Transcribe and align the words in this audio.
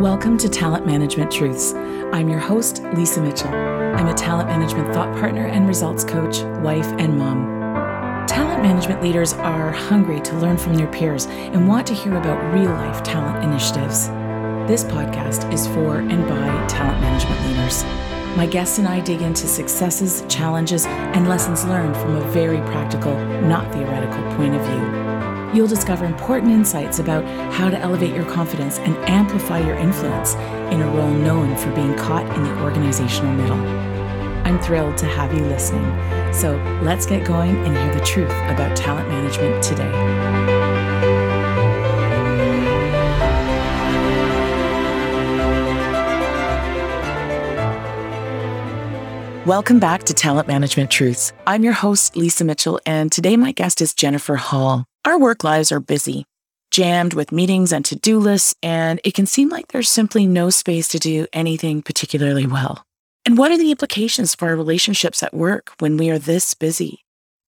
Welcome 0.00 0.36
to 0.38 0.50
Talent 0.50 0.84
Management 0.84 1.32
Truths. 1.32 1.72
I'm 2.12 2.28
your 2.28 2.38
host, 2.38 2.82
Lisa 2.92 3.18
Mitchell. 3.22 3.48
I'm 3.48 4.08
a 4.08 4.12
talent 4.12 4.50
management 4.50 4.92
thought 4.92 5.10
partner 5.16 5.46
and 5.46 5.66
results 5.66 6.04
coach, 6.04 6.42
wife, 6.62 6.86
and 6.98 7.16
mom. 7.16 8.26
Talent 8.26 8.62
management 8.62 9.02
leaders 9.02 9.32
are 9.32 9.70
hungry 9.70 10.20
to 10.20 10.36
learn 10.36 10.58
from 10.58 10.74
their 10.74 10.86
peers 10.86 11.24
and 11.24 11.66
want 11.66 11.86
to 11.86 11.94
hear 11.94 12.14
about 12.14 12.52
real 12.52 12.72
life 12.72 13.02
talent 13.04 13.42
initiatives. 13.42 14.08
This 14.68 14.84
podcast 14.84 15.50
is 15.50 15.66
for 15.68 16.00
and 16.00 16.28
by 16.28 16.66
talent 16.66 17.00
management 17.00 17.40
leaders. 17.46 17.82
My 18.36 18.44
guests 18.44 18.76
and 18.76 18.86
I 18.86 19.00
dig 19.00 19.22
into 19.22 19.46
successes, 19.46 20.22
challenges, 20.28 20.84
and 20.84 21.26
lessons 21.26 21.64
learned 21.64 21.96
from 21.96 22.16
a 22.16 22.30
very 22.32 22.58
practical, 22.70 23.18
not 23.40 23.72
theoretical 23.72 24.22
point 24.36 24.56
of 24.56 24.60
view. 24.60 25.15
You'll 25.56 25.66
discover 25.66 26.04
important 26.04 26.52
insights 26.52 26.98
about 26.98 27.24
how 27.50 27.70
to 27.70 27.78
elevate 27.78 28.14
your 28.14 28.26
confidence 28.26 28.78
and 28.78 28.94
amplify 29.08 29.60
your 29.60 29.74
influence 29.76 30.34
in 30.70 30.82
a 30.82 30.90
role 30.90 31.08
known 31.08 31.56
for 31.56 31.74
being 31.74 31.96
caught 31.96 32.26
in 32.36 32.42
the 32.42 32.62
organizational 32.62 33.32
middle. 33.32 33.56
I'm 34.44 34.60
thrilled 34.60 34.98
to 34.98 35.06
have 35.06 35.32
you 35.32 35.40
listening. 35.40 35.82
So 36.34 36.56
let's 36.82 37.06
get 37.06 37.26
going 37.26 37.56
and 37.64 37.74
hear 37.74 37.94
the 37.94 38.04
truth 38.04 38.28
about 38.28 38.76
talent 38.76 39.08
management 39.08 39.64
today. 39.64 40.55
Welcome 49.46 49.78
back 49.78 50.02
to 50.02 50.12
Talent 50.12 50.48
Management 50.48 50.90
Truths. 50.90 51.32
I'm 51.46 51.62
your 51.62 51.72
host, 51.72 52.16
Lisa 52.16 52.44
Mitchell, 52.44 52.80
and 52.84 53.12
today 53.12 53.36
my 53.36 53.52
guest 53.52 53.80
is 53.80 53.94
Jennifer 53.94 54.34
Hall. 54.34 54.86
Our 55.04 55.20
work 55.20 55.44
lives 55.44 55.70
are 55.70 55.78
busy, 55.78 56.24
jammed 56.72 57.14
with 57.14 57.30
meetings 57.30 57.72
and 57.72 57.84
to 57.84 57.94
do 57.94 58.18
lists, 58.18 58.56
and 58.60 59.00
it 59.04 59.14
can 59.14 59.24
seem 59.24 59.48
like 59.48 59.68
there's 59.68 59.88
simply 59.88 60.26
no 60.26 60.50
space 60.50 60.88
to 60.88 60.98
do 60.98 61.28
anything 61.32 61.80
particularly 61.80 62.44
well. 62.44 62.84
And 63.24 63.38
what 63.38 63.52
are 63.52 63.56
the 63.56 63.70
implications 63.70 64.34
for 64.34 64.48
our 64.48 64.56
relationships 64.56 65.22
at 65.22 65.32
work 65.32 65.70
when 65.78 65.96
we 65.96 66.10
are 66.10 66.18
this 66.18 66.52
busy? 66.54 67.04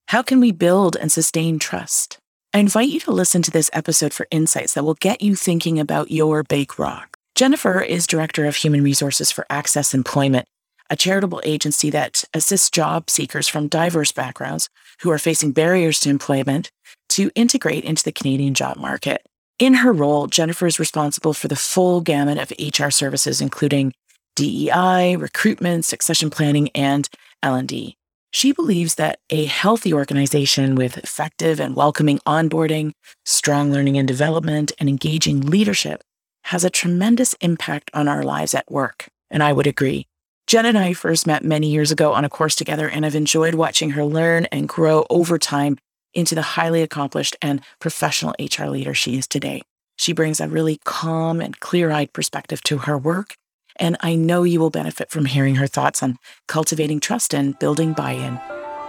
How 0.07 0.23
can 0.23 0.39
we 0.39 0.53
build 0.53 0.95
and 0.95 1.11
sustain 1.11 1.59
trust? 1.59 2.19
I 2.55 2.61
invite 2.61 2.91
you 2.91 3.01
to 3.01 3.11
listen 3.11 3.43
to 3.43 3.51
this 3.51 3.71
episode 3.73 4.13
for 4.13 4.29
insights 4.31 4.75
that 4.75 4.85
will 4.85 4.95
get 4.95 5.21
you 5.21 5.35
thinking 5.35 5.81
about 5.81 6.13
your 6.13 6.45
big 6.45 6.79
rock. 6.79 7.17
Jennifer 7.35 7.81
is 7.81 8.07
Director 8.07 8.47
of 8.47 8.55
Human 8.55 8.85
Resources 8.85 9.33
for 9.33 9.47
Access 9.51 9.95
Employment, 9.95 10.47
a 10.91 10.97
charitable 10.97 11.41
agency 11.45 11.91
that 11.91 12.25
assists 12.35 12.71
job 12.71 13.11
seekers 13.11 13.49
from 13.49 13.69
diverse 13.69 14.13
backgrounds 14.13 14.69
who 15.03 15.11
are 15.11 15.19
facing 15.19 15.53
barriers 15.53 16.01
to 16.01 16.11
employment 16.11 16.71
to 17.11 17.31
integrate 17.35 17.85
into 17.85 18.03
the 18.03 18.13
Canadian 18.13 18.55
job 18.55 18.77
market. 18.77 19.27
In 19.59 19.75
her 19.75 19.93
role, 19.93 20.29
Jennifer 20.29 20.67
is 20.67 20.79
responsible 20.79 21.35
for 21.35 21.49
the 21.49 21.57
full 21.57 22.01
gamut 22.01 22.39
of 22.39 22.53
HR 22.59 22.91
services, 22.91 23.41
including 23.41 23.93
DEI, 24.37 25.17
recruitment, 25.17 25.85
succession 25.85 26.31
planning, 26.31 26.71
and 26.75 27.09
L&D. 27.43 27.97
She 28.31 28.53
believes 28.53 28.97
that 28.97 29.19
a 29.31 29.47
healthy 29.47 29.93
organization 29.93 30.75
with 30.75 30.99
effective 30.99 31.59
and 31.59 31.75
welcoming 31.75 32.19
onboarding, 32.27 32.93
strong 33.25 33.73
learning 33.73 33.97
and 33.99 34.07
development, 34.07 34.71
and 34.79 34.89
engaging 34.89 35.41
leadership 35.41 36.03
has 36.45 36.63
a 36.63 36.71
tremendous 36.71 37.35
impact 37.41 37.91
on 37.95 38.07
our 38.07 38.23
lives 38.23 38.55
at 38.55 38.71
work. 38.71 39.09
And 39.31 39.43
I 39.43 39.53
would 39.53 39.67
agree. 39.67 40.07
Jen 40.49 40.65
and 40.65 40.79
I 40.79 40.95
first 40.95 41.27
met 41.27 41.45
many 41.45 41.69
years 41.69 41.91
ago 41.91 42.15
on 42.15 42.25
a 42.25 42.31
course 42.31 42.57
together, 42.57 42.89
and 42.89 43.05
I've 43.05 43.15
enjoyed 43.15 43.55
watching 43.55 43.91
her 43.91 44.03
learn 44.03 44.47
and 44.47 44.67
grow 44.67 45.05
over 45.11 45.39
time 45.39 45.77
into 46.15 46.35
the 46.35 46.41
highly 46.41 46.81
accomplished 46.81 47.37
and 47.43 47.61
professional 47.81 48.35
HR 48.41 48.65
leader 48.65 48.95
she 48.95 49.19
is 49.19 49.27
today. 49.27 49.61
She 49.99 50.15
brings 50.15 50.41
a 50.41 50.49
really 50.49 50.81
calm 50.87 51.43
and 51.43 51.61
clear 51.61 51.91
eyed 51.91 52.15
perspective 52.15 52.63
to 52.63 52.79
her 52.79 52.97
work. 52.97 53.35
And 53.77 53.99
I 54.01 54.15
know 54.15 54.43
you 54.43 54.59
will 54.59 54.71
benefit 54.71 55.11
from 55.11 55.27
hearing 55.27 55.57
her 55.57 55.67
thoughts 55.67 56.03
on 56.03 56.17
cultivating 56.47 57.01
trust 57.01 57.35
and 57.35 57.59
building 57.59 57.93
buy 57.93 58.13
in. 58.13 58.41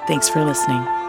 Thanks 0.08 0.30
for 0.30 0.46
listening. 0.46 1.09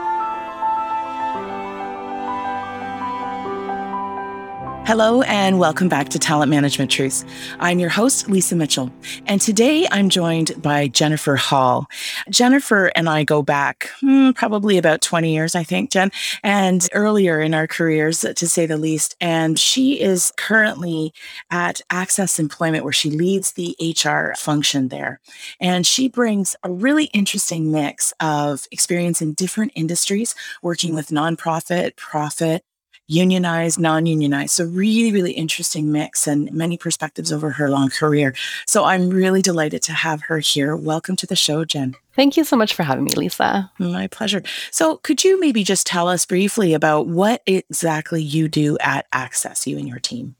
Hello, 4.90 5.22
and 5.22 5.60
welcome 5.60 5.88
back 5.88 6.08
to 6.08 6.18
Talent 6.18 6.50
Management 6.50 6.90
Truths. 6.90 7.24
I'm 7.60 7.78
your 7.78 7.90
host, 7.90 8.28
Lisa 8.28 8.56
Mitchell, 8.56 8.90
and 9.24 9.40
today 9.40 9.86
I'm 9.88 10.08
joined 10.08 10.60
by 10.60 10.88
Jennifer 10.88 11.36
Hall. 11.36 11.86
Jennifer 12.28 12.86
and 12.96 13.08
I 13.08 13.22
go 13.22 13.40
back 13.40 13.88
hmm, 14.00 14.32
probably 14.32 14.78
about 14.78 15.00
20 15.00 15.32
years, 15.32 15.54
I 15.54 15.62
think, 15.62 15.92
Jen, 15.92 16.10
and 16.42 16.88
earlier 16.92 17.40
in 17.40 17.54
our 17.54 17.68
careers, 17.68 18.22
to 18.22 18.48
say 18.48 18.66
the 18.66 18.76
least. 18.76 19.14
And 19.20 19.60
she 19.60 20.00
is 20.00 20.32
currently 20.36 21.14
at 21.52 21.80
Access 21.90 22.40
Employment, 22.40 22.82
where 22.82 22.92
she 22.92 23.10
leads 23.10 23.52
the 23.52 23.76
HR 23.80 24.34
function 24.36 24.88
there. 24.88 25.20
And 25.60 25.86
she 25.86 26.08
brings 26.08 26.56
a 26.64 26.70
really 26.72 27.04
interesting 27.14 27.70
mix 27.70 28.12
of 28.18 28.66
experience 28.72 29.22
in 29.22 29.34
different 29.34 29.70
industries, 29.76 30.34
working 30.62 30.96
with 30.96 31.10
nonprofit, 31.10 31.94
profit, 31.94 32.64
unionized, 33.10 33.78
non 33.78 34.06
unionized. 34.06 34.52
So, 34.52 34.64
really, 34.64 35.12
really 35.12 35.32
interesting 35.32 35.90
mix 35.90 36.26
and 36.26 36.50
many 36.52 36.78
perspectives 36.78 37.32
over 37.32 37.50
her 37.50 37.68
long 37.68 37.90
career. 37.90 38.34
So, 38.66 38.84
I'm 38.84 39.10
really 39.10 39.42
delighted 39.42 39.82
to 39.82 39.92
have 39.92 40.22
her 40.22 40.38
here. 40.38 40.76
Welcome 40.76 41.16
to 41.16 41.26
the 41.26 41.36
show, 41.36 41.64
Jen. 41.64 41.96
Thank 42.14 42.36
you 42.36 42.44
so 42.44 42.56
much 42.56 42.74
for 42.74 42.82
having 42.82 43.04
me, 43.04 43.12
Lisa. 43.16 43.70
My 43.78 44.06
pleasure. 44.06 44.42
So, 44.70 44.98
could 44.98 45.24
you 45.24 45.40
maybe 45.40 45.64
just 45.64 45.86
tell 45.86 46.08
us 46.08 46.24
briefly 46.24 46.72
about 46.72 47.08
what 47.08 47.42
exactly 47.46 48.22
you 48.22 48.48
do 48.48 48.78
at 48.78 49.06
Access, 49.12 49.66
you 49.66 49.76
and 49.76 49.88
your 49.88 49.98
team? 49.98 50.36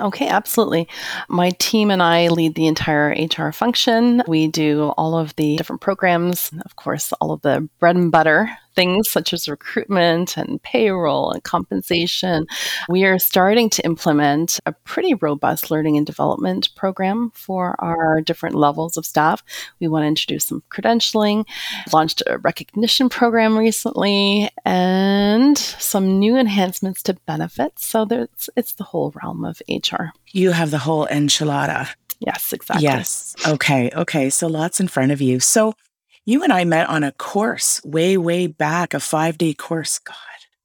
Okay, 0.00 0.26
absolutely. 0.26 0.88
My 1.28 1.50
team 1.58 1.90
and 1.90 2.02
I 2.02 2.28
lead 2.28 2.56
the 2.56 2.66
entire 2.66 3.10
HR 3.10 3.52
function. 3.52 4.22
We 4.26 4.48
do 4.48 4.92
all 4.96 5.16
of 5.16 5.36
the 5.36 5.56
different 5.56 5.82
programs, 5.82 6.50
of 6.64 6.74
course, 6.74 7.12
all 7.20 7.30
of 7.30 7.42
the 7.42 7.68
bread 7.78 7.94
and 7.94 8.10
butter 8.10 8.50
things 8.74 9.10
such 9.10 9.32
as 9.32 9.48
recruitment 9.48 10.36
and 10.36 10.62
payroll 10.62 11.32
and 11.32 11.42
compensation. 11.42 12.46
We 12.88 13.04
are 13.04 13.18
starting 13.18 13.70
to 13.70 13.84
implement 13.84 14.60
a 14.66 14.72
pretty 14.72 15.14
robust 15.14 15.70
learning 15.70 15.96
and 15.96 16.06
development 16.06 16.74
program 16.74 17.30
for 17.34 17.76
our 17.78 18.20
different 18.20 18.54
levels 18.54 18.96
of 18.96 19.06
staff. 19.06 19.42
We 19.80 19.88
want 19.88 20.04
to 20.04 20.08
introduce 20.08 20.46
some 20.46 20.62
credentialing, 20.70 21.46
launched 21.92 22.22
a 22.26 22.38
recognition 22.38 23.08
program 23.08 23.56
recently, 23.56 24.50
and 24.64 25.56
some 25.56 26.18
new 26.18 26.36
enhancements 26.36 27.02
to 27.04 27.14
benefits. 27.26 27.86
So 27.86 28.04
there's, 28.04 28.50
it's 28.56 28.74
the 28.74 28.84
whole 28.84 29.12
realm 29.22 29.44
of 29.44 29.62
HR. 29.68 30.12
You 30.32 30.52
have 30.52 30.70
the 30.70 30.78
whole 30.78 31.06
enchilada. 31.06 31.88
Yes, 32.20 32.52
exactly. 32.52 32.84
Yes. 32.84 33.34
Okay. 33.46 33.90
Okay. 33.94 34.30
So 34.30 34.46
lots 34.46 34.80
in 34.80 34.88
front 34.88 35.12
of 35.12 35.20
you. 35.20 35.40
So 35.40 35.74
you 36.24 36.42
and 36.42 36.52
I 36.52 36.64
met 36.64 36.88
on 36.88 37.04
a 37.04 37.12
course 37.12 37.82
way, 37.84 38.16
way 38.16 38.46
back, 38.46 38.94
a 38.94 39.00
five 39.00 39.38
day 39.38 39.54
course. 39.54 39.98
God, 39.98 40.16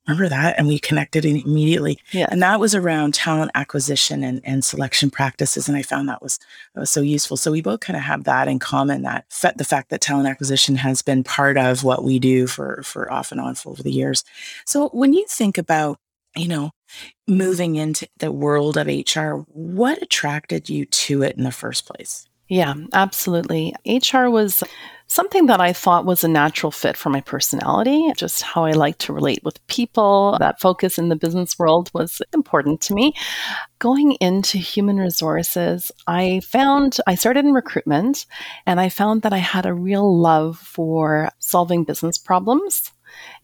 remember 0.08 0.30
that? 0.30 0.58
And 0.58 0.68
we 0.68 0.80
connected 0.80 1.26
immediately. 1.26 2.00
Yeah. 2.12 2.28
And 2.30 2.42
that 2.42 2.60
was 2.60 2.74
around 2.74 3.14
talent 3.14 3.52
acquisition 3.56 4.24
and, 4.24 4.42
and 4.44 4.64
selection 4.64 5.10
practices. 5.10 5.68
And 5.68 5.78
I 5.78 5.82
found 5.82 6.10
that 6.10 6.22
was, 6.22 6.40
that 6.74 6.80
was 6.80 6.90
so 6.90 7.02
useful. 7.02 7.38
So 7.38 7.52
we 7.52 7.62
both 7.62 7.82
kind 7.82 7.98
of 7.98 8.04
have 8.04 8.24
that 8.24 8.48
in 8.48 8.60
common 8.60 9.04
that 9.04 9.26
the 9.56 9.66
fact 9.66 9.90
that 9.90 10.02
talent 10.02 10.28
acquisition 10.28 10.76
has 10.78 11.02
been 11.02 11.24
part 11.24 11.58
of 11.58 11.84
what 11.84 12.04
we 12.04 12.20
do 12.20 12.48
for, 12.48 12.82
for 12.84 13.12
off 13.12 13.32
and 13.32 13.40
on 13.40 13.56
for 13.56 13.70
over 13.70 13.84
the 13.84 13.92
years. 13.92 14.24
So 14.66 14.90
when 14.90 15.14
you 15.14 15.26
think 15.28 15.58
about, 15.58 16.00
you 16.36 16.48
know, 16.48 16.72
moving 17.28 17.76
into 17.76 18.08
the 18.18 18.32
world 18.32 18.78
of 18.78 18.88
HR, 18.88 19.44
what 19.48 20.02
attracted 20.02 20.70
you 20.70 20.86
to 20.86 21.22
it 21.22 21.38
in 21.38 21.44
the 21.44 21.52
first 21.52 21.86
place? 21.86 22.26
Yeah, 22.48 22.74
absolutely. 22.94 23.76
HR 23.86 24.28
was 24.30 24.64
something 25.10 25.48
that 25.48 25.60
I 25.60 25.74
thought 25.74 26.06
was 26.06 26.24
a 26.24 26.28
natural 26.28 26.72
fit 26.72 26.96
for 26.96 27.10
my 27.10 27.20
personality, 27.20 28.12
just 28.16 28.42
how 28.42 28.64
I 28.64 28.72
like 28.72 29.00
to 29.00 29.14
relate 29.14 29.44
with 29.44 29.66
people. 29.68 30.38
That 30.40 30.62
focus 30.62 30.98
in 30.98 31.10
the 31.10 31.16
business 31.16 31.58
world 31.60 31.90
was 31.94 32.22
important 32.34 32.80
to 32.82 32.94
me. 32.94 33.14
Going 33.80 34.14
into 34.14 34.58
human 34.58 34.98
resources, 34.98 35.92
I 36.08 36.42
found 36.42 36.98
I 37.08 37.16
started 37.16 37.46
in 37.46 37.54
recruitment 37.54 38.26
and 38.66 38.80
I 38.80 38.90
found 38.90 39.24
that 39.24 39.34
I 39.34 39.38
had 39.38 39.66
a 39.66 39.74
real 39.74 40.18
love 40.18 40.58
for 40.58 41.30
solving 41.40 41.84
business 41.84 42.18
problems 42.18 42.92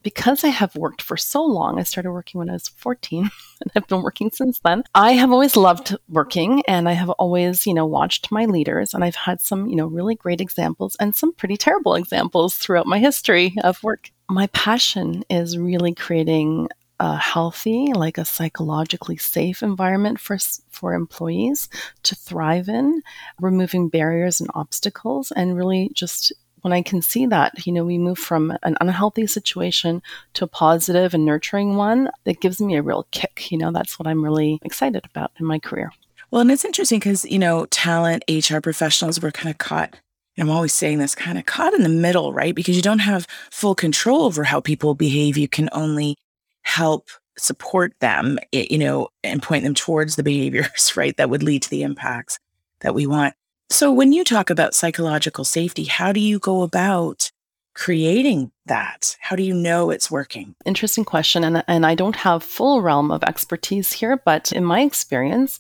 because 0.04 0.44
I 0.44 0.50
have 0.50 0.76
worked 0.76 1.02
for 1.02 1.18
so 1.18 1.44
long, 1.44 1.80
I 1.80 1.84
started 1.84 2.12
working 2.12 2.40
when 2.40 2.50
I 2.50 2.54
was 2.54 2.68
14 2.68 3.24
and 3.62 3.72
I've 3.76 3.88
been 3.88 4.04
working 4.04 4.32
since 4.32 4.60
then. 4.60 4.84
I 4.94 5.14
have 5.14 5.32
always 5.32 5.56
loved 5.56 5.96
working 6.10 6.64
and 6.68 6.88
I 6.88 6.94
have 6.94 7.10
always, 7.12 7.66
you 7.66 7.74
know, 7.74 7.86
watched 7.86 8.32
my 8.32 8.46
leaders 8.46 8.94
and 8.94 9.04
I've 9.04 9.16
had 9.16 9.42
some, 9.42 9.68
you 9.68 9.76
know, 9.76 9.88
really 9.88 10.16
great 10.16 10.42
examples 10.42 10.96
and 11.00 11.16
some 11.16 11.34
pretty 11.34 11.58
terrible 11.58 11.96
examples 11.96 12.56
throughout 12.56 12.88
my 12.88 13.00
history 13.00 13.56
of 13.64 13.82
work. 13.84 14.12
My 14.30 14.48
passion 14.48 15.24
is 15.30 15.58
really 15.58 15.94
creating 15.94 16.70
a 17.00 17.18
healthy, 17.18 17.92
like 17.94 18.18
a 18.18 18.26
psychologically 18.26 19.18
safe 19.18 19.62
environment 19.62 20.20
for 20.20 20.38
for 20.70 20.94
employees 20.94 21.70
to 22.04 22.16
thrive 22.16 22.70
in, 22.70 23.02
removing 23.40 23.90
barriers 23.90 24.40
and 24.40 24.50
obstacles, 24.54 25.32
and 25.32 25.58
really 25.58 25.90
just 25.94 26.32
when 26.66 26.74
I 26.74 26.82
can 26.82 27.00
see 27.04 27.28
that, 27.28 27.68
you 27.68 27.72
know, 27.72 27.86
we 27.86 28.00
move 28.00 28.18
from 28.18 28.58
an 28.64 28.76
unhealthy 28.82 29.28
situation 29.28 30.02
to 30.34 30.46
a 30.46 30.48
positive 30.48 31.14
and 31.14 31.24
nurturing 31.24 31.76
one, 31.76 32.10
it 32.26 32.42
gives 32.42 32.60
me 32.60 32.76
a 32.76 32.82
real 32.82 33.06
kick. 33.12 33.52
You 33.52 33.60
know, 33.60 33.72
that's 33.72 34.00
what 34.00 34.08
I'm 34.08 34.24
really 34.24 34.58
excited 34.64 35.06
about 35.06 35.30
in 35.40 35.46
my 35.46 35.60
career. 35.60 35.92
Well, 36.32 36.42
and 36.42 36.50
it's 36.50 36.66
interesting 36.66 36.98
because, 36.98 37.24
you 37.24 37.38
know, 37.38 37.68
talent, 37.68 38.24
HR 38.28 38.62
professionals 38.62 39.22
were 39.22 39.30
kind 39.30 39.52
of 39.52 39.60
caught 39.60 39.96
I'm 40.40 40.50
always 40.50 40.74
saying 40.74 40.98
this 40.98 41.14
kind 41.14 41.38
of 41.38 41.46
caught 41.46 41.76
in 41.76 41.84
the 41.84 41.88
middle, 41.88 42.34
right? 42.34 42.56
Because 42.56 42.76
you 42.76 42.82
don't 42.82 43.00
have 43.00 43.28
full 43.52 43.76
control 43.76 44.24
over 44.24 44.44
how 44.44 44.60
people 44.60 44.96
behave. 44.96 45.38
You 45.38 45.48
can 45.48 45.70
only 45.72 46.18
help 46.64 47.10
support 47.38 47.94
them, 48.00 48.40
you 48.52 48.80
know, 48.80 49.10
and 49.24 49.42
point 49.42 49.64
them 49.64 49.76
towards 49.76 50.16
the 50.16 50.24
behaviors, 50.24 50.94
right, 50.98 51.16
that 51.18 51.30
would 51.30 51.44
lead 51.44 51.62
to 51.62 51.70
the 51.70 51.84
impacts 51.84 52.40
that 52.82 52.96
we 52.96 53.06
want. 53.06 53.36
So 53.70 53.92
when 53.92 54.14
you 54.14 54.24
talk 54.24 54.50
about 54.50 54.76
psychological 54.76 55.44
safety, 55.44 55.86
how 55.86 56.12
do 56.12 56.20
you 56.20 56.40
go 56.40 56.62
about 56.62 57.32
creating 57.74 58.52
that? 58.68 59.18
How 59.20 59.36
do 59.36 59.44
you 59.44 59.54
know 59.54 59.90
it's 59.90 60.10
working? 60.10 60.56
Interesting 60.66 61.04
question. 61.04 61.44
And, 61.44 61.64
and 61.68 61.86
I 61.86 61.94
don't 61.94 62.16
have 62.16 62.42
full 62.42 62.82
realm 62.82 63.12
of 63.12 63.24
expertise 63.24 63.92
here, 63.92 64.18
but 64.24 64.52
in 64.52 64.64
my 64.64 64.82
experience, 64.82 65.60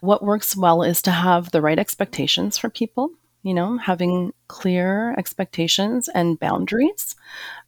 what 0.00 0.24
works 0.24 0.56
well 0.56 0.82
is 0.82 1.00
to 1.02 1.12
have 1.12 1.50
the 1.50 1.60
right 1.60 1.78
expectations 1.78 2.58
for 2.58 2.68
people, 2.68 3.10
you 3.42 3.54
know, 3.54 3.78
having 3.78 4.32
clear 4.48 5.14
expectations 5.16 6.08
and 6.08 6.40
boundaries, 6.40 7.14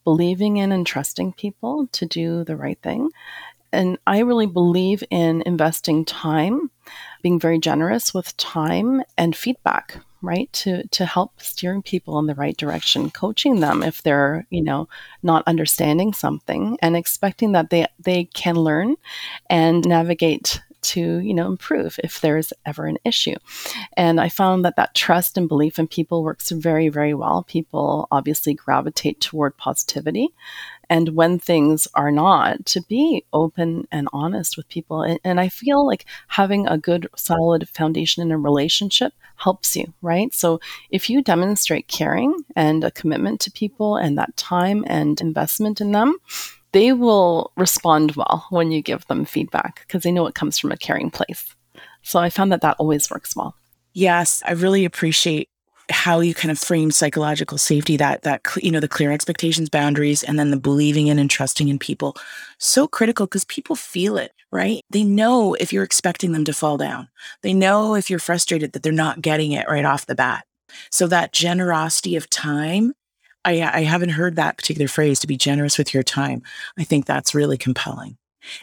believing 0.03 0.57
in 0.57 0.71
and 0.73 0.85
trusting 0.85 1.33
people 1.33 1.87
to 1.93 2.05
do 2.05 2.43
the 2.43 2.57
right 2.57 2.81
thing. 2.81 3.11
And 3.71 3.97
I 4.05 4.19
really 4.19 4.47
believe 4.47 5.03
in 5.09 5.41
investing 5.45 6.05
time, 6.05 6.69
being 7.25 7.39
very 7.39 7.57
generous 7.57 8.13
with 8.13 8.37
time 8.37 9.01
and 9.17 9.35
feedback 9.35 9.97
right 10.21 10.53
to 10.53 10.87
to 10.89 11.07
help 11.07 11.41
steering 11.41 11.81
people 11.81 12.19
in 12.19 12.27
the 12.27 12.35
right 12.35 12.55
direction 12.55 13.09
coaching 13.09 13.61
them 13.61 13.81
if 13.81 14.03
they're 14.03 14.45
you 14.51 14.61
know 14.61 14.87
not 15.23 15.41
understanding 15.47 16.13
something 16.13 16.77
and 16.83 16.95
expecting 16.95 17.53
that 17.53 17.71
they 17.71 17.87
they 17.97 18.25
can 18.25 18.55
learn 18.55 18.95
and 19.49 19.83
navigate 19.87 20.61
to 20.91 21.19
you 21.19 21.33
know 21.33 21.47
improve 21.47 21.99
if 22.03 22.21
there's 22.21 22.53
ever 22.65 22.85
an 22.85 22.97
issue. 23.03 23.35
And 23.97 24.19
i 24.19 24.29
found 24.29 24.63
that 24.65 24.75
that 24.75 24.95
trust 24.95 25.37
and 25.37 25.47
belief 25.47 25.79
in 25.79 25.87
people 25.87 26.23
works 26.23 26.51
very 26.51 26.89
very 26.89 27.13
well. 27.13 27.43
People 27.43 28.07
obviously 28.11 28.53
gravitate 28.53 29.19
toward 29.21 29.57
positivity. 29.57 30.29
And 30.87 31.09
when 31.09 31.39
things 31.39 31.87
are 31.95 32.11
not 32.11 32.63
to 32.67 32.81
be 32.81 33.25
open 33.33 33.87
and 33.91 34.07
honest 34.13 34.55
with 34.55 34.69
people. 34.69 35.01
And, 35.01 35.19
and, 35.23 35.39
i 35.39 35.49
feel 35.49 35.85
like 35.85 36.05
having 36.27 36.67
a 36.67 36.77
good 36.77 37.07
solid 37.15 37.67
foundation 37.69 38.21
in 38.21 38.31
a 38.31 38.37
relationship 38.37 39.13
helps 39.37 39.75
you 39.75 39.93
right? 40.01 40.33
So 40.33 40.59
if 40.89 41.09
you 41.09 41.21
demonstrate 41.21 41.87
caring 41.87 42.45
and 42.55 42.83
a 42.83 42.91
commitment 42.91 43.39
to 43.41 43.51
people 43.51 43.97
and 43.97 44.17
that 44.17 44.35
time 44.37 44.85
and 44.87 45.19
investment 45.19 45.81
in 45.81 45.91
them 45.91 46.17
they 46.75 46.91
will 46.91 47.53
respond 47.55 48.17
well 48.17 48.45
when 48.49 48.69
you 48.69 48.81
give 48.81 49.07
them 49.07 49.23
feedback 49.23 49.79
because 49.87 50.03
they 50.03 50.11
know 50.11 50.27
it 50.27 50.35
comes 50.35 50.59
from 50.59 50.73
a 50.73 50.77
caring 50.77 51.09
place. 51.09 51.55
So 52.01 52.19
i 52.19 52.29
found 52.29 52.51
that 52.51 52.61
that 52.61 52.75
always 52.77 53.09
works 53.09 53.35
well. 53.35 53.55
Yes 53.93 54.43
i 54.45 54.51
really 54.51 54.85
appreciate 54.85 55.47
how 55.89 56.19
you 56.19 56.33
kind 56.33 56.51
of 56.51 56.57
frame 56.57 56.91
psychological 56.91 57.57
safety 57.57 57.95
that 57.95 58.23
that 58.23 58.41
you 58.61 58.71
know 58.71 58.81
the 58.81 58.87
clear 58.87 59.11
expectations 59.11 59.69
boundaries 59.69 60.23
and 60.23 60.37
then 60.37 60.51
the 60.51 60.59
believing 60.59 61.07
in 61.07 61.17
and 61.17 61.29
trusting 61.29 61.69
in 61.69 61.79
people. 61.79 62.15
So 62.57 62.87
critical 62.87 63.25
because 63.25 63.45
people 63.45 63.75
feel 63.75 64.17
it 64.17 64.31
right? 64.51 64.81
They 64.89 65.03
know 65.03 65.53
if 65.53 65.73
you're 65.73 65.83
expecting 65.83 66.31
them 66.31 66.45
to 66.45 66.53
fall 66.53 66.77
down. 66.77 67.09
They 67.41 67.53
know 67.53 67.95
if 67.95 68.09
you're 68.09 68.19
frustrated 68.19 68.71
that 68.71 68.83
they're 68.83 69.03
not 69.05 69.21
getting 69.21 69.51
it 69.51 69.67
right 69.67 69.83
off 69.83 70.05
the 70.05 70.15
bat. 70.15 70.45
So 70.91 71.07
that 71.07 71.33
generosity 71.33 72.15
of 72.15 72.29
time 72.29 72.93
I, 73.45 73.61
I 73.61 73.81
haven't 73.83 74.09
heard 74.09 74.35
that 74.35 74.57
particular 74.57 74.87
phrase 74.87 75.19
to 75.21 75.27
be 75.27 75.37
generous 75.37 75.77
with 75.77 75.93
your 75.93 76.03
time 76.03 76.41
i 76.77 76.83
think 76.83 77.05
that's 77.05 77.35
really 77.35 77.57
compelling 77.57 78.17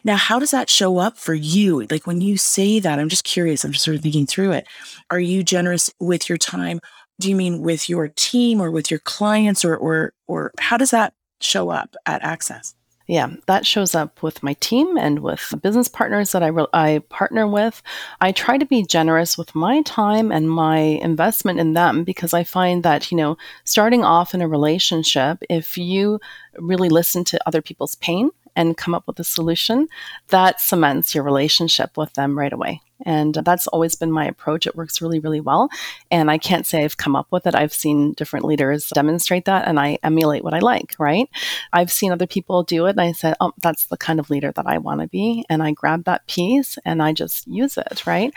now, 0.04 0.14
how 0.14 0.38
does 0.38 0.52
that 0.52 0.70
show 0.70 0.98
up 0.98 1.18
for 1.18 1.34
you? 1.34 1.88
Like 1.90 2.06
when 2.06 2.20
you 2.20 2.36
say 2.36 2.78
that, 2.78 3.00
I'm 3.00 3.08
just 3.08 3.24
curious. 3.24 3.64
I'm 3.64 3.72
just 3.72 3.84
sort 3.84 3.96
of 3.96 4.02
thinking 4.04 4.28
through 4.28 4.52
it. 4.52 4.64
Are 5.10 5.18
you 5.18 5.42
generous 5.42 5.90
with 5.98 6.28
your 6.28 6.38
time 6.38 6.78
do 7.22 7.30
you 7.30 7.36
mean 7.36 7.62
with 7.62 7.88
your 7.88 8.08
team 8.08 8.60
or 8.60 8.70
with 8.70 8.90
your 8.90 9.00
clients 9.00 9.64
or 9.64 9.76
or 9.76 10.12
or 10.26 10.52
how 10.58 10.76
does 10.76 10.90
that 10.90 11.14
show 11.40 11.70
up 11.70 11.94
at 12.04 12.22
Access? 12.22 12.74
Yeah, 13.06 13.34
that 13.46 13.66
shows 13.66 13.94
up 13.94 14.22
with 14.22 14.42
my 14.42 14.54
team 14.54 14.96
and 14.96 15.20
with 15.20 15.54
business 15.60 15.88
partners 15.88 16.32
that 16.32 16.42
I, 16.42 16.48
re- 16.48 16.66
I 16.72 17.02
partner 17.08 17.46
with. 17.46 17.82
I 18.20 18.32
try 18.32 18.58
to 18.58 18.64
be 18.64 18.84
generous 18.84 19.36
with 19.36 19.54
my 19.54 19.82
time 19.82 20.30
and 20.30 20.48
my 20.48 20.78
investment 20.78 21.58
in 21.58 21.72
them 21.72 22.04
because 22.04 22.32
I 22.32 22.44
find 22.44 22.82
that, 22.84 23.10
you 23.10 23.16
know, 23.16 23.36
starting 23.64 24.04
off 24.04 24.34
in 24.34 24.40
a 24.40 24.48
relationship, 24.48 25.42
if 25.50 25.76
you 25.76 26.20
really 26.58 26.88
listen 26.88 27.24
to 27.24 27.40
other 27.46 27.60
people's 27.60 27.96
pain 27.96 28.30
and 28.56 28.76
come 28.76 28.94
up 28.94 29.06
with 29.06 29.18
a 29.18 29.24
solution, 29.24 29.88
that 30.28 30.60
cements 30.60 31.14
your 31.14 31.24
relationship 31.24 31.96
with 31.96 32.12
them 32.14 32.38
right 32.38 32.52
away. 32.52 32.80
And 33.04 33.34
that's 33.34 33.66
always 33.66 33.94
been 33.94 34.12
my 34.12 34.26
approach. 34.26 34.66
It 34.66 34.76
works 34.76 35.02
really, 35.02 35.18
really 35.18 35.40
well. 35.40 35.68
And 36.10 36.30
I 36.30 36.38
can't 36.38 36.66
say 36.66 36.84
I've 36.84 36.96
come 36.96 37.16
up 37.16 37.26
with 37.30 37.46
it. 37.46 37.54
I've 37.54 37.72
seen 37.72 38.12
different 38.12 38.44
leaders 38.44 38.88
demonstrate 38.94 39.44
that 39.46 39.66
and 39.66 39.80
I 39.80 39.98
emulate 40.02 40.44
what 40.44 40.54
I 40.54 40.60
like, 40.60 40.94
right? 40.98 41.28
I've 41.72 41.90
seen 41.90 42.12
other 42.12 42.26
people 42.26 42.62
do 42.62 42.86
it 42.86 42.90
and 42.90 43.00
I 43.00 43.12
said, 43.12 43.34
oh, 43.40 43.52
that's 43.60 43.86
the 43.86 43.96
kind 43.96 44.20
of 44.20 44.30
leader 44.30 44.52
that 44.52 44.66
I 44.66 44.78
want 44.78 45.00
to 45.00 45.08
be. 45.08 45.44
And 45.48 45.62
I 45.62 45.72
grab 45.72 46.04
that 46.04 46.26
piece 46.28 46.78
and 46.84 47.02
I 47.02 47.12
just 47.12 47.46
use 47.48 47.76
it, 47.76 48.06
right? 48.06 48.32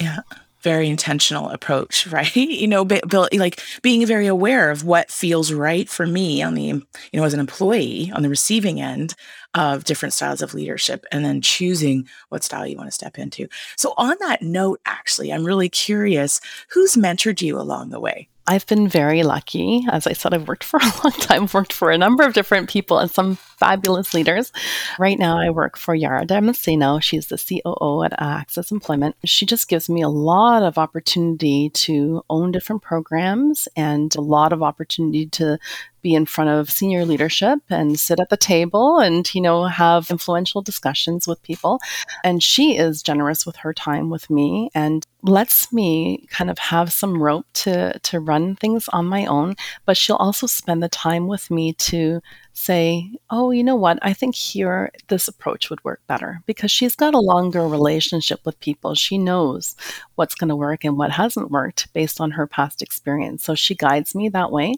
Yeah 0.00 0.20
very 0.62 0.88
intentional 0.88 1.48
approach, 1.50 2.06
right? 2.12 2.34
You 2.34 2.68
know, 2.68 2.84
be, 2.84 3.00
be, 3.08 3.38
like 3.38 3.60
being 3.82 4.06
very 4.06 4.26
aware 4.26 4.70
of 4.70 4.84
what 4.84 5.10
feels 5.10 5.52
right 5.52 5.88
for 5.88 6.06
me 6.06 6.42
on 6.42 6.54
the, 6.54 6.62
you 6.62 6.84
know, 7.14 7.24
as 7.24 7.34
an 7.34 7.40
employee 7.40 8.12
on 8.14 8.22
the 8.22 8.28
receiving 8.28 8.80
end 8.80 9.14
of 9.54 9.84
different 9.84 10.12
styles 10.12 10.42
of 10.42 10.54
leadership 10.54 11.04
and 11.10 11.24
then 11.24 11.40
choosing 11.40 12.08
what 12.28 12.44
style 12.44 12.66
you 12.66 12.76
want 12.76 12.86
to 12.86 12.94
step 12.94 13.18
into. 13.18 13.48
So 13.76 13.94
on 13.96 14.16
that 14.20 14.42
note, 14.42 14.80
actually, 14.86 15.32
I'm 15.32 15.44
really 15.44 15.68
curious, 15.68 16.40
who's 16.70 16.94
mentored 16.94 17.42
you 17.42 17.58
along 17.58 17.90
the 17.90 18.00
way? 18.00 18.28
I've 18.50 18.66
been 18.66 18.88
very 18.88 19.22
lucky. 19.22 19.86
As 19.92 20.08
I 20.08 20.12
said, 20.12 20.34
I've 20.34 20.48
worked 20.48 20.64
for 20.64 20.78
a 20.82 20.92
long 21.04 21.12
time, 21.12 21.46
worked 21.54 21.72
for 21.72 21.92
a 21.92 21.96
number 21.96 22.24
of 22.24 22.34
different 22.34 22.68
people 22.68 22.98
and 22.98 23.08
some 23.08 23.36
fabulous 23.36 24.12
leaders. 24.12 24.50
Right 24.98 25.20
now, 25.20 25.38
I 25.38 25.50
work 25.50 25.78
for 25.78 25.94
Yara 25.94 26.26
Damasceno. 26.26 27.00
She's 27.00 27.28
the 27.28 27.38
COO 27.38 28.02
at 28.02 28.20
Access 28.20 28.72
Employment. 28.72 29.14
She 29.24 29.46
just 29.46 29.68
gives 29.68 29.88
me 29.88 30.02
a 30.02 30.08
lot 30.08 30.64
of 30.64 30.78
opportunity 30.78 31.70
to 31.70 32.24
own 32.28 32.50
different 32.50 32.82
programs 32.82 33.68
and 33.76 34.12
a 34.16 34.20
lot 34.20 34.52
of 34.52 34.64
opportunity 34.64 35.26
to 35.26 35.56
be 36.02 36.14
in 36.14 36.26
front 36.26 36.50
of 36.50 36.70
senior 36.70 37.04
leadership 37.04 37.58
and 37.68 37.98
sit 37.98 38.20
at 38.20 38.30
the 38.30 38.36
table 38.36 38.98
and 38.98 39.32
you 39.34 39.40
know 39.40 39.64
have 39.64 40.10
influential 40.10 40.62
discussions 40.62 41.26
with 41.26 41.42
people. 41.42 41.80
And 42.24 42.42
she 42.42 42.76
is 42.76 43.02
generous 43.02 43.46
with 43.46 43.56
her 43.56 43.72
time 43.72 44.10
with 44.10 44.30
me 44.30 44.70
and 44.74 45.06
lets 45.22 45.72
me 45.72 46.26
kind 46.30 46.50
of 46.50 46.58
have 46.58 46.92
some 46.92 47.22
rope 47.22 47.46
to 47.52 47.98
to 47.98 48.20
run 48.20 48.56
things 48.56 48.88
on 48.88 49.06
my 49.06 49.26
own. 49.26 49.56
But 49.84 49.96
she'll 49.96 50.16
also 50.16 50.46
spend 50.46 50.82
the 50.82 50.88
time 50.88 51.26
with 51.26 51.50
me 51.50 51.72
to 51.74 52.20
say, 52.52 53.10
oh, 53.30 53.50
you 53.50 53.62
know 53.62 53.76
what, 53.76 53.98
I 54.02 54.12
think 54.12 54.34
here 54.34 54.90
this 55.08 55.28
approach 55.28 55.70
would 55.70 55.82
work 55.84 56.00
better 56.06 56.42
because 56.46 56.70
she's 56.70 56.96
got 56.96 57.14
a 57.14 57.18
longer 57.18 57.66
relationship 57.66 58.40
with 58.44 58.60
people. 58.60 58.94
She 58.94 59.18
knows 59.18 59.76
what's 60.16 60.34
going 60.34 60.48
to 60.48 60.56
work 60.56 60.84
and 60.84 60.98
what 60.98 61.12
hasn't 61.12 61.50
worked 61.50 61.92
based 61.92 62.20
on 62.20 62.32
her 62.32 62.46
past 62.46 62.82
experience. 62.82 63.44
So 63.44 63.54
she 63.54 63.74
guides 63.74 64.14
me 64.14 64.28
that 64.30 64.50
way. 64.50 64.74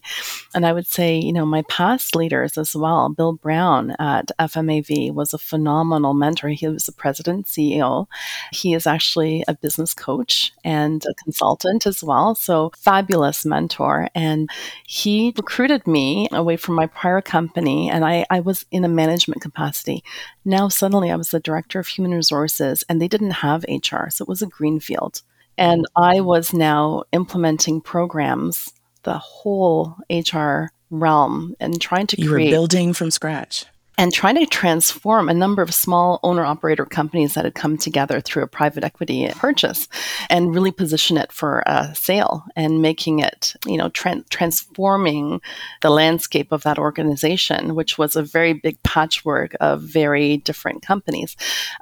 And 0.54 0.66
I 0.66 0.72
would 0.72 0.86
say, 0.86 1.18
you 1.18 1.32
know, 1.32 1.46
my 1.46 1.62
past 1.68 2.14
leaders 2.14 2.58
as 2.58 2.76
well, 2.76 3.08
Bill 3.08 3.32
Brown 3.32 3.92
at 3.98 4.30
FMAV 4.38 5.12
was 5.12 5.32
a 5.32 5.38
phenomenal 5.38 6.14
mentor. 6.14 6.48
He 6.48 6.68
was 6.68 6.86
the 6.86 6.92
president, 6.92 7.46
CEO. 7.46 8.06
He 8.52 8.74
is 8.74 8.86
actually 8.86 9.44
a 9.48 9.54
business 9.54 9.94
coach 9.94 10.52
and 10.62 11.04
a 11.06 11.14
consultant 11.14 11.86
as 11.86 12.04
well. 12.04 12.34
So 12.34 12.70
fabulous 12.76 13.44
mentor. 13.44 14.08
And 14.14 14.50
he 14.86 15.32
recruited 15.36 15.86
me 15.86 16.28
away 16.30 16.56
from 16.56 16.74
my 16.74 16.86
prior 16.86 17.20
company 17.20 17.62
company 17.62 17.90
and 17.90 18.04
I, 18.04 18.26
I 18.31 18.40
was 18.40 18.64
in 18.71 18.85
a 18.85 18.88
management 18.88 19.42
capacity. 19.42 20.02
Now, 20.45 20.69
suddenly, 20.69 21.11
I 21.11 21.16
was 21.16 21.31
the 21.31 21.40
director 21.40 21.78
of 21.78 21.87
human 21.87 22.12
resources 22.12 22.85
and 22.88 23.00
they 23.00 23.09
didn't 23.09 23.31
have 23.31 23.64
HR. 23.69 24.09
So 24.11 24.23
it 24.23 24.28
was 24.28 24.42
a 24.42 24.47
greenfield. 24.47 25.23
And 25.59 25.85
I 25.97 26.21
was 26.21 26.52
now 26.52 27.04
implementing 27.12 27.81
programs, 27.81 28.73
the 29.02 29.19
whole 29.19 29.97
HR 30.11 30.73
realm, 30.90 31.54
and 31.61 31.81
trying 31.81 32.07
to 32.09 32.21
you 32.21 32.31
create. 32.31 32.47
You 32.47 32.50
were 32.50 32.57
building 32.57 32.95
from 32.95 33.11
scratch 33.11 33.66
and 33.99 34.12
trying 34.12 34.37
to 34.37 34.46
transform 34.46 35.28
a 35.28 35.34
number 35.34 35.62
of 35.62 35.75
small 35.75 36.18
owner 36.22 36.44
operator 36.44 36.87
companies 36.87 37.34
that 37.34 37.44
had 37.44 37.54
come 37.54 37.76
together 37.76 38.20
through 38.20 38.42
a 38.42 38.49
private 38.49 38.84
equity 38.84 39.28
purchase 39.37 39.88
and 40.30 40.54
really 40.54 40.72
position 40.72 41.16
it 41.16 41.30
for 41.30 41.62
a 41.66 41.94
sale 41.94 42.44
and 42.56 42.80
making 42.80 43.18
it, 43.18 43.54
you 43.66 43.76
know, 43.76 43.90
tra- 43.90 44.25
transforming 44.30 45.40
the 45.82 45.90
landscape 45.90 46.52
of 46.52 46.62
that 46.62 46.78
organization, 46.78 47.75
which 47.75 47.99
was 47.99 48.16
a 48.16 48.22
very 48.22 48.52
big 48.52 48.82
patchwork 48.82 49.54
of 49.61 49.82
very 49.82 50.38
different 50.38 50.82
companies. 50.82 51.37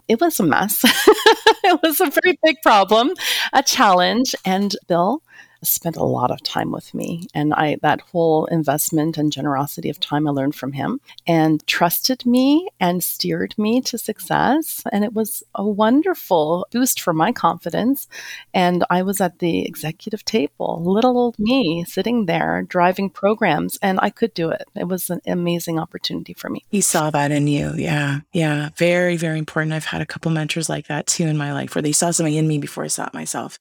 It 0.09 0.21
was 0.21 0.41
a 0.41 0.45
mess. 0.45 0.83
it 1.65 1.81
was 1.83 2.01
a 2.01 2.11
very 2.11 2.39
big 2.43 2.57
problem, 2.63 3.13
a 3.53 3.63
challenge. 3.63 4.35
And 4.45 4.75
Bill, 4.89 5.23
spent 5.63 5.97
a 5.97 6.05
lot 6.05 6.31
of 6.31 6.43
time 6.43 6.71
with 6.71 6.95
me. 6.95 7.27
And 7.35 7.53
I 7.55 7.77
that 7.83 8.01
whole 8.01 8.47
investment 8.47 9.19
and 9.19 9.33
generosity 9.33 9.89
of 9.91 10.01
time 10.01 10.27
I 10.27 10.31
learned 10.31 10.55
from 10.55 10.73
him 10.73 11.01
and 11.27 11.65
trusted 11.67 12.25
me 12.27 12.69
and 12.79 13.03
steered 13.03 13.57
me 13.59 13.81
to 13.83 13.99
success. 13.99 14.83
And 14.93 15.05
it 15.05 15.13
was 15.13 15.43
a 15.55 15.67
wonderful 15.67 16.67
boost 16.71 17.01
for 17.01 17.13
my 17.13 17.33
confidence. 17.33 18.09
And 18.55 18.85
I 18.91 19.03
was 19.03 19.21
at 19.21 19.39
the 19.39 19.65
executive 19.65 20.25
table, 20.25 20.83
little 20.85 21.19
old 21.19 21.39
me 21.39 21.85
sitting 21.85 22.27
there 22.27 22.63
driving 22.63 23.11
programs, 23.11 23.79
and 23.83 23.99
I 24.03 24.11
could 24.11 24.35
do 24.35 24.51
it. 24.51 24.69
It 24.75 24.89
was 24.89 25.11
an 25.11 25.21
amazing 25.27 25.79
opportunity 25.79 26.35
for 26.35 26.49
me. 26.49 26.65
He 26.69 26.81
saw 26.81 27.11
that 27.11 27.31
in 27.31 27.47
you. 27.47 27.75
Yeah. 27.77 28.21
Yeah. 28.33 28.71
Very, 28.77 29.17
very 29.17 29.39
important. 29.39 29.73
I've 29.73 29.85
had 29.85 30.01
a 30.01 30.07
couple 30.07 30.31
mentors 30.31 30.69
like 30.69 30.87
that 30.89 31.07
too 31.07 31.27
in 31.27 31.37
my 31.37 31.53
life 31.53 31.75
where 31.75 31.83
they 31.83 31.93
saw 31.93 32.11
something 32.11 32.35
in 32.35 32.49
me 32.49 32.59
before 32.59 32.85
I 32.85 32.89
saw 32.89 33.07
it 33.07 33.15
myself 33.15 33.59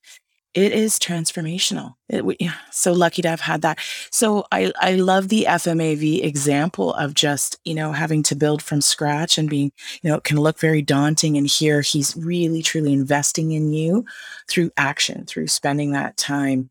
it 0.54 0.72
is 0.72 0.98
transformational. 0.98 1.94
It, 2.08 2.24
we, 2.24 2.36
so 2.72 2.92
lucky 2.92 3.22
to 3.22 3.28
have 3.28 3.40
had 3.40 3.62
that. 3.62 3.78
So 4.10 4.46
I, 4.50 4.72
I 4.80 4.94
love 4.94 5.28
the 5.28 5.46
FMAV 5.48 6.24
example 6.24 6.92
of 6.94 7.14
just, 7.14 7.58
you 7.64 7.74
know, 7.74 7.92
having 7.92 8.22
to 8.24 8.34
build 8.34 8.60
from 8.62 8.80
scratch 8.80 9.38
and 9.38 9.48
being, 9.48 9.70
you 10.02 10.10
know, 10.10 10.16
it 10.16 10.24
can 10.24 10.38
look 10.38 10.58
very 10.58 10.82
daunting. 10.82 11.36
And 11.36 11.46
here 11.46 11.82
he's 11.82 12.16
really, 12.16 12.62
truly 12.62 12.92
investing 12.92 13.52
in 13.52 13.72
you 13.72 14.04
through 14.48 14.70
action, 14.76 15.24
through 15.26 15.46
spending 15.46 15.92
that 15.92 16.16
time. 16.16 16.70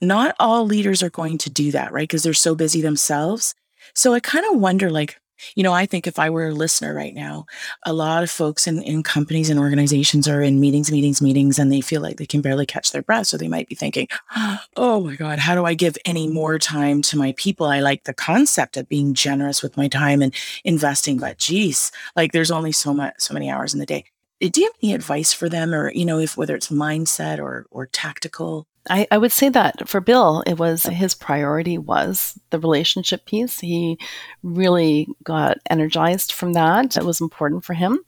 Not 0.00 0.34
all 0.40 0.64
leaders 0.64 1.02
are 1.02 1.10
going 1.10 1.38
to 1.38 1.50
do 1.50 1.70
that, 1.72 1.92
right? 1.92 2.08
Because 2.08 2.22
they're 2.22 2.34
so 2.34 2.54
busy 2.54 2.80
themselves. 2.80 3.54
So 3.94 4.14
I 4.14 4.20
kind 4.20 4.46
of 4.50 4.58
wonder, 4.58 4.90
like, 4.90 5.20
you 5.54 5.62
know, 5.62 5.72
I 5.72 5.86
think 5.86 6.06
if 6.06 6.18
I 6.18 6.30
were 6.30 6.48
a 6.48 6.54
listener 6.54 6.94
right 6.94 7.14
now, 7.14 7.46
a 7.84 7.92
lot 7.92 8.22
of 8.22 8.30
folks 8.30 8.66
in, 8.66 8.82
in 8.82 9.02
companies 9.02 9.50
and 9.50 9.58
organizations 9.58 10.28
are 10.28 10.42
in 10.42 10.60
meetings, 10.60 10.90
meetings, 10.90 11.20
meetings, 11.20 11.58
and 11.58 11.72
they 11.72 11.80
feel 11.80 12.00
like 12.00 12.16
they 12.16 12.26
can 12.26 12.40
barely 12.40 12.66
catch 12.66 12.92
their 12.92 13.02
breath. 13.02 13.26
So 13.26 13.36
they 13.36 13.48
might 13.48 13.68
be 13.68 13.74
thinking, 13.74 14.08
oh 14.76 15.00
my 15.00 15.16
God, 15.16 15.38
how 15.38 15.54
do 15.54 15.64
I 15.64 15.74
give 15.74 15.96
any 16.04 16.28
more 16.28 16.58
time 16.58 17.02
to 17.02 17.16
my 17.16 17.34
people? 17.36 17.66
I 17.66 17.80
like 17.80 18.04
the 18.04 18.14
concept 18.14 18.76
of 18.76 18.88
being 18.88 19.14
generous 19.14 19.62
with 19.62 19.76
my 19.76 19.88
time 19.88 20.22
and 20.22 20.34
investing, 20.64 21.18
but 21.18 21.38
geez, 21.38 21.90
like 22.16 22.32
there's 22.32 22.50
only 22.50 22.72
so 22.72 22.94
much, 22.94 23.14
so 23.18 23.34
many 23.34 23.50
hours 23.50 23.74
in 23.74 23.80
the 23.80 23.86
day. 23.86 24.04
Do 24.40 24.60
you 24.60 24.66
have 24.66 24.76
any 24.82 24.92
advice 24.92 25.32
for 25.32 25.48
them 25.48 25.72
or, 25.72 25.92
you 25.92 26.04
know, 26.04 26.18
if 26.18 26.36
whether 26.36 26.56
it's 26.56 26.68
mindset 26.68 27.38
or 27.38 27.66
or 27.70 27.86
tactical 27.86 28.66
I, 28.90 29.06
I, 29.12 29.18
would 29.18 29.30
say 29.30 29.48
that 29.48 29.88
for 29.88 30.00
Bill, 30.00 30.42
it 30.44 30.58
was 30.58 30.82
his 30.82 31.14
priority 31.14 31.78
was 31.78 32.36
the 32.50 32.58
relationship 32.58 33.26
piece. 33.26 33.60
He 33.60 33.96
really 34.42 35.06
got 35.22 35.58
energized 35.70 36.32
from 36.32 36.54
that. 36.54 36.96
It 36.96 37.04
was 37.04 37.20
important 37.20 37.64
for 37.64 37.74
him. 37.74 38.00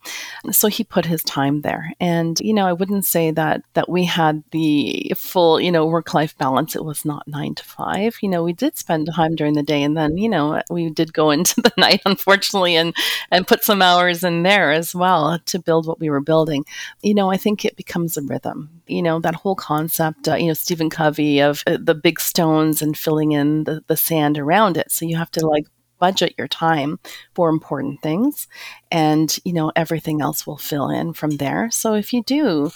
So 0.51 0.67
he 0.67 0.83
put 0.83 1.05
his 1.05 1.23
time 1.23 1.61
there. 1.61 1.93
And, 2.01 2.37
you 2.41 2.53
know, 2.53 2.67
I 2.67 2.73
wouldn't 2.73 3.05
say 3.05 3.31
that 3.31 3.61
that 3.73 3.87
we 3.87 4.03
had 4.03 4.43
the 4.51 5.13
full, 5.15 5.61
you 5.61 5.71
know, 5.71 5.85
work-life 5.85 6.37
balance. 6.37 6.75
It 6.75 6.83
was 6.83 7.05
not 7.05 7.25
nine 7.25 7.55
to 7.55 7.63
five. 7.63 8.17
You 8.21 8.27
know, 8.27 8.43
we 8.43 8.51
did 8.51 8.77
spend 8.77 9.09
time 9.15 9.35
during 9.35 9.53
the 9.53 9.63
day 9.63 9.81
and 9.81 9.95
then, 9.95 10.17
you 10.17 10.27
know, 10.27 10.61
we 10.69 10.89
did 10.89 11.13
go 11.13 11.31
into 11.35 11.61
the 11.61 11.71
night, 11.77 12.01
unfortunately, 12.05 12.75
and 12.75 12.93
and 13.31 13.47
put 13.47 13.63
some 13.63 13.81
hours 13.81 14.25
in 14.25 14.43
there 14.43 14.73
as 14.73 14.93
well 14.93 15.39
to 15.45 15.57
build 15.57 15.87
what 15.87 16.01
we 16.01 16.09
were 16.09 16.19
building. 16.19 16.65
You 17.01 17.13
know, 17.13 17.31
I 17.31 17.37
think 17.37 17.63
it 17.63 17.77
becomes 17.77 18.17
a 18.17 18.21
rhythm. 18.21 18.74
You 18.87 19.01
know, 19.01 19.19
that 19.19 19.35
whole 19.35 19.55
concept, 19.55 20.27
uh, 20.27 20.35
you 20.35 20.47
know, 20.47 20.53
Stephen 20.53 20.89
Covey 20.89 21.39
of 21.39 21.63
uh, 21.67 21.77
the 21.79 21.95
big 21.95 22.19
stones 22.19 22.81
and 22.81 22.97
filling 22.97 23.31
in 23.31 23.63
the, 23.65 23.83
the 23.87 23.97
sand 23.97 24.37
around 24.37 24.77
it. 24.77 24.91
So 24.91 25.05
you 25.05 25.17
have 25.17 25.31
to 25.31 25.47
like 25.47 25.65
budget 25.99 26.35
your 26.37 26.47
time 26.47 26.99
for 27.33 27.49
important 27.49 28.01
things 28.01 28.49
and 28.91 29.39
you 29.45 29.53
know 29.53 29.71
everything 29.77 30.21
else 30.21 30.45
will 30.45 30.57
fill 30.57 30.89
in 30.89 31.13
from 31.13 31.31
there. 31.31 31.69
So 31.71 31.93
if 31.93 32.13
you 32.13 32.23
do 32.23 32.71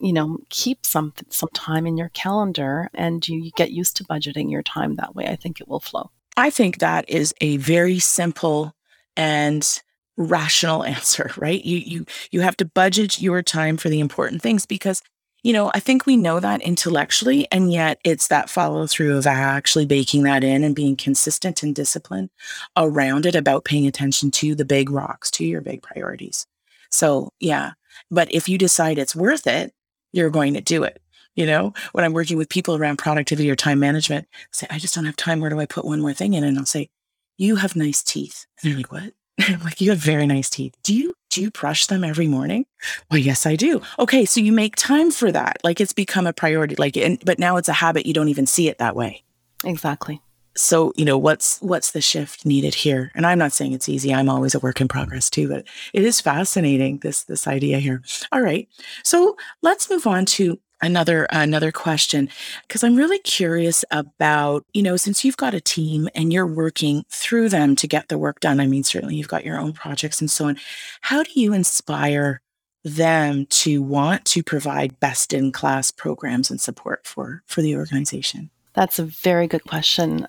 you 0.00 0.12
know 0.12 0.38
keep 0.48 0.84
some 0.84 1.14
some 1.28 1.48
time 1.54 1.86
in 1.86 1.96
your 1.96 2.08
calendar 2.10 2.90
and 2.94 3.26
you, 3.28 3.38
you 3.40 3.50
get 3.56 3.70
used 3.70 3.96
to 3.96 4.04
budgeting 4.04 4.50
your 4.50 4.62
time 4.62 4.96
that 4.96 5.14
way 5.14 5.26
i 5.28 5.36
think 5.36 5.60
it 5.60 5.68
will 5.68 5.78
flow. 5.78 6.10
I 6.36 6.50
think 6.50 6.78
that 6.78 7.08
is 7.08 7.32
a 7.40 7.58
very 7.58 7.98
simple 7.98 8.74
and 9.16 9.82
rational 10.16 10.84
answer 10.96 11.30
right? 11.36 11.64
You 11.64 11.78
you 11.78 12.06
you 12.30 12.40
have 12.40 12.56
to 12.58 12.64
budget 12.64 13.20
your 13.20 13.42
time 13.42 13.76
for 13.76 13.88
the 13.88 14.00
important 14.00 14.42
things 14.42 14.66
because 14.66 15.02
you 15.44 15.52
know, 15.52 15.70
I 15.74 15.78
think 15.78 16.06
we 16.06 16.16
know 16.16 16.40
that 16.40 16.62
intellectually, 16.62 17.46
and 17.52 17.70
yet 17.70 18.00
it's 18.02 18.28
that 18.28 18.48
follow 18.48 18.86
through 18.86 19.18
of 19.18 19.26
actually 19.26 19.84
baking 19.84 20.22
that 20.22 20.42
in 20.42 20.64
and 20.64 20.74
being 20.74 20.96
consistent 20.96 21.62
and 21.62 21.74
disciplined 21.74 22.30
around 22.78 23.26
it 23.26 23.34
about 23.34 23.66
paying 23.66 23.86
attention 23.86 24.30
to 24.32 24.54
the 24.54 24.64
big 24.64 24.88
rocks, 24.88 25.30
to 25.32 25.44
your 25.44 25.60
big 25.60 25.82
priorities. 25.82 26.46
So, 26.90 27.30
yeah. 27.40 27.72
But 28.10 28.32
if 28.32 28.48
you 28.48 28.56
decide 28.56 28.96
it's 28.96 29.14
worth 29.14 29.46
it, 29.46 29.74
you're 30.12 30.30
going 30.30 30.54
to 30.54 30.62
do 30.62 30.82
it. 30.82 31.02
You 31.34 31.44
know, 31.44 31.74
when 31.92 32.04
I'm 32.04 32.14
working 32.14 32.38
with 32.38 32.48
people 32.48 32.76
around 32.76 32.96
productivity 32.96 33.50
or 33.50 33.56
time 33.56 33.80
management, 33.80 34.26
I 34.32 34.46
say, 34.52 34.66
I 34.70 34.78
just 34.78 34.94
don't 34.94 35.04
have 35.04 35.16
time. 35.16 35.40
Where 35.40 35.50
do 35.50 35.60
I 35.60 35.66
put 35.66 35.84
one 35.84 36.00
more 36.00 36.14
thing 36.14 36.32
in? 36.32 36.44
And 36.44 36.58
I'll 36.58 36.64
say, 36.64 36.88
You 37.36 37.56
have 37.56 37.76
nice 37.76 38.02
teeth. 38.02 38.46
And 38.62 38.70
they're 38.70 38.78
like, 38.78 38.92
What? 38.92 39.12
like 39.64 39.80
you 39.80 39.90
have 39.90 39.98
very 39.98 40.26
nice 40.26 40.48
teeth. 40.48 40.74
Do 40.82 40.94
you 40.94 41.12
do 41.34 41.42
you 41.42 41.50
brush 41.50 41.86
them 41.86 42.04
every 42.04 42.28
morning? 42.28 42.64
Well, 43.10 43.18
yes, 43.18 43.44
I 43.44 43.56
do. 43.56 43.82
Okay, 43.98 44.24
so 44.24 44.40
you 44.40 44.52
make 44.52 44.76
time 44.76 45.10
for 45.10 45.32
that. 45.32 45.58
Like 45.64 45.80
it's 45.80 45.92
become 45.92 46.26
a 46.26 46.32
priority. 46.32 46.76
Like, 46.76 46.96
and, 46.96 47.22
but 47.24 47.38
now 47.38 47.56
it's 47.56 47.68
a 47.68 47.72
habit. 47.72 48.06
You 48.06 48.14
don't 48.14 48.28
even 48.28 48.46
see 48.46 48.68
it 48.68 48.78
that 48.78 48.94
way. 48.94 49.24
Exactly. 49.64 50.20
So 50.56 50.92
you 50.94 51.04
know 51.04 51.18
what's 51.18 51.58
what's 51.60 51.90
the 51.90 52.00
shift 52.00 52.46
needed 52.46 52.76
here? 52.76 53.10
And 53.16 53.26
I'm 53.26 53.38
not 53.38 53.52
saying 53.52 53.72
it's 53.72 53.88
easy. 53.88 54.14
I'm 54.14 54.28
always 54.28 54.54
a 54.54 54.60
work 54.60 54.80
in 54.80 54.86
progress 54.86 55.28
too, 55.28 55.48
but 55.48 55.66
it 55.92 56.04
is 56.04 56.20
fascinating 56.20 56.98
this 56.98 57.24
this 57.24 57.48
idea 57.48 57.80
here. 57.80 58.02
All 58.30 58.40
right, 58.40 58.68
so 59.02 59.36
let's 59.62 59.90
move 59.90 60.06
on 60.06 60.26
to 60.26 60.60
another 60.84 61.26
another 61.30 61.72
question 61.72 62.28
because 62.62 62.84
I'm 62.84 62.96
really 62.96 63.18
curious 63.20 63.84
about, 63.90 64.64
you 64.72 64.82
know, 64.82 64.96
since 64.96 65.24
you've 65.24 65.36
got 65.36 65.54
a 65.54 65.60
team 65.60 66.08
and 66.14 66.32
you're 66.32 66.46
working 66.46 67.04
through 67.10 67.48
them 67.48 67.74
to 67.76 67.88
get 67.88 68.08
the 68.08 68.18
work 68.18 68.40
done. 68.40 68.60
I 68.60 68.66
mean, 68.66 68.84
certainly 68.84 69.16
you've 69.16 69.28
got 69.28 69.44
your 69.44 69.58
own 69.58 69.72
projects 69.72 70.20
and 70.20 70.30
so 70.30 70.46
on. 70.46 70.56
How 71.02 71.22
do 71.22 71.30
you 71.34 71.52
inspire 71.52 72.40
them 72.84 73.46
to 73.46 73.82
want 73.82 74.24
to 74.26 74.42
provide 74.42 75.00
best 75.00 75.32
in 75.32 75.50
class 75.52 75.90
programs 75.90 76.50
and 76.50 76.60
support 76.60 77.06
for 77.06 77.42
for 77.46 77.62
the 77.62 77.76
organization? 77.76 78.50
That's 78.74 78.98
a 78.98 79.04
very 79.04 79.46
good 79.46 79.64
question. 79.64 80.26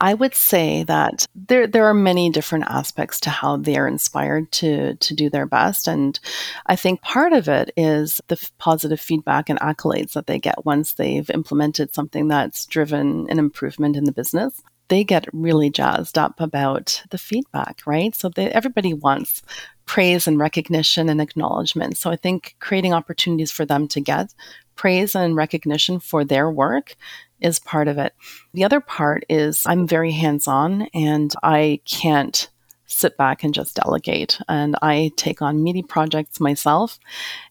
I 0.00 0.14
would 0.14 0.34
say 0.34 0.82
that 0.84 1.26
there 1.34 1.66
there 1.66 1.86
are 1.86 1.94
many 1.94 2.30
different 2.30 2.64
aspects 2.68 3.20
to 3.20 3.30
how 3.30 3.58
they're 3.58 3.86
inspired 3.86 4.50
to 4.52 4.94
to 4.94 5.14
do 5.14 5.28
their 5.28 5.46
best, 5.46 5.86
and 5.86 6.18
I 6.66 6.76
think 6.76 7.02
part 7.02 7.32
of 7.34 7.48
it 7.48 7.70
is 7.76 8.20
the 8.28 8.38
f- 8.40 8.50
positive 8.58 9.00
feedback 9.00 9.50
and 9.50 9.60
accolades 9.60 10.12
that 10.12 10.26
they 10.26 10.38
get 10.38 10.64
once 10.64 10.94
they've 10.94 11.28
implemented 11.30 11.94
something 11.94 12.28
that's 12.28 12.66
driven 12.66 13.26
an 13.28 13.38
improvement 13.38 13.96
in 13.96 14.04
the 14.04 14.12
business. 14.12 14.62
They 14.88 15.04
get 15.04 15.26
really 15.32 15.70
jazzed 15.70 16.18
up 16.18 16.40
about 16.40 17.02
the 17.10 17.18
feedback, 17.18 17.82
right? 17.86 18.14
So 18.14 18.28
they, 18.28 18.50
everybody 18.50 18.92
wants 18.92 19.42
praise 19.86 20.26
and 20.26 20.38
recognition 20.38 21.08
and 21.08 21.20
acknowledgement. 21.20 21.96
So 21.96 22.10
I 22.10 22.16
think 22.16 22.56
creating 22.60 22.92
opportunities 22.92 23.50
for 23.50 23.64
them 23.64 23.88
to 23.88 24.00
get 24.00 24.34
praise 24.74 25.14
and 25.14 25.36
recognition 25.36 26.00
for 26.00 26.24
their 26.24 26.50
work 26.50 26.96
is 27.42 27.58
part 27.58 27.88
of 27.88 27.98
it. 27.98 28.14
The 28.54 28.64
other 28.64 28.80
part 28.80 29.24
is 29.28 29.64
I'm 29.66 29.86
very 29.86 30.12
hands 30.12 30.46
on 30.46 30.82
and 30.94 31.32
I 31.42 31.80
can't 31.84 32.48
sit 32.86 33.16
back 33.16 33.42
and 33.42 33.54
just 33.54 33.76
delegate. 33.76 34.38
And 34.48 34.76
I 34.82 35.10
take 35.16 35.42
on 35.42 35.62
meaty 35.62 35.82
projects 35.82 36.40
myself. 36.40 36.98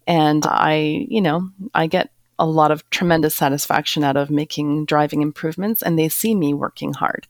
And 0.08 0.46
I, 0.46 1.06
you 1.10 1.22
know, 1.22 1.50
I 1.74 1.88
get 1.88 2.12
a 2.42 2.46
lot 2.46 2.72
of 2.72 2.90
tremendous 2.90 3.36
satisfaction 3.36 4.04
out 4.04 4.18
of 4.18 4.32
making 4.32 4.84
driving 4.86 5.22
improvements 5.22 5.84
and 5.84 5.98
they 5.98 6.10
see 6.10 6.34
me 6.34 6.56
working 6.56 6.92
hard. 6.92 7.28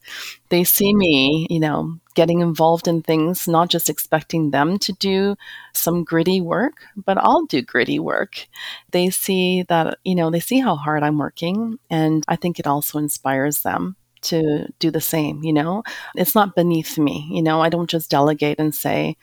They 0.48 0.64
see 0.64 0.94
me, 0.94 1.46
you 1.50 1.60
know, 1.60 1.98
getting 2.14 2.40
involved 2.40 2.88
in 2.88 3.02
things, 3.02 3.46
not 3.46 3.68
just 3.68 3.90
expecting 3.90 4.50
them 4.50 4.78
to 4.78 4.92
do 4.94 5.36
some 5.74 6.02
gritty 6.02 6.40
work, 6.40 6.86
but 6.96 7.18
I'll 7.18 7.44
do 7.44 7.60
gritty 7.60 7.98
work. 7.98 8.46
They 8.90 9.10
see 9.10 9.64
that, 9.68 9.98
you 10.02 10.14
know, 10.14 10.30
they 10.30 10.40
see 10.40 10.60
how 10.60 10.76
hard 10.76 11.02
I'm 11.02 11.18
working 11.18 11.78
and 11.90 12.24
I 12.26 12.36
think 12.36 12.58
it 12.58 12.66
also 12.66 12.98
inspires 12.98 13.60
them 13.60 13.96
to 14.22 14.66
do 14.78 14.90
the 14.90 15.00
same, 15.00 15.44
you 15.44 15.52
know? 15.52 15.82
It's 16.16 16.34
not 16.34 16.56
beneath 16.56 16.96
me, 16.96 17.28
you 17.30 17.42
know, 17.42 17.60
I 17.60 17.68
don't 17.68 17.90
just 17.90 18.10
delegate 18.10 18.58
and 18.58 18.74
say, 18.74 19.18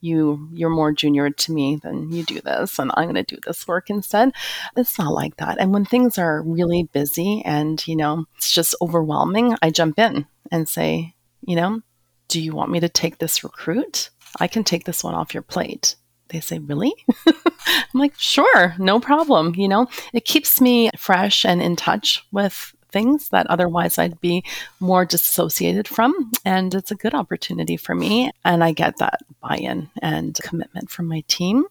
you 0.00 0.48
you're 0.52 0.70
more 0.70 0.92
junior 0.92 1.30
to 1.30 1.52
me 1.52 1.76
than 1.76 2.10
you 2.10 2.22
do 2.24 2.40
this 2.40 2.78
and 2.78 2.90
i'm 2.94 3.04
going 3.04 3.14
to 3.14 3.22
do 3.22 3.40
this 3.46 3.66
work 3.66 3.90
instead. 3.90 4.32
It's 4.76 4.98
not 4.98 5.12
like 5.12 5.36
that. 5.36 5.58
And 5.60 5.72
when 5.72 5.84
things 5.84 6.18
are 6.18 6.42
really 6.42 6.84
busy 6.92 7.42
and 7.44 7.86
you 7.86 7.96
know 7.96 8.24
it's 8.36 8.52
just 8.52 8.74
overwhelming 8.80 9.56
i 9.62 9.70
jump 9.70 9.98
in 9.98 10.26
and 10.50 10.68
say 10.68 11.14
you 11.42 11.56
know 11.56 11.82
do 12.28 12.40
you 12.40 12.54
want 12.54 12.70
me 12.70 12.78
to 12.78 12.88
take 12.88 13.18
this 13.18 13.42
recruit? 13.42 14.08
I 14.38 14.46
can 14.46 14.62
take 14.62 14.84
this 14.84 15.02
one 15.02 15.14
off 15.14 15.34
your 15.34 15.42
plate. 15.42 15.96
They 16.28 16.38
say 16.38 16.60
really? 16.60 16.94
I'm 17.26 18.00
like 18.00 18.14
sure 18.16 18.74
no 18.78 19.00
problem. 19.00 19.54
You 19.56 19.68
know 19.68 19.88
it 20.12 20.24
keeps 20.24 20.60
me 20.60 20.90
fresh 20.96 21.44
and 21.44 21.60
in 21.60 21.76
touch 21.76 22.24
with 22.30 22.72
things 22.90 23.28
that 23.30 23.46
otherwise 23.48 23.98
I'd 23.98 24.20
be 24.20 24.44
more 24.78 25.04
disassociated 25.04 25.88
from. 25.88 26.32
And 26.44 26.74
it's 26.74 26.90
a 26.90 26.96
good 26.96 27.14
opportunity 27.14 27.76
for 27.76 27.94
me. 27.94 28.30
And 28.44 28.62
I 28.62 28.72
get 28.72 28.98
that 28.98 29.20
buy 29.40 29.56
in 29.56 29.88
and 30.02 30.38
commitment 30.42 30.90
from 30.90 31.06
my 31.06 31.22
team. 31.28 31.64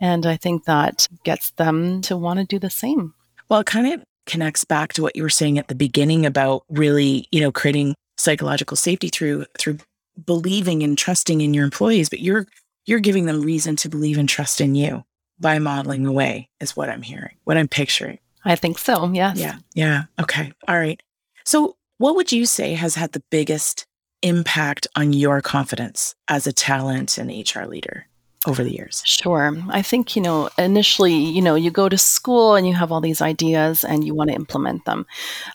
And 0.00 0.26
I 0.26 0.36
think 0.36 0.64
that 0.64 1.08
gets 1.24 1.50
them 1.50 2.02
to 2.02 2.16
want 2.16 2.40
to 2.40 2.44
do 2.44 2.58
the 2.58 2.70
same. 2.70 3.14
Well, 3.48 3.60
it 3.60 3.66
kind 3.66 3.92
of 3.92 4.02
connects 4.26 4.64
back 4.64 4.92
to 4.94 5.02
what 5.02 5.16
you 5.16 5.22
were 5.22 5.28
saying 5.30 5.58
at 5.58 5.68
the 5.68 5.74
beginning 5.74 6.26
about 6.26 6.64
really, 6.68 7.26
you 7.32 7.40
know, 7.40 7.52
creating 7.52 7.94
psychological 8.16 8.76
safety 8.76 9.08
through 9.08 9.46
through 9.58 9.78
believing 10.24 10.82
and 10.82 10.96
trusting 10.96 11.40
in 11.40 11.54
your 11.54 11.64
employees, 11.64 12.08
but 12.08 12.20
you're 12.20 12.46
you're 12.84 13.00
giving 13.00 13.26
them 13.26 13.42
reason 13.42 13.76
to 13.76 13.88
believe 13.88 14.18
and 14.18 14.28
trust 14.28 14.60
in 14.60 14.74
you 14.74 15.04
by 15.38 15.58
modeling 15.58 16.04
the 16.04 16.12
way 16.12 16.48
is 16.60 16.76
what 16.76 16.88
I'm 16.88 17.02
hearing, 17.02 17.36
what 17.44 17.56
I'm 17.56 17.68
picturing. 17.68 18.18
I 18.44 18.56
think 18.56 18.78
so. 18.78 19.10
Yes. 19.12 19.38
Yeah. 19.38 19.58
Yeah. 19.74 20.02
Okay. 20.20 20.52
All 20.68 20.78
right. 20.78 21.02
So, 21.44 21.76
what 21.98 22.16
would 22.16 22.32
you 22.32 22.46
say 22.46 22.74
has 22.74 22.94
had 22.96 23.12
the 23.12 23.22
biggest 23.30 23.86
impact 24.22 24.86
on 24.96 25.12
your 25.12 25.40
confidence 25.40 26.14
as 26.28 26.46
a 26.46 26.52
talent 26.52 27.18
and 27.18 27.30
HR 27.30 27.64
leader? 27.66 28.06
over 28.46 28.64
the 28.64 28.72
years? 28.72 29.02
Sure. 29.04 29.56
I 29.68 29.82
think, 29.82 30.16
you 30.16 30.22
know, 30.22 30.48
initially, 30.58 31.14
you 31.14 31.40
know, 31.40 31.54
you 31.54 31.70
go 31.70 31.88
to 31.88 31.98
school 31.98 32.54
and 32.54 32.66
you 32.66 32.74
have 32.74 32.90
all 32.90 33.00
these 33.00 33.22
ideas 33.22 33.84
and 33.84 34.04
you 34.04 34.14
want 34.14 34.30
to 34.30 34.36
implement 34.36 34.84
them. 34.84 35.06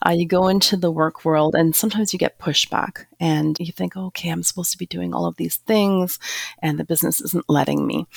Uh, 0.06 0.12
you 0.12 0.26
go 0.26 0.48
into 0.48 0.78
the 0.78 0.92
work 0.92 1.26
world 1.26 1.56
and 1.56 1.76
sometimes 1.76 2.14
you 2.14 2.20
get 2.20 2.40
pushback 2.40 3.06
and 3.20 3.58
you 3.60 3.72
think, 3.72 3.98
okay, 3.98 4.30
I'm 4.30 4.44
supposed 4.44 4.72
to 4.72 4.78
be 4.78 4.86
doing 4.86 5.14
all 5.14 5.26
of 5.26 5.38
these 5.38 5.58
things 5.58 6.20
and 6.62 6.80
the 6.80 6.86
business 6.86 7.20
isn't 7.22 7.50
letting 7.50 7.86
me. 7.86 8.08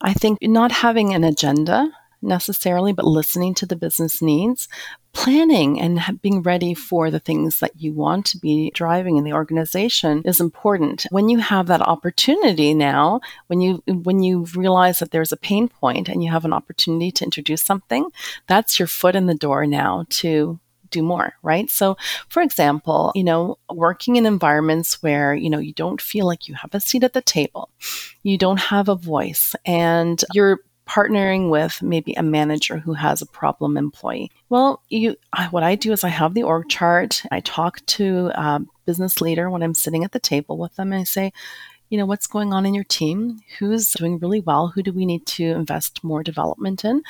I 0.00 0.12
think 0.14 0.38
not 0.42 0.72
having 0.72 1.14
an 1.14 1.24
agenda 1.24 1.90
necessarily, 2.24 2.92
but 2.92 3.06
listening 3.06 3.54
to 3.54 3.66
the 3.66 3.76
business 3.76 4.20
needs, 4.20 4.68
planning 5.12 5.80
and 5.80 6.00
being 6.20 6.42
ready 6.42 6.74
for 6.74 7.10
the 7.10 7.20
things 7.20 7.60
that 7.60 7.80
you 7.80 7.92
want 7.92 8.26
to 8.26 8.38
be 8.38 8.70
driving 8.74 9.16
in 9.16 9.24
the 9.24 9.32
organization 9.32 10.22
is 10.24 10.40
important. 10.40 11.06
When 11.10 11.28
you 11.28 11.38
have 11.38 11.68
that 11.68 11.82
opportunity 11.82 12.74
now, 12.74 13.20
when 13.46 13.60
you 13.60 13.82
when 13.86 14.22
you 14.22 14.46
realize 14.54 14.98
that 14.98 15.12
there's 15.12 15.32
a 15.32 15.36
pain 15.36 15.68
point 15.68 16.08
and 16.08 16.22
you 16.22 16.30
have 16.30 16.44
an 16.44 16.52
opportunity 16.52 17.12
to 17.12 17.24
introduce 17.24 17.62
something, 17.62 18.10
that's 18.46 18.78
your 18.78 18.88
foot 18.88 19.14
in 19.14 19.26
the 19.26 19.34
door 19.34 19.66
now 19.66 20.04
to 20.10 20.58
do 20.90 21.02
more, 21.02 21.34
right? 21.42 21.68
So, 21.70 21.96
for 22.28 22.42
example, 22.42 23.12
you 23.14 23.24
know, 23.24 23.58
working 23.70 24.16
in 24.16 24.26
environments 24.26 25.02
where, 25.02 25.34
you 25.34 25.50
know, 25.50 25.58
you 25.58 25.72
don't 25.72 26.00
feel 26.00 26.26
like 26.26 26.48
you 26.48 26.54
have 26.54 26.74
a 26.74 26.80
seat 26.80 27.04
at 27.04 27.12
the 27.12 27.20
table, 27.20 27.68
you 28.22 28.38
don't 28.38 28.60
have 28.60 28.88
a 28.88 28.94
voice, 28.94 29.54
and 29.66 30.24
you're 30.32 30.60
partnering 30.86 31.50
with 31.50 31.82
maybe 31.82 32.12
a 32.14 32.22
manager 32.22 32.78
who 32.78 32.92
has 32.94 33.22
a 33.22 33.26
problem 33.26 33.76
employee. 33.76 34.30
Well, 34.48 34.82
you, 34.88 35.16
what 35.50 35.62
I 35.62 35.74
do 35.74 35.92
is 35.92 36.04
I 36.04 36.08
have 36.08 36.34
the 36.34 36.42
org 36.42 36.68
chart. 36.68 37.22
I 37.30 37.40
talk 37.40 37.84
to 37.86 38.30
a 38.34 38.60
business 38.86 39.20
leader 39.20 39.50
when 39.50 39.62
I'm 39.62 39.74
sitting 39.74 40.04
at 40.04 40.12
the 40.12 40.18
table 40.18 40.58
with 40.58 40.74
them, 40.76 40.92
and 40.92 41.00
I 41.00 41.04
say, 41.04 41.32
you 41.90 41.98
know, 41.98 42.06
what's 42.06 42.26
going 42.26 42.52
on 42.52 42.66
in 42.66 42.74
your 42.74 42.84
team? 42.84 43.40
Who's 43.58 43.92
doing 43.92 44.18
really 44.18 44.40
well? 44.40 44.68
Who 44.68 44.82
do 44.82 44.92
we 44.92 45.06
need 45.06 45.26
to 45.26 45.44
invest 45.44 46.02
more 46.02 46.22
development 46.22 46.84
in? 46.84 47.02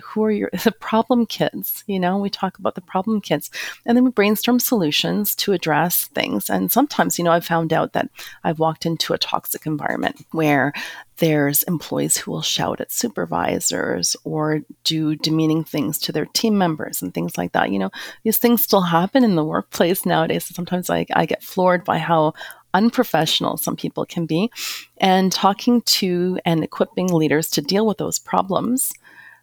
who 0.00 0.24
are 0.24 0.30
your 0.30 0.50
the 0.64 0.72
problem 0.72 1.26
kids 1.26 1.84
you 1.86 1.98
know 1.98 2.18
we 2.18 2.30
talk 2.30 2.58
about 2.58 2.74
the 2.74 2.80
problem 2.80 3.20
kids 3.20 3.50
and 3.86 3.96
then 3.96 4.04
we 4.04 4.10
brainstorm 4.10 4.58
solutions 4.58 5.34
to 5.34 5.52
address 5.52 6.06
things 6.06 6.48
and 6.48 6.70
sometimes 6.70 7.18
you 7.18 7.24
know 7.24 7.32
i've 7.32 7.44
found 7.44 7.72
out 7.72 7.92
that 7.92 8.08
i've 8.44 8.58
walked 8.58 8.86
into 8.86 9.12
a 9.12 9.18
toxic 9.18 9.66
environment 9.66 10.24
where 10.30 10.72
there's 11.18 11.62
employees 11.64 12.16
who 12.16 12.30
will 12.30 12.42
shout 12.42 12.80
at 12.80 12.92
supervisors 12.92 14.16
or 14.24 14.62
do 14.84 15.14
demeaning 15.16 15.64
things 15.64 15.98
to 15.98 16.12
their 16.12 16.26
team 16.26 16.58
members 16.58 17.02
and 17.02 17.12
things 17.12 17.38
like 17.38 17.52
that. 17.52 17.70
You 17.70 17.78
know 17.78 17.90
these 18.24 18.38
things 18.38 18.62
still 18.62 18.82
happen 18.82 19.24
in 19.24 19.36
the 19.36 19.44
workplace 19.44 20.04
nowadays. 20.06 20.44
Sometimes 20.44 20.90
I, 20.90 21.06
I 21.12 21.26
get 21.26 21.42
floored 21.42 21.84
by 21.84 21.98
how 21.98 22.34
unprofessional 22.74 23.58
some 23.58 23.76
people 23.76 24.06
can 24.06 24.24
be. 24.24 24.50
And 24.96 25.30
talking 25.30 25.82
to 25.82 26.38
and 26.44 26.64
equipping 26.64 27.08
leaders 27.08 27.50
to 27.50 27.60
deal 27.60 27.86
with 27.86 27.98
those 27.98 28.18
problems 28.18 28.92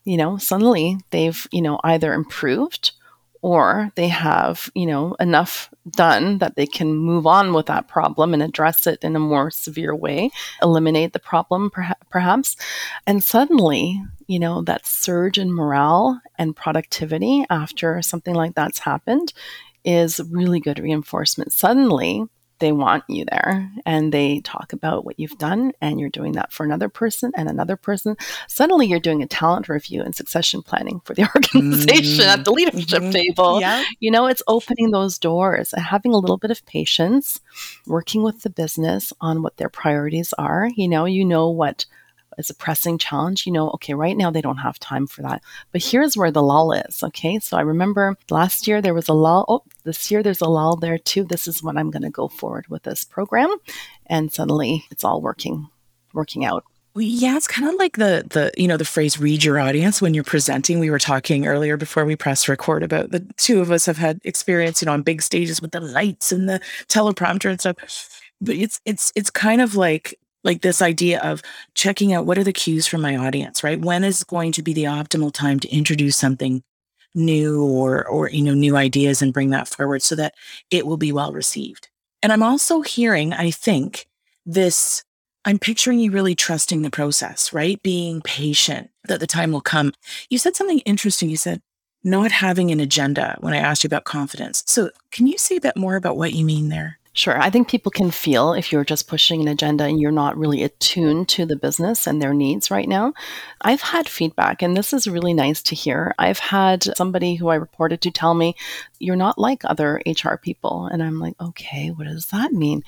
you 0.09 0.17
know, 0.17 0.37
suddenly 0.37 0.97
they've, 1.11 1.47
you 1.51 1.61
know, 1.61 1.79
either 1.83 2.13
improved 2.13 2.93
or 3.41 3.91
they 3.95 4.09
have, 4.09 4.69
you 4.75 4.85
know, 4.85 5.15
enough 5.19 5.69
done 5.91 6.39
that 6.39 6.55
they 6.55 6.65
can 6.65 6.95
move 6.95 7.25
on 7.25 7.53
with 7.53 7.67
that 7.67 7.87
problem 7.87 8.33
and 8.33 8.43
address 8.43 8.85
it 8.85 9.03
in 9.03 9.15
a 9.15 9.19
more 9.19 9.49
severe 9.49 9.95
way, 9.95 10.29
eliminate 10.61 11.13
the 11.13 11.19
problem 11.19 11.71
perhaps. 12.09 12.57
And 13.07 13.23
suddenly, 13.23 14.01
you 14.27 14.39
know, 14.39 14.61
that 14.63 14.85
surge 14.85 15.37
in 15.37 15.53
morale 15.53 16.21
and 16.37 16.55
productivity 16.55 17.45
after 17.49 18.01
something 18.01 18.35
like 18.35 18.55
that's 18.55 18.79
happened 18.79 19.33
is 19.85 20.19
really 20.29 20.59
good 20.59 20.79
reinforcement. 20.79 21.53
Suddenly, 21.53 22.25
they 22.59 22.71
want 22.71 23.03
you 23.07 23.25
there 23.31 23.71
and 23.85 24.13
they 24.13 24.39
talk 24.41 24.73
about 24.73 25.05
what 25.05 25.19
you've 25.19 25.37
done 25.37 25.71
and 25.81 25.99
you're 25.99 26.09
doing 26.09 26.33
that 26.33 26.51
for 26.51 26.63
another 26.63 26.89
person 26.89 27.31
and 27.35 27.49
another 27.49 27.75
person 27.75 28.15
suddenly 28.47 28.87
you're 28.87 28.99
doing 28.99 29.21
a 29.21 29.27
talent 29.27 29.69
review 29.69 30.01
and 30.01 30.15
succession 30.15 30.61
planning 30.61 31.01
for 31.03 31.13
the 31.13 31.23
organization 31.35 32.25
mm-hmm. 32.25 32.39
at 32.39 32.45
the 32.45 32.51
leadership 32.51 33.01
mm-hmm. 33.01 33.11
table 33.11 33.59
yeah. 33.61 33.83
you 33.99 34.11
know 34.11 34.27
it's 34.27 34.43
opening 34.47 34.91
those 34.91 35.17
doors 35.17 35.73
and 35.73 35.83
having 35.83 36.13
a 36.13 36.17
little 36.17 36.37
bit 36.37 36.51
of 36.51 36.65
patience 36.65 37.41
working 37.85 38.23
with 38.23 38.41
the 38.41 38.49
business 38.49 39.13
on 39.21 39.41
what 39.41 39.57
their 39.57 39.69
priorities 39.69 40.33
are 40.33 40.69
you 40.75 40.87
know 40.87 41.05
you 41.05 41.25
know 41.25 41.49
what 41.49 41.85
is 42.39 42.49
a 42.49 42.55
pressing 42.55 42.97
challenge, 42.97 43.45
you 43.45 43.51
know, 43.51 43.69
okay, 43.71 43.93
right 43.93 44.17
now 44.17 44.31
they 44.31 44.41
don't 44.41 44.57
have 44.57 44.79
time 44.79 45.05
for 45.05 45.21
that. 45.21 45.43
But 45.71 45.83
here's 45.83 46.15
where 46.15 46.31
the 46.31 46.41
lull 46.41 46.71
is. 46.71 47.03
Okay. 47.03 47.37
So 47.39 47.57
I 47.57 47.61
remember 47.61 48.17
last 48.29 48.67
year 48.67 48.81
there 48.81 48.93
was 48.93 49.09
a 49.09 49.13
lull. 49.13 49.45
Oh, 49.47 49.63
this 49.83 50.09
year 50.09 50.23
there's 50.23 50.41
a 50.41 50.49
lull 50.49 50.77
there 50.77 50.97
too. 50.97 51.23
This 51.25 51.47
is 51.47 51.61
when 51.61 51.77
I'm 51.77 51.91
going 51.91 52.03
to 52.03 52.09
go 52.09 52.27
forward 52.27 52.67
with 52.69 52.83
this 52.83 53.03
program. 53.03 53.55
And 54.05 54.31
suddenly 54.31 54.85
it's 54.89 55.03
all 55.03 55.21
working, 55.21 55.67
working 56.13 56.45
out. 56.45 56.63
Yeah, 56.95 57.37
it's 57.37 57.47
kind 57.47 57.69
of 57.69 57.75
like 57.75 57.97
the 57.97 58.25
the 58.29 58.51
you 58.57 58.67
know 58.67 58.75
the 58.75 58.83
phrase 58.83 59.19
"read 59.19 59.43
your 59.43 59.59
audience" 59.59 60.01
when 60.01 60.13
you're 60.13 60.23
presenting. 60.23 60.79
We 60.79 60.89
were 60.89 60.99
talking 60.99 61.45
earlier 61.45 61.77
before 61.77 62.03
we 62.03 62.15
press 62.15 62.49
record 62.49 62.83
about 62.83 63.11
the 63.11 63.25
two 63.37 63.61
of 63.61 63.71
us 63.71 63.85
have 63.85 63.97
had 63.97 64.19
experience, 64.23 64.81
you 64.81 64.87
know, 64.87 64.93
on 64.93 65.03
big 65.03 65.21
stages 65.21 65.61
with 65.61 65.71
the 65.71 65.79
lights 65.79 66.31
and 66.31 66.49
the 66.49 66.59
teleprompter 66.87 67.51
and 67.51 67.59
stuff. 67.59 67.75
But 68.41 68.55
it's 68.55 68.81
it's 68.85 69.13
it's 69.15 69.29
kind 69.29 69.61
of 69.61 69.75
like 69.75 70.19
like 70.43 70.61
this 70.61 70.81
idea 70.81 71.19
of 71.21 71.41
checking 71.73 72.13
out 72.13 72.25
what 72.25 72.37
are 72.37 72.43
the 72.43 72.53
cues 72.53 72.87
from 72.87 73.01
my 73.01 73.15
audience, 73.15 73.63
right? 73.63 73.79
When 73.79 74.03
is 74.03 74.23
going 74.23 74.51
to 74.53 74.63
be 74.63 74.73
the 74.73 74.85
optimal 74.85 75.33
time 75.33 75.59
to 75.59 75.69
introduce 75.69 76.15
something 76.15 76.63
new 77.15 77.63
or 77.63 78.07
or 78.07 78.29
you 78.29 78.43
know 78.43 78.53
new 78.53 78.75
ideas 78.77 79.21
and 79.21 79.33
bring 79.33 79.49
that 79.49 79.67
forward 79.67 80.01
so 80.01 80.15
that 80.15 80.35
it 80.69 80.85
will 80.85 80.97
be 80.97 81.11
well 81.11 81.33
received. 81.33 81.89
And 82.21 82.31
I'm 82.31 82.43
also 82.43 82.81
hearing, 82.81 83.33
I 83.33 83.51
think, 83.51 84.07
this 84.45 85.03
I'm 85.45 85.59
picturing 85.59 85.99
you 85.99 86.11
really 86.11 86.35
trusting 86.35 86.81
the 86.81 86.89
process, 86.89 87.53
right? 87.53 87.81
Being 87.81 88.21
patient 88.21 88.89
that 89.05 89.19
the 89.19 89.27
time 89.27 89.51
will 89.51 89.61
come. 89.61 89.93
You 90.29 90.37
said 90.37 90.55
something 90.55 90.79
interesting. 90.79 91.29
You 91.29 91.37
said 91.37 91.61
not 92.03 92.31
having 92.31 92.71
an 92.71 92.79
agenda 92.79 93.37
when 93.39 93.53
I 93.53 93.57
asked 93.57 93.83
you 93.83 93.87
about 93.87 94.03
confidence. 94.03 94.63
So, 94.67 94.91
can 95.11 95.27
you 95.27 95.37
say 95.37 95.57
a 95.57 95.61
bit 95.61 95.77
more 95.77 95.95
about 95.95 96.17
what 96.17 96.33
you 96.33 96.45
mean 96.45 96.69
there? 96.69 96.98
Sure. 97.13 97.41
I 97.41 97.49
think 97.49 97.67
people 97.67 97.91
can 97.91 98.11
feel 98.11 98.53
if 98.53 98.71
you're 98.71 98.85
just 98.85 99.07
pushing 99.07 99.41
an 99.41 99.47
agenda 99.47 99.83
and 99.83 99.99
you're 99.99 100.11
not 100.11 100.37
really 100.37 100.63
attuned 100.63 101.27
to 101.29 101.45
the 101.45 101.55
business 101.55 102.05
and 102.05 102.21
their 102.21 102.35
needs 102.35 102.69
right 102.69 102.87
now. 102.87 103.13
I've 103.61 103.81
had 103.81 104.07
feedback, 104.07 104.61
and 104.61 104.77
this 104.77 104.93
is 104.93 105.07
really 105.07 105.33
nice 105.33 105.61
to 105.63 105.75
hear. 105.75 106.13
I've 106.19 106.37
had 106.37 106.83
somebody 106.95 107.35
who 107.35 107.47
I 107.49 107.55
reported 107.55 108.01
to 108.01 108.11
tell 108.11 108.35
me, 108.35 108.55
You're 108.99 109.15
not 109.15 109.39
like 109.39 109.65
other 109.65 110.01
HR 110.05 110.35
people. 110.35 110.85
And 110.85 111.01
I'm 111.01 111.19
like, 111.19 111.33
Okay, 111.41 111.89
what 111.89 112.05
does 112.05 112.27
that 112.27 112.53
mean? 112.53 112.83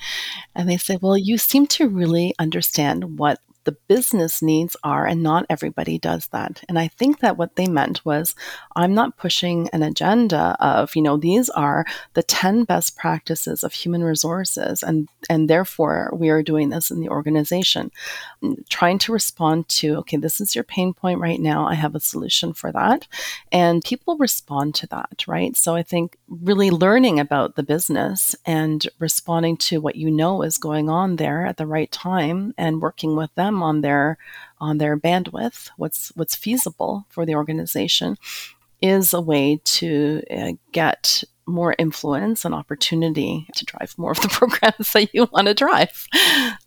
And 0.54 0.68
they 0.68 0.76
say, 0.76 0.98
Well, 1.02 1.18
you 1.18 1.36
seem 1.36 1.66
to 1.68 1.88
really 1.88 2.34
understand 2.38 3.18
what 3.18 3.40
the 3.64 3.76
business 3.88 4.42
needs 4.42 4.76
are, 4.82 5.06
and 5.06 5.22
not 5.22 5.46
everybody 5.48 5.98
does 5.98 6.26
that. 6.28 6.62
And 6.68 6.78
I 6.78 6.88
think 6.88 7.20
that 7.20 7.36
what 7.36 7.56
they 7.56 7.66
meant 7.66 8.04
was 8.04 8.34
I'm 8.76 8.94
not 8.94 9.16
pushing 9.16 9.68
an 9.72 9.82
agenda 9.82 10.56
of, 10.60 10.96
you 10.96 11.02
know, 11.02 11.16
these 11.16 11.48
are 11.50 11.84
the 12.14 12.22
10 12.22 12.64
best 12.64 12.96
practices 12.96 13.62
of 13.62 13.72
human 13.72 14.02
resources, 14.02 14.82
and, 14.82 15.08
and 15.30 15.48
therefore 15.48 16.10
we 16.14 16.28
are 16.30 16.42
doing 16.42 16.70
this 16.70 16.90
in 16.90 17.00
the 17.00 17.08
organization. 17.08 17.90
trying 18.68 18.98
to 18.98 19.12
respond 19.12 19.68
to, 19.68 19.96
okay, 19.96 20.16
this 20.16 20.40
is 20.40 20.54
your 20.54 20.64
pain 20.64 20.92
point 20.92 21.20
right 21.20 21.40
now. 21.40 21.66
I 21.66 21.74
have 21.74 21.94
a 21.94 22.00
solution 22.00 22.52
for 22.52 22.72
that. 22.72 23.06
And 23.50 23.84
people 23.84 24.16
respond 24.16 24.74
to 24.76 24.86
that, 24.88 25.24
right? 25.26 25.56
So 25.56 25.74
I 25.74 25.82
think 25.82 26.16
really 26.28 26.70
learning 26.70 27.20
about 27.20 27.56
the 27.56 27.62
business 27.62 28.34
and 28.44 28.88
responding 28.98 29.56
to 29.58 29.80
what 29.80 29.96
you 29.96 30.10
know 30.10 30.42
is 30.42 30.58
going 30.58 30.88
on 30.88 31.16
there 31.16 31.46
at 31.46 31.56
the 31.56 31.66
right 31.66 31.90
time 31.90 32.54
and 32.58 32.82
working 32.82 33.16
with 33.16 33.34
them 33.34 33.51
them 33.52 33.62
on 33.62 33.80
their 33.80 34.18
on 34.60 34.78
their 34.78 34.96
bandwidth, 34.96 35.70
what's 35.76 36.12
what's 36.14 36.36
feasible 36.36 37.06
for 37.08 37.26
the 37.26 37.34
organization, 37.34 38.16
is 38.80 39.12
a 39.12 39.20
way 39.20 39.60
to 39.64 40.22
uh, 40.30 40.52
get 40.72 41.24
more 41.46 41.74
influence 41.78 42.44
and 42.44 42.54
opportunity 42.54 43.46
to 43.56 43.64
drive 43.64 43.94
more 43.98 44.12
of 44.12 44.20
the 44.20 44.28
programs 44.30 44.92
that 44.92 45.12
you 45.12 45.28
want 45.32 45.48
to 45.48 45.54
drive. 45.54 46.06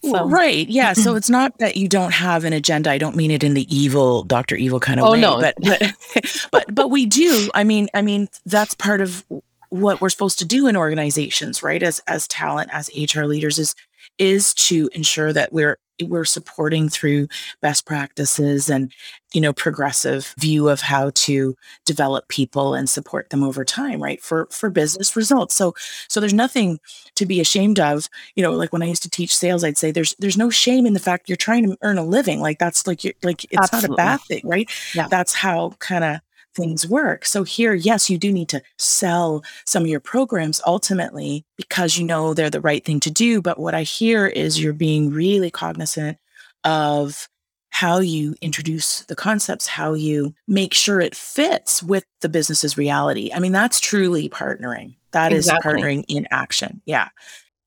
So. 0.03 0.27
Right. 0.27 0.67
Yeah. 0.67 0.93
so 0.93 1.15
it's 1.19 1.29
not 1.29 1.57
that 1.59 1.77
you 1.77 1.87
don't 1.87 2.13
have 2.13 2.43
an 2.43 2.53
agenda. 2.53 2.91
I 2.91 2.97
don't 2.97 3.15
mean 3.15 3.31
it 3.31 3.43
in 3.43 3.53
the 3.53 3.75
evil 3.75 4.23
Dr. 4.23 4.55
Evil 4.55 4.79
kind 4.79 4.99
of 4.99 5.05
oh, 5.05 5.11
way. 5.11 5.21
No. 5.21 5.39
But, 5.39 5.55
but 5.61 5.93
but 6.51 6.75
but 6.75 6.89
we 6.89 7.05
do. 7.05 7.49
I 7.53 7.63
mean, 7.63 7.87
I 7.93 8.01
mean, 8.01 8.27
that's 8.45 8.75
part 8.75 9.01
of 9.01 9.25
what 9.69 10.01
we're 10.01 10.09
supposed 10.09 10.39
to 10.39 10.45
do 10.45 10.67
in 10.67 10.75
organizations, 10.77 11.63
right? 11.63 11.81
As 11.81 11.99
as 12.07 12.27
talent, 12.27 12.69
as 12.71 12.89
HR 12.95 13.23
leaders 13.23 13.59
is 13.59 13.75
is 14.17 14.53
to 14.53 14.89
ensure 14.93 15.33
that 15.33 15.51
we're 15.51 15.77
we're 16.03 16.25
supporting 16.25 16.89
through 16.89 17.27
best 17.61 17.85
practices 17.85 18.69
and 18.69 18.91
you 19.33 19.41
know 19.41 19.53
progressive 19.53 20.33
view 20.37 20.69
of 20.69 20.81
how 20.81 21.11
to 21.13 21.55
develop 21.85 22.27
people 22.27 22.73
and 22.73 22.89
support 22.89 23.29
them 23.29 23.43
over 23.43 23.63
time 23.63 24.01
right 24.01 24.21
for 24.21 24.47
for 24.51 24.69
business 24.69 25.15
results 25.15 25.55
so 25.55 25.73
so 26.07 26.19
there's 26.19 26.33
nothing 26.33 26.79
to 27.15 27.25
be 27.25 27.39
ashamed 27.39 27.79
of 27.79 28.09
you 28.35 28.43
know 28.43 28.51
like 28.51 28.73
when 28.73 28.83
i 28.83 28.87
used 28.87 29.03
to 29.03 29.09
teach 29.09 29.35
sales 29.35 29.63
i'd 29.63 29.77
say 29.77 29.91
there's 29.91 30.15
there's 30.19 30.37
no 30.37 30.49
shame 30.49 30.85
in 30.85 30.93
the 30.93 30.99
fact 30.99 31.29
you're 31.29 31.35
trying 31.35 31.69
to 31.69 31.77
earn 31.81 31.97
a 31.97 32.05
living 32.05 32.39
like 32.39 32.59
that's 32.59 32.87
like 32.87 33.03
you're 33.03 33.13
like 33.23 33.43
it's 33.45 33.57
Absolutely. 33.57 33.89
not 33.89 33.93
a 33.93 33.97
bad 33.97 34.21
thing 34.21 34.41
right 34.45 34.69
yeah. 34.93 35.07
that's 35.07 35.33
how 35.33 35.71
kind 35.79 36.03
of 36.03 36.19
things 36.55 36.87
work. 36.87 37.25
So 37.25 37.43
here, 37.43 37.73
yes, 37.73 38.09
you 38.09 38.17
do 38.17 38.31
need 38.31 38.49
to 38.49 38.61
sell 38.77 39.43
some 39.65 39.83
of 39.83 39.89
your 39.89 39.99
programs 39.99 40.61
ultimately 40.65 41.45
because 41.57 41.97
you 41.97 42.05
know 42.05 42.33
they're 42.33 42.49
the 42.49 42.61
right 42.61 42.83
thing 42.83 42.99
to 43.01 43.11
do. 43.11 43.41
But 43.41 43.59
what 43.59 43.75
I 43.75 43.83
hear 43.83 44.25
is 44.25 44.61
you're 44.61 44.73
being 44.73 45.11
really 45.11 45.51
cognizant 45.51 46.17
of 46.63 47.27
how 47.69 47.99
you 47.99 48.35
introduce 48.41 49.01
the 49.01 49.15
concepts, 49.15 49.67
how 49.67 49.93
you 49.93 50.33
make 50.47 50.73
sure 50.73 51.01
it 51.01 51.13
fits 51.13 51.83
with 51.83 52.05
the 52.21 52.29
business's 52.29 52.77
reality. 52.77 53.31
I 53.33 53.39
mean, 53.39 53.51
that's 53.51 53.81
truly 53.81 54.29
partnering. 54.29 54.95
That 55.11 55.33
exactly. 55.33 55.71
is 55.71 55.83
partnering 55.83 56.05
in 56.07 56.27
action. 56.31 56.81
Yeah 56.85 57.09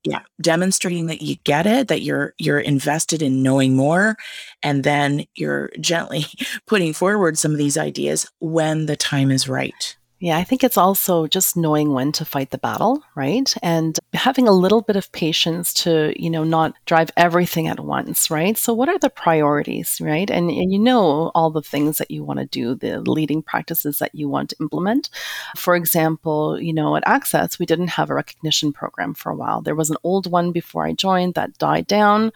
yeah. 0.05 0.21
Demonstrating 0.41 1.07
that 1.07 1.23
you 1.23 1.37
get 1.45 1.67
it 1.67 1.89
that 1.89 2.03
you're 2.03 2.35
you're 2.39 2.61
invested 2.61 3.21
in 3.21 3.43
knowing 3.43 3.75
more 3.75 4.17
and 4.63 4.85
then 4.85 5.25
you're 5.35 5.71
gently 5.81 6.25
putting 6.67 6.93
forward 6.93 7.37
some 7.37 7.53
of 7.53 7.59
these 7.59 7.77
ideas 7.77 8.31
when 8.39 8.87
the 8.87 8.97
time 8.97 9.31
is 9.31 9.49
right 9.49 9.97
yeah, 10.21 10.37
I 10.37 10.43
think 10.43 10.65
it's 10.65 10.77
also 10.77 11.29
just 11.29 11.57
knowing 11.57 11.93
when 11.93 12.11
to 12.13 12.25
fight 12.25 12.51
the 12.51 12.59
battle, 12.59 13.05
right? 13.15 13.55
And 13.63 13.97
having 14.15 14.49
a 14.49 14.53
little 14.53 14.83
bit 14.83 14.97
of 14.97 15.13
patience 15.13 15.73
to, 15.75 16.13
you 16.21 16.29
know, 16.29 16.43
not 16.43 16.75
drive 16.87 17.13
everything 17.17 17.69
at 17.69 17.79
once, 17.79 18.29
right? 18.29 18.59
So 18.59 18.75
what 18.75 18.89
are 18.89 18.99
the 18.99 19.11
priorities, 19.11 20.01
right? 20.01 20.29
And, 20.29 20.51
and 20.51 20.73
you 20.73 20.79
know 20.79 21.31
all 21.37 21.51
the 21.51 21.63
things 21.63 21.99
that 21.99 22.11
you 22.11 22.25
want 22.25 22.41
to 22.41 22.47
do, 22.47 22.75
the 22.75 23.01
leading 23.01 23.43
practices 23.43 24.01
that 24.01 24.13
you 24.13 24.29
want 24.29 24.51
to 24.51 24.57
implement. 24.61 25.09
For 25.57 25.77
example, 25.77 26.61
you 26.61 26.73
know, 26.73 26.97
at 26.97 27.07
Access, 27.07 27.61
we 27.61 27.67
didn't 27.67 27.89
have 27.89 28.11
a 28.11 28.15
recognition 28.15 28.73
program 28.73 29.15
for 29.15 29.31
a 29.31 29.37
while. 29.37 29.61
There 29.61 29.77
was 29.77 29.91
an 29.91 29.99
old 30.03 30.29
one 30.29 30.51
before 30.51 30.85
I 30.85 30.95
joined 30.95 31.35
that 31.35 31.59
died 31.59 31.87
down 31.87 32.33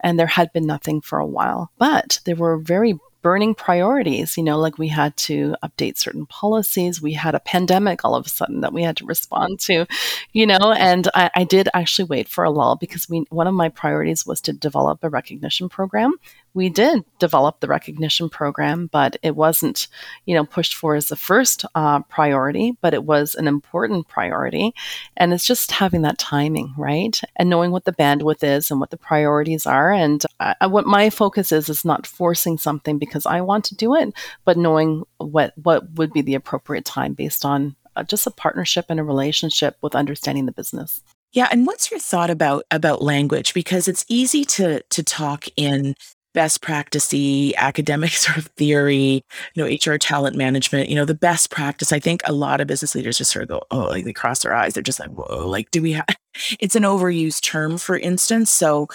and 0.00 0.18
there 0.18 0.26
had 0.26 0.52
been 0.52 0.66
nothing 0.66 1.00
for 1.00 1.18
a 1.18 1.26
while. 1.26 1.70
But 1.78 2.20
there 2.24 2.36
were 2.36 2.58
very 2.58 2.98
burning 3.26 3.56
priorities. 3.56 4.36
You 4.36 4.44
know, 4.44 4.56
like 4.56 4.78
we 4.78 4.86
had 4.86 5.16
to 5.16 5.56
update 5.60 5.98
certain 5.98 6.26
policies. 6.26 7.02
We 7.02 7.14
had 7.14 7.34
a 7.34 7.40
pandemic 7.40 8.04
all 8.04 8.14
of 8.14 8.24
a 8.24 8.28
sudden 8.28 8.60
that 8.60 8.72
we 8.72 8.84
had 8.84 8.96
to 8.98 9.04
respond 9.04 9.58
to, 9.62 9.84
you 10.32 10.46
know, 10.46 10.72
and 10.78 11.08
I, 11.12 11.28
I 11.34 11.42
did 11.42 11.68
actually 11.74 12.04
wait 12.04 12.28
for 12.28 12.44
a 12.44 12.50
lull 12.50 12.76
because 12.76 13.08
we, 13.08 13.26
one 13.30 13.48
of 13.48 13.54
my 13.54 13.68
priorities 13.68 14.24
was 14.24 14.40
to 14.42 14.52
develop 14.52 15.02
a 15.02 15.10
recognition 15.10 15.68
program 15.68 16.14
we 16.56 16.70
did 16.70 17.04
develop 17.18 17.60
the 17.60 17.68
recognition 17.68 18.30
program, 18.30 18.88
but 18.90 19.18
it 19.22 19.36
wasn't, 19.36 19.88
you 20.24 20.34
know, 20.34 20.46
pushed 20.46 20.74
for 20.74 20.94
as 20.94 21.08
the 21.08 21.14
first 21.14 21.66
uh, 21.74 22.00
priority, 22.04 22.78
but 22.80 22.94
it 22.94 23.04
was 23.04 23.34
an 23.34 23.46
important 23.46 24.08
priority. 24.08 24.72
And 25.18 25.34
it's 25.34 25.44
just 25.44 25.70
having 25.70 26.00
that 26.02 26.16
timing, 26.16 26.72
right? 26.78 27.20
And 27.36 27.50
knowing 27.50 27.72
what 27.72 27.84
the 27.84 27.92
bandwidth 27.92 28.42
is 28.42 28.70
and 28.70 28.80
what 28.80 28.88
the 28.88 28.96
priorities 28.96 29.66
are. 29.66 29.92
And 29.92 30.24
I, 30.40 30.66
what 30.66 30.86
my 30.86 31.10
focus 31.10 31.52
is, 31.52 31.68
is 31.68 31.84
not 31.84 32.06
forcing 32.06 32.56
something 32.56 32.96
because 32.96 33.26
I 33.26 33.42
want 33.42 33.66
to 33.66 33.76
do 33.76 33.94
it, 33.94 34.14
but 34.46 34.56
knowing 34.56 35.04
what, 35.18 35.52
what 35.62 35.92
would 35.96 36.14
be 36.14 36.22
the 36.22 36.36
appropriate 36.36 36.86
time 36.86 37.12
based 37.12 37.44
on 37.44 37.76
uh, 37.96 38.02
just 38.02 38.26
a 38.26 38.30
partnership 38.30 38.86
and 38.88 38.98
a 38.98 39.04
relationship 39.04 39.76
with 39.82 39.94
understanding 39.94 40.46
the 40.46 40.52
business. 40.52 41.02
Yeah, 41.32 41.48
and 41.50 41.66
what's 41.66 41.90
your 41.90 42.00
thought 42.00 42.30
about 42.30 42.64
about 42.70 43.02
language 43.02 43.52
because 43.52 43.88
it's 43.88 44.06
easy 44.08 44.42
to 44.46 44.80
to 44.80 45.02
talk 45.02 45.44
in 45.56 45.94
best 46.36 46.60
practicey 46.60 47.54
academic 47.56 48.10
sort 48.12 48.36
of 48.36 48.46
theory, 48.58 49.24
you 49.54 49.64
know, 49.64 49.64
HR 49.64 49.96
talent 49.96 50.36
management, 50.36 50.90
you 50.90 50.94
know, 50.94 51.06
the 51.06 51.14
best 51.14 51.50
practice. 51.50 51.92
I 51.92 51.98
think 51.98 52.20
a 52.26 52.32
lot 52.32 52.60
of 52.60 52.68
business 52.68 52.94
leaders 52.94 53.18
just 53.18 53.32
sort 53.32 53.44
of 53.44 53.48
go, 53.48 53.62
oh, 53.70 53.86
like 53.86 54.04
they 54.04 54.12
cross 54.12 54.42
their 54.42 54.54
eyes. 54.54 54.74
They're 54.74 54.82
just 54.82 55.00
like, 55.00 55.10
whoa, 55.10 55.48
like, 55.48 55.70
do 55.70 55.80
we 55.80 55.92
have, 55.92 56.04
it's 56.60 56.76
an 56.76 56.82
overused 56.82 57.40
term, 57.40 57.78
for 57.78 57.98
instance. 57.98 58.50
So, 58.50 58.86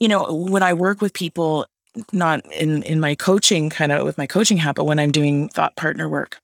you 0.00 0.08
know, 0.08 0.34
when 0.34 0.64
I 0.64 0.74
work 0.74 1.00
with 1.00 1.14
people, 1.14 1.66
not 2.12 2.44
in, 2.52 2.82
in 2.82 3.00
my 3.00 3.14
coaching 3.14 3.70
kind 3.70 3.92
of 3.92 4.04
with 4.04 4.18
my 4.18 4.26
coaching 4.26 4.56
hat, 4.56 4.74
but 4.74 4.84
when 4.84 4.98
I'm 4.98 5.12
doing 5.12 5.48
thought 5.48 5.76
partner 5.76 6.08
work, 6.08 6.40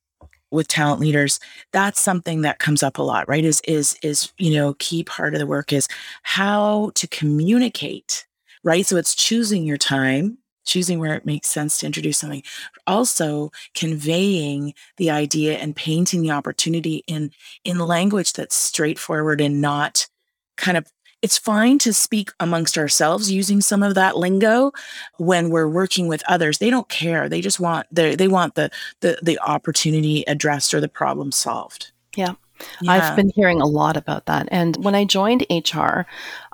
with 0.52 0.68
talent 0.68 1.00
leaders 1.00 1.40
that's 1.72 1.98
something 1.98 2.42
that 2.42 2.61
comes 2.61 2.80
up 2.80 2.98
a 2.98 3.02
lot 3.02 3.28
right 3.28 3.44
is 3.44 3.61
is 3.66 3.98
is 4.00 4.32
you 4.38 4.54
know 4.54 4.74
key 4.78 5.02
part 5.02 5.35
of 5.35 5.40
the 5.40 5.46
work 5.46 5.72
is 5.72 5.88
how 6.22 6.92
to 6.94 7.09
communicate 7.09 8.25
right? 8.66 8.85
So 8.85 8.96
it's 8.96 9.14
choosing 9.14 9.62
your 9.64 9.79
time, 9.79 10.38
choosing 10.64 10.98
where 10.98 11.14
it 11.14 11.24
makes 11.24 11.48
sense 11.48 11.79
to 11.79 11.87
introduce 11.87 12.18
something, 12.18 12.42
also 12.87 13.52
conveying 13.74 14.74
the 14.96 15.09
idea 15.09 15.57
and 15.57 15.74
painting 15.74 16.20
the 16.20 16.33
opportunity 16.33 17.05
in 17.07 17.31
in 17.64 17.79
language 17.79 18.35
that's 18.35 18.57
straightforward 18.57 19.40
and 19.40 19.62
not 19.62 20.09
kind 20.57 20.76
of 20.76 20.87
it's 21.22 21.38
fine 21.38 21.79
to 21.79 21.92
speak 21.94 22.31
amongst 22.40 22.76
ourselves 22.76 23.31
using 23.31 23.61
some 23.61 23.83
of 23.83 23.94
that 23.94 24.16
lingo 24.16 24.72
when 25.16 25.48
we're 25.48 25.68
working 25.68 26.09
with 26.09 26.22
others. 26.29 26.59
They 26.59 26.68
don't 26.68 26.88
care. 26.88 27.29
They 27.29 27.40
just 27.40 27.61
want 27.61 27.87
they 27.92 28.16
they 28.16 28.29
want 28.29 28.57
the 28.57 28.70
the 29.00 29.18
the 29.22 29.38
opportunity 29.38 30.24
addressed 30.26 30.74
or 30.74 30.81
the 30.81 30.88
problem 30.88 31.31
solved. 31.31 31.92
Yeah 32.16 32.35
yeah. 32.81 32.92
I've 32.92 33.16
been 33.16 33.31
hearing 33.35 33.61
a 33.61 33.66
lot 33.66 33.97
about 33.97 34.27
that. 34.27 34.49
And 34.51 34.77
when 34.85 34.95
I 34.95 35.05
joined 35.05 35.47
HR, 35.51 36.03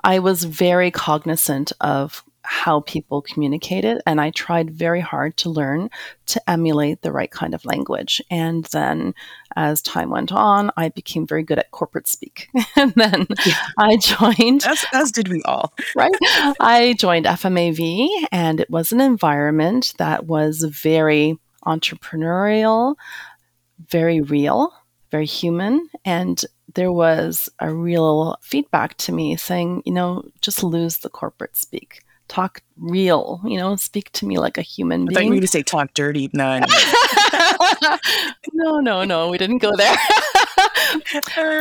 I 0.03 0.19
was 0.19 0.43
very 0.43 0.91
cognizant 0.91 1.71
of 1.81 2.23
how 2.43 2.81
people 2.81 3.21
communicated 3.21 4.01
and 4.05 4.19
I 4.19 4.29
tried 4.31 4.69
very 4.69 4.99
hard 4.99 5.37
to 5.37 5.49
learn 5.49 5.89
to 6.27 6.49
emulate 6.49 7.01
the 7.01 7.11
right 7.11 7.31
kind 7.31 7.53
of 7.53 7.63
language. 7.63 8.21
And 8.29 8.65
then 8.65 9.15
as 9.55 9.81
time 9.81 10.09
went 10.09 10.31
on, 10.31 10.69
I 10.75 10.89
became 10.89 11.25
very 11.25 11.43
good 11.43 11.57
at 11.57 11.71
corporate 11.71 12.07
speak. 12.07 12.49
and 12.75 12.93
then 12.95 13.27
yeah. 13.45 13.55
I 13.77 13.97
joined 13.97 14.65
as, 14.65 14.85
as 14.93 15.11
did 15.11 15.29
we 15.29 15.41
all. 15.43 15.73
right. 15.95 16.13
I 16.59 16.95
joined 16.97 17.25
FMAV 17.25 18.09
and 18.31 18.59
it 18.59 18.69
was 18.69 18.91
an 18.91 18.99
environment 18.99 19.93
that 19.97 20.25
was 20.25 20.63
very 20.63 21.37
entrepreneurial, 21.65 22.95
very 23.89 24.19
real 24.19 24.73
very 25.13 25.25
human. 25.27 25.87
And 26.03 26.43
there 26.73 26.91
was 26.91 27.47
a 27.59 27.71
real 27.71 28.35
feedback 28.41 28.97
to 28.97 29.11
me 29.11 29.37
saying, 29.37 29.83
you 29.85 29.93
know, 29.93 30.23
just 30.41 30.63
lose 30.63 30.97
the 30.97 31.09
corporate 31.09 31.55
speak. 31.55 32.01
Talk 32.29 32.63
real, 32.77 33.39
you 33.45 33.59
know, 33.59 33.75
speak 33.75 34.11
to 34.13 34.25
me 34.25 34.39
like 34.39 34.57
a 34.57 34.63
human 34.63 35.05
being. 35.05 35.11
I 35.11 35.13
thought 35.13 35.25
you 35.25 35.29
were 35.29 35.35
going 35.35 35.41
to 35.41 35.47
say 35.47 35.61
talk 35.61 35.93
dirty. 35.93 36.31
No, 36.33 36.59
no, 38.53 38.79
no, 38.79 39.03
no, 39.03 39.29
we 39.29 39.37
didn't 39.37 39.59
go 39.59 39.75
there. 39.75 39.95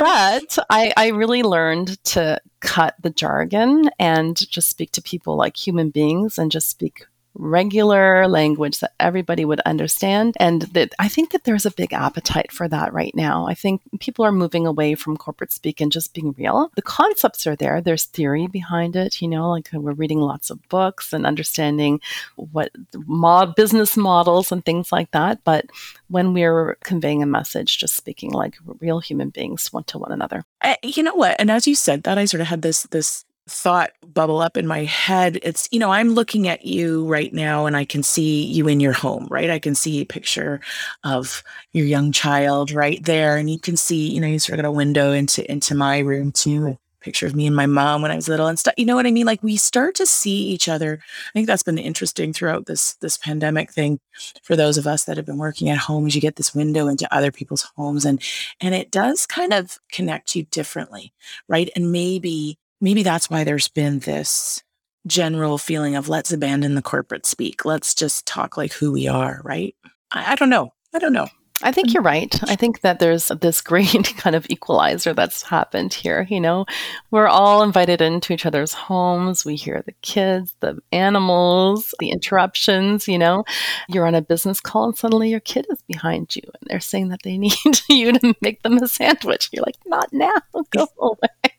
but 0.01 0.59
I, 0.71 0.95
I 0.97 1.09
really 1.09 1.43
learned 1.43 2.03
to 2.05 2.41
cut 2.61 2.95
the 3.03 3.11
jargon 3.11 3.91
and 3.99 4.35
just 4.35 4.71
speak 4.71 4.93
to 4.93 5.03
people 5.03 5.37
like 5.37 5.57
human 5.59 5.91
beings 5.91 6.39
and 6.39 6.51
just 6.51 6.71
speak 6.71 7.05
regular 7.35 8.29
language 8.29 8.81
that 8.81 8.93
everybody 9.01 9.45
would 9.45 9.61
understand. 9.61 10.37
And 10.39 10.63
that 10.63 10.95
I 10.99 11.09
think 11.09 11.31
that 11.33 11.45
there's 11.45 11.67
a 11.67 11.71
big 11.71 11.93
appetite 11.93 12.53
for 12.53 12.69
that 12.69 12.93
right 12.93 13.15
now. 13.15 13.47
I 13.47 13.55
think 13.55 13.83
people 14.01 14.25
are 14.25 14.33
moving 14.33 14.67
away 14.67 14.95
from 14.95 15.17
corporate 15.17 15.53
speak 15.53 15.81
and 15.81 15.91
just 15.91 16.15
being 16.15 16.35
real. 16.37 16.71
The 16.77 16.83
concepts 16.83 17.47
are 17.47 17.57
there, 17.57 17.81
there's 17.81 18.05
theory 18.05 18.47
behind 18.47 18.97
it, 18.97 19.21
you 19.23 19.29
know, 19.29 19.51
like 19.51 19.69
we're 19.73 19.93
reading 19.93 20.19
lots 20.19 20.51
of 20.51 20.67
books 20.69 21.13
and 21.13 21.27
understanding 21.27 22.01
what 22.37 22.71
mod 22.95 23.55
business 23.55 23.97
models 23.97 24.53
and 24.53 24.65
things 24.65 24.93
like 24.93 25.11
that. 25.13 25.43
But 25.45 25.67
when 26.09 26.35
we're 26.35 26.77
conveying 26.85 27.23
a 27.23 27.27
message, 27.27 27.79
just 27.79 27.97
speaking 27.97 28.31
like 28.31 28.57
real 28.81 29.01
human 29.01 29.31
beings 29.31 29.73
one 29.73 29.85
to 29.85 29.99
one 29.99 30.13
another. 30.13 30.45
I, 30.61 30.77
you 30.83 31.03
know 31.03 31.15
what? 31.15 31.37
And 31.39 31.51
as 31.51 31.67
you 31.67 31.75
said 31.75 32.03
that, 32.05 32.19
I 32.19 32.25
sort 32.27 32.41
of 32.41 32.49
had 32.49 32.63
this 32.63 32.83
this 32.85 33.25
thought 33.49 33.91
bubble 34.07 34.41
up 34.41 34.57
in 34.57 34.67
my 34.67 34.85
head. 34.85 35.39
It's, 35.43 35.69
you 35.73 35.79
know, 35.79 35.91
I'm 35.91 36.11
looking 36.11 36.49
at 36.49 36.65
you 36.65 37.07
right 37.07 37.33
now 37.33 37.67
and 37.67 37.77
I 37.77 37.85
can 37.85 38.03
see 38.03 38.45
you 38.45 38.69
in 38.69 38.81
your 38.81 38.93
home, 38.93 39.27
right? 39.31 39.51
I 39.51 39.59
can 39.59 39.75
see 39.75 40.01
a 40.01 40.07
picture 40.07 40.61
of 41.05 41.43
your 41.73 41.87
young 41.87 42.13
child 42.13 42.71
right 42.71 43.03
there. 43.05 43.37
And 43.37 43.51
you 43.51 43.59
can 43.59 43.77
see, 43.77 44.09
you 44.11 44.21
know, 44.21 44.29
you 44.29 44.39
sort 44.39 44.59
of 44.59 44.65
got 44.65 44.69
a 44.69 44.73
window 44.73 45.13
into 45.13 45.51
into 45.51 45.75
my 45.75 45.99
room 45.99 46.33
too. 46.33 46.67
A 46.69 46.79
picture 47.05 47.27
of 47.27 47.35
me 47.35 47.49
and 47.49 47.57
my 47.57 47.67
mom 47.67 48.01
when 48.01 48.13
I 48.13 48.15
was 48.15 48.29
little 48.29 48.47
and 48.47 48.59
stuff. 48.59 48.75
You 48.77 48.87
know 48.87 48.95
what 48.95 49.07
I 49.07 49.11
mean? 49.11 49.27
Like 49.27 49.43
we 49.43 49.57
start 49.57 49.97
to 49.97 50.07
see 50.07 50.47
each 50.47 50.69
other. 50.69 51.01
I 51.03 51.33
think 51.33 51.49
that's 51.49 51.65
been 51.65 51.79
interesting 51.79 52.33
throughout 52.33 52.67
this 52.67 52.95
this 52.97 53.19
pandemic 53.19 53.73
thing 53.73 53.99
for 54.45 54.55
those 54.55 54.79
of 54.79 54.87
us 54.87 55.05
that 55.05 55.17
have 55.17 55.27
been 55.27 55.39
working 55.39 55.69
at 55.69 55.79
home 55.79 56.07
is 56.07 56.15
you 56.15 56.21
get 56.21 56.37
this 56.37 56.55
window 56.55 56.87
into 56.87 57.13
other 57.13 57.33
people's 57.33 57.67
homes 57.77 58.05
and 58.05 58.23
and 58.61 58.75
it 58.75 58.93
does 58.93 59.27
kind 59.27 59.53
of 59.53 59.81
connect 59.91 60.37
you 60.37 60.45
differently, 60.45 61.13
right? 61.49 61.71
And 61.75 61.91
maybe 61.91 62.59
maybe 62.83 63.03
that's 63.03 63.31
why 63.31 63.45
there's 63.45 63.69
been 63.69 64.01
this 64.01 64.63
general 65.07 65.57
feeling 65.57 65.97
of 65.97 66.09
let's 66.09 66.33
abandon 66.33 66.75
the 66.75 66.83
corporate 66.83 67.25
speak. 67.25 67.65
Let's 67.65 67.95
just 67.95 68.27
talk 68.27 68.57
like 68.57 68.73
who 68.73 68.93
we 68.93 69.09
are, 69.09 69.41
right? 69.45 69.75
I, 70.11 70.33
I 70.33 70.35
don't 70.35 70.51
know. 70.51 70.75
I 70.95 70.99
don't 70.99 71.15
know. 71.15 71.29
I 71.65 71.71
think 71.71 71.95
you're 71.95 72.03
right. 72.03 72.37
I 72.51 72.57
think 72.57 72.81
that 72.81 72.99
there's 72.99 73.29
this 73.41 73.61
great 73.61 74.13
kind 74.17 74.35
of 74.35 74.47
equalizer 74.51 75.15
that's 75.15 75.43
happened 75.43 75.95
here. 75.95 76.27
You 76.29 76.41
know, 76.41 76.67
we're 77.13 77.29
all 77.29 77.63
invited 77.63 78.01
into 78.01 78.33
each 78.33 78.47
other's 78.47 78.73
homes. 78.73 79.45
We 79.45 79.55
hear 79.55 79.81
the 79.87 79.95
kids, 80.03 80.57
the 80.59 80.81
animals, 80.91 81.95
the 82.01 82.11
interruptions. 82.11 83.07
You 83.07 83.19
know, 83.19 83.45
you're 83.89 84.07
on 84.07 84.17
a 84.17 84.23
business 84.23 84.61
call 84.61 84.87
and 84.87 84.97
suddenly 84.97 85.31
your 85.31 85.41
kid 85.41 85.67
is 85.71 85.83
behind 85.83 86.35
you 86.35 86.43
and 86.45 86.69
they're 86.69 86.81
saying 86.81 87.11
that 87.11 87.23
they 87.23 87.39
need 87.39 87.53
you 87.89 88.13
to 88.13 88.35
make 88.41 88.63
them 88.63 88.79
a 88.79 88.89
sandwich. 88.89 89.49
You're 89.53 89.65
like, 89.65 89.79
not 89.87 90.13
now, 90.13 90.35
go 90.71 90.89
away. 90.99 91.53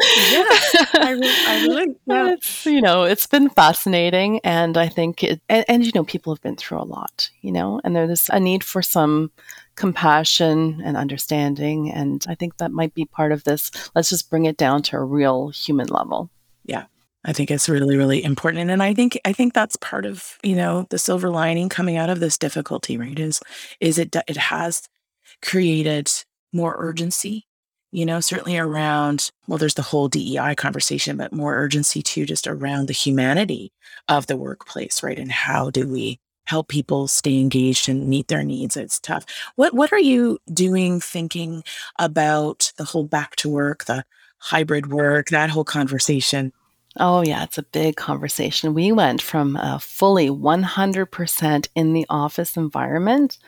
Yeah, 0.00 0.44
I, 0.94 1.16
re- 1.18 1.44
I 1.46 1.66
really, 1.66 1.96
yeah. 2.06 2.32
It's, 2.32 2.66
you 2.66 2.80
know, 2.80 3.04
it's 3.04 3.26
been 3.26 3.50
fascinating. 3.50 4.40
And 4.44 4.76
I 4.76 4.88
think 4.88 5.22
it, 5.22 5.40
and, 5.48 5.64
and, 5.68 5.84
you 5.84 5.92
know, 5.94 6.04
people 6.04 6.34
have 6.34 6.42
been 6.42 6.56
through 6.56 6.80
a 6.80 6.84
lot, 6.84 7.30
you 7.42 7.52
know, 7.52 7.80
and 7.84 7.94
there's 7.94 8.28
a 8.30 8.40
need 8.40 8.64
for 8.64 8.82
some 8.82 9.30
compassion 9.76 10.80
and 10.84 10.96
understanding. 10.96 11.90
And 11.90 12.24
I 12.28 12.34
think 12.34 12.56
that 12.56 12.72
might 12.72 12.94
be 12.94 13.04
part 13.04 13.32
of 13.32 13.44
this. 13.44 13.70
Let's 13.94 14.10
just 14.10 14.30
bring 14.30 14.44
it 14.44 14.56
down 14.56 14.82
to 14.84 14.96
a 14.96 15.04
real 15.04 15.48
human 15.48 15.88
level. 15.88 16.30
Yeah. 16.64 16.84
I 17.24 17.32
think 17.32 17.50
it's 17.50 17.68
really, 17.68 17.96
really 17.96 18.24
important. 18.24 18.70
And 18.70 18.82
I 18.82 18.94
think 18.94 19.20
I 19.26 19.34
think 19.34 19.52
that's 19.52 19.76
part 19.76 20.06
of, 20.06 20.38
you 20.42 20.56
know, 20.56 20.86
the 20.88 20.98
silver 20.98 21.28
lining 21.28 21.68
coming 21.68 21.98
out 21.98 22.08
of 22.08 22.18
this 22.18 22.38
difficulty, 22.38 22.96
right? 22.96 23.18
Is 23.18 23.40
is 23.78 23.98
it 23.98 24.16
it 24.26 24.38
has 24.38 24.88
created 25.42 26.10
more 26.52 26.76
urgency 26.78 27.46
you 27.92 28.06
know, 28.06 28.20
certainly 28.20 28.56
around, 28.56 29.30
well, 29.46 29.58
there's 29.58 29.74
the 29.74 29.82
whole 29.82 30.08
DEI 30.08 30.54
conversation, 30.54 31.16
but 31.16 31.32
more 31.32 31.56
urgency 31.56 32.02
too, 32.02 32.24
just 32.24 32.46
around 32.46 32.86
the 32.86 32.92
humanity 32.92 33.72
of 34.08 34.26
the 34.26 34.36
workplace, 34.36 35.02
right? 35.02 35.18
And 35.18 35.32
how 35.32 35.70
do 35.70 35.88
we 35.88 36.20
help 36.46 36.68
people 36.68 37.08
stay 37.08 37.38
engaged 37.38 37.88
and 37.88 38.08
meet 38.08 38.28
their 38.28 38.42
needs? 38.42 38.76
It's 38.76 39.00
tough. 39.00 39.24
What 39.56 39.74
what 39.74 39.92
are 39.92 39.98
you 39.98 40.38
doing 40.52 41.00
thinking 41.00 41.64
about 41.98 42.72
the 42.76 42.84
whole 42.84 43.04
back 43.04 43.36
to 43.36 43.48
work, 43.48 43.84
the 43.84 44.04
hybrid 44.38 44.92
work, 44.92 45.28
that 45.28 45.50
whole 45.50 45.64
conversation? 45.64 46.52
Oh, 46.96 47.22
yeah, 47.22 47.44
it's 47.44 47.58
a 47.58 47.62
big 47.62 47.94
conversation. 47.94 48.74
We 48.74 48.90
went 48.90 49.22
from 49.22 49.54
a 49.54 49.78
fully 49.78 50.28
100% 50.28 51.68
in 51.76 51.92
the 51.92 52.06
office 52.10 52.56
environment 52.56 53.38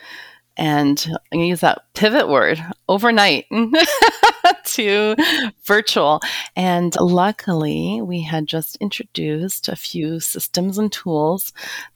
and 0.57 1.03
I'm 1.09 1.39
going 1.39 1.45
to 1.45 1.49
use 1.49 1.61
that 1.61 1.83
pivot 1.95 2.29
word 2.29 2.63
overnight 2.89 3.47
to 4.65 5.17
virtual. 5.65 6.21
And 6.57 6.95
luckily, 7.01 8.01
we 8.03 8.23
had 8.23 8.47
just 8.47 8.77
introduced 8.77 9.69
a 9.69 9.77
few 9.77 10.21
systems 10.21 10.79
and 10.79 10.93
tools 10.93 11.53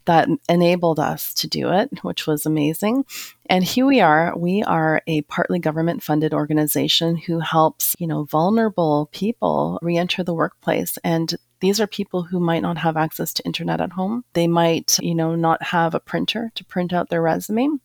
that 0.07 0.29
enabled 0.49 1.01
us 1.01 1.35
to 1.35 1.49
do 1.49 1.71
it, 1.71 1.91
which 2.03 2.27
was 2.27 2.47
amazing. 2.47 3.05
And 3.49 3.63
here 3.63 3.87
we 3.87 4.01
are. 4.01 4.33
We 4.37 4.63
are 4.63 5.03
a 5.07 5.23
partly 5.23 5.59
government 5.59 6.03
funded 6.03 6.33
organization 6.33 7.17
who 7.17 7.41
helps, 7.41 7.95
you 7.99 8.07
know, 8.07 8.25
vulnerable 8.25 9.09
people 9.13 9.79
re-enter 9.83 10.25
the 10.25 10.35
workplace. 10.35 10.99
And 11.05 11.35
these 11.61 11.81
are 11.81 11.87
people 11.87 12.23
who 12.23 12.41
might 12.41 12.63
not 12.63 12.79
have 12.79 12.97
access 12.97 13.33
to 13.35 13.45
internet 13.45 13.81
at 13.81 13.93
home. 13.93 14.25
They 14.35 14.47
might, 14.47 14.99
you 14.99 15.15
know, 15.15 15.35
not 15.35 15.63
have 15.63 15.95
a 15.95 16.01
printer 16.01 16.53
to 16.55 16.65
print 16.65 16.93
out 16.93 17.09
their 17.09 17.23
resume. 17.23 17.79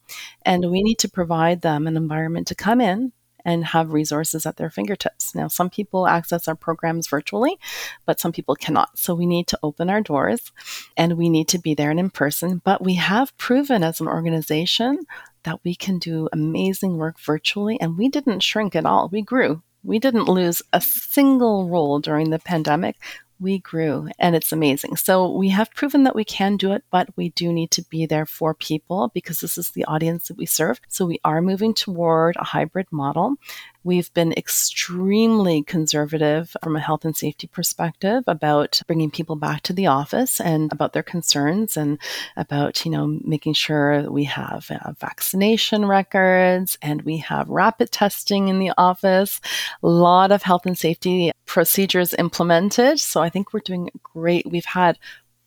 And 0.44 0.70
we 0.70 0.84
need 0.84 1.00
to 1.00 1.10
provide 1.10 1.62
them 1.62 1.88
an 1.88 1.98
environment 1.98 2.48
to 2.48 2.56
come 2.56 2.82
in 2.82 3.14
and 3.46 3.66
have 3.66 3.94
resources 3.94 4.46
at 4.46 4.58
their 4.58 4.70
fingertips. 4.70 5.34
Now, 5.34 5.48
some 5.48 5.70
people 5.70 6.08
access 6.08 6.48
our 6.48 6.56
programs 6.56 7.08
virtually, 7.08 7.58
but 8.06 8.20
some 8.20 8.32
people 8.32 8.56
cannot. 8.56 8.98
So 8.98 9.16
we 9.16 9.26
need 9.26 9.48
to 9.48 9.60
open 9.64 9.90
our 9.90 10.02
doors 10.02 10.52
and 10.98 11.18
we 11.18 11.30
need 11.30 11.48
to 11.50 11.60
be 11.60 11.74
there 11.74 11.92
and 11.92 12.00
in 12.00 12.10
person. 12.10 12.62
But 12.64 12.84
we 12.84 12.96
have 12.96 13.36
proven 13.38 13.84
as 13.84 14.00
an 14.00 14.08
organization 14.08 15.00
that 15.44 15.60
we 15.64 15.76
can 15.76 15.98
do 15.98 16.30
amazing 16.32 16.98
work 16.98 17.20
virtually 17.20 17.80
and 17.82 17.98
we 17.98 18.10
didn't 18.10 18.42
shrink 18.42 18.76
at 18.76 18.86
all. 18.86 19.10
We 19.10 19.22
grew. 19.22 19.64
We 19.84 19.98
didn't 19.98 20.26
lose 20.26 20.62
a 20.74 20.82
single 20.82 21.68
role 21.68 22.00
during 22.00 22.30
the 22.30 22.38
pandemic 22.38 22.98
we 23.42 23.60
grew 23.60 24.08
and 24.20 24.36
it's 24.36 24.52
amazing. 24.52 24.96
So 24.96 25.32
we 25.32 25.50
have 25.50 25.74
proven 25.74 26.04
that 26.04 26.16
we 26.16 26.24
can 26.24 26.58
do 26.58 26.72
it, 26.72 26.84
but 26.92 27.10
we 27.18 27.30
do 27.30 27.52
need 27.52 27.72
to 27.72 27.82
be 27.82 28.06
there 28.06 28.26
for 28.26 28.54
people 28.54 29.12
because 29.14 29.40
this 29.40 29.58
is 29.58 29.72
the 29.72 29.84
audience 29.86 30.28
that 30.28 30.38
we 30.38 30.46
serve. 30.46 30.80
So 30.88 31.06
we 31.06 31.20
are 31.26 31.42
moving 31.42 31.74
toward 31.74 32.36
a 32.38 32.46
hybrid 32.46 32.88
model. 32.92 33.36
We've 33.84 34.14
been 34.14 34.32
extremely 34.34 35.64
conservative 35.64 36.56
from 36.62 36.76
a 36.76 36.80
health 36.80 37.04
and 37.04 37.18
safety 37.18 37.48
perspective 37.48 38.24
about 38.28 38.80
bringing 38.86 39.10
people 39.10 39.36
back 39.36 39.64
to 39.64 39.74
the 39.74 39.88
office 39.88 40.40
and 40.40 40.72
about 40.72 40.94
their 40.94 41.02
concerns 41.02 41.76
and 41.76 41.98
about, 42.38 42.86
you 42.86 42.92
know, 42.92 43.20
making 43.24 43.54
sure 43.54 44.10
we 44.12 44.26
have 44.26 44.70
uh, 44.70 44.92
vaccination 45.00 45.86
records 45.86 46.78
and 46.84 47.02
we 47.02 47.18
have 47.18 47.50
rapid 47.50 47.92
testing 47.92 48.50
in 48.50 48.60
the 48.60 48.72
office. 48.78 49.42
A 49.82 49.88
lot 49.88 50.32
of 50.32 50.44
health 50.44 50.68
and 50.68 50.78
safety 50.78 51.32
procedures 51.48 52.14
implemented. 52.14 53.00
So 53.00 53.22
I 53.22 53.30
think 53.30 53.52
we're 53.52 53.62
doing 53.62 53.90
great. 54.04 54.46
We've 54.46 54.64
had 54.64 55.00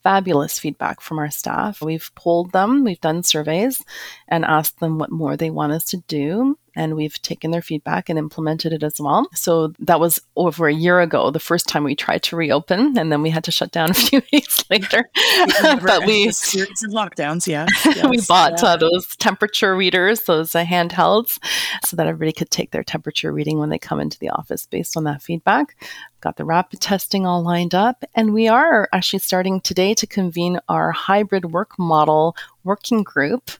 fabulous 0.03 0.59
feedback 0.59 1.01
from 1.01 1.21
our 1.21 1.31
staff. 1.31 1.81
We've 1.81 2.11
polled 2.17 2.51
them, 2.51 2.85
we've 2.85 3.01
done 3.01 3.23
surveys 3.23 3.83
and 4.27 4.45
asked 4.45 4.81
them 4.81 4.99
what 4.99 5.13
more 5.13 5.37
they 5.37 5.51
want 5.51 5.73
us 5.73 5.85
to 5.87 5.99
do 6.09 6.59
and 6.77 6.97
we've 6.97 7.21
taken 7.23 7.51
their 7.51 7.63
feedback 7.63 8.09
and 8.09 8.19
implemented 8.19 8.73
it 8.73 8.83
as 8.83 9.01
well. 9.01 9.29
So 9.35 9.73
that 9.79 10.01
was 10.01 10.21
over 10.37 10.67
a 10.67 10.75
year 10.75 11.01
ago, 11.01 11.31
the 11.31 11.41
first 11.41 11.69
time 11.69 11.85
we 11.85 11.95
tried 11.95 12.23
to 12.25 12.37
reopen, 12.37 12.99
and 12.99 13.11
then 13.13 13.23
we 13.23 13.31
had 13.31 13.45
to 13.45 13.53
shut 13.53 13.71
down 13.71 13.91
a 13.91 13.95
few 13.95 14.23
weeks 14.33 14.65
later. 14.71 15.09
but 15.83 16.07
we 16.07 16.31
series 16.33 16.83
of 16.83 16.91
lockdowns, 16.91 17.47
yeah. 17.47 17.67
Yes, 17.85 18.09
we 18.09 18.21
bought 18.27 18.61
yeah. 18.63 18.71
uh, 18.71 18.77
those 18.77 19.15
temperature 19.17 19.77
readers, 19.77 20.25
those 20.25 20.55
uh, 20.55 20.65
handhelds, 20.65 21.39
so 21.85 21.97
that 21.97 22.07
everybody 22.07 22.33
could 22.33 22.51
take 22.51 22.71
their 22.71 22.83
temperature 22.83 23.33
reading 23.33 23.59
when 23.59 23.69
they 23.69 23.79
come 23.79 24.01
into 24.01 24.19
the 24.19 24.31
office 24.31 24.67
based 24.67 24.97
on 24.97 25.05
that 25.05 25.23
feedback. 25.23 25.77
Got 26.21 26.37
the 26.37 26.45
rapid 26.45 26.81
testing 26.81 27.27
all 27.27 27.43
lined 27.43 27.75
up, 27.75 28.05
and 28.15 28.33
we 28.33 28.49
are 28.49 28.89
actually 28.93 29.19
starting 29.21 29.61
today 29.61 29.95
to 29.95 30.07
convene 30.07 30.59
our 30.69 30.91
hybrid 30.91 31.53
work 31.53 31.79
model 31.79 32.37
working 32.65 33.03
group 33.03 33.51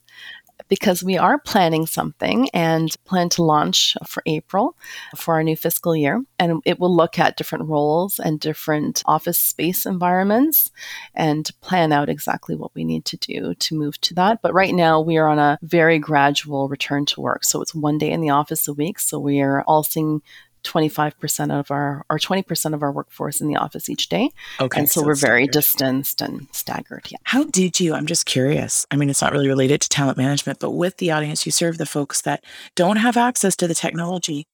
because 0.69 1.03
we 1.03 1.19
are 1.19 1.39
planning 1.39 1.87
something 1.87 2.49
and 2.55 2.95
plan 3.05 3.29
to 3.31 3.43
launch 3.43 3.97
for 4.07 4.23
April 4.27 4.77
for 5.17 5.35
our 5.35 5.43
new 5.43 5.57
fiscal 5.57 5.95
year. 5.95 6.23
And 6.39 6.63
it 6.65 6.81
will 6.81 6.95
look 6.95 7.19
at 7.19 7.37
different 7.37 7.69
roles 7.69 8.19
and 8.19 8.41
different 8.41 9.03
office 9.07 9.39
space 9.39 9.87
environments 9.87 10.71
and 11.15 11.51
plan 11.61 11.93
out 11.93 12.09
exactly 12.09 12.57
what 12.57 12.75
we 12.75 12.85
need 12.85 13.05
to 13.07 13.17
do 13.17 13.55
to 13.55 13.75
move 13.75 14.01
to 14.03 14.15
that. 14.15 14.43
But 14.43 14.55
right 14.55 14.75
now, 14.75 15.01
we 15.01 15.17
are 15.17 15.29
on 15.29 15.39
a 15.39 15.59
very 15.63 15.99
gradual 15.99 16.69
return 16.69 17.07
to 17.07 17.21
work. 17.21 17.45
So 17.45 17.61
it's 17.61 17.75
one 17.75 17.99
day 17.99 18.11
in 18.11 18.21
the 18.21 18.31
office 18.31 18.67
a 18.69 18.73
week. 18.73 18.99
So 18.99 19.19
we 19.19 19.41
are 19.41 19.63
all 19.63 19.83
seeing 19.83 20.23
25% 20.65 21.59
of 21.59 21.71
our 21.71 22.05
or 22.11 22.19
20% 22.19 22.75
of 22.75 22.83
our 22.83 22.91
workforce 22.91 23.41
in 23.41 23.49
the 23.49 23.57
office 23.57 23.89
each 23.89 24.09
day. 24.09 24.31
Okay. 24.61 24.81
And 24.81 24.89
so, 24.89 25.01
so 25.01 25.07
we're 25.07 25.15
very 25.15 25.47
distanced 25.47 26.21
and 26.21 26.49
staggered. 26.53 27.07
Yeah. 27.11 27.19
How 27.25 27.45
did 27.45 27.79
you, 27.79 27.95
I'm 27.95 28.07
just 28.07 28.27
curious. 28.27 28.87
I 28.91 28.97
mean, 28.97 29.11
it's 29.11 29.23
not 29.23 29.33
really 29.33 29.49
related 29.49 29.81
to 29.83 29.89
talent 29.89 30.19
management, 30.19 30.59
but 30.59 30.73
with 30.73 30.97
the 30.97 31.11
audience 31.11 31.47
you 31.47 31.53
serve, 31.53 31.79
the 31.79 31.87
folks 31.87 32.23
that 32.23 32.45
don't 32.75 32.97
have 32.97 33.17
access 33.17 33.55
to 33.57 33.69
the 33.69 33.75
technology, 33.75 34.47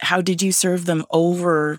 how 0.00 0.20
did 0.20 0.42
you 0.42 0.52
serve 0.52 0.86
them 0.86 1.04
over 1.10 1.78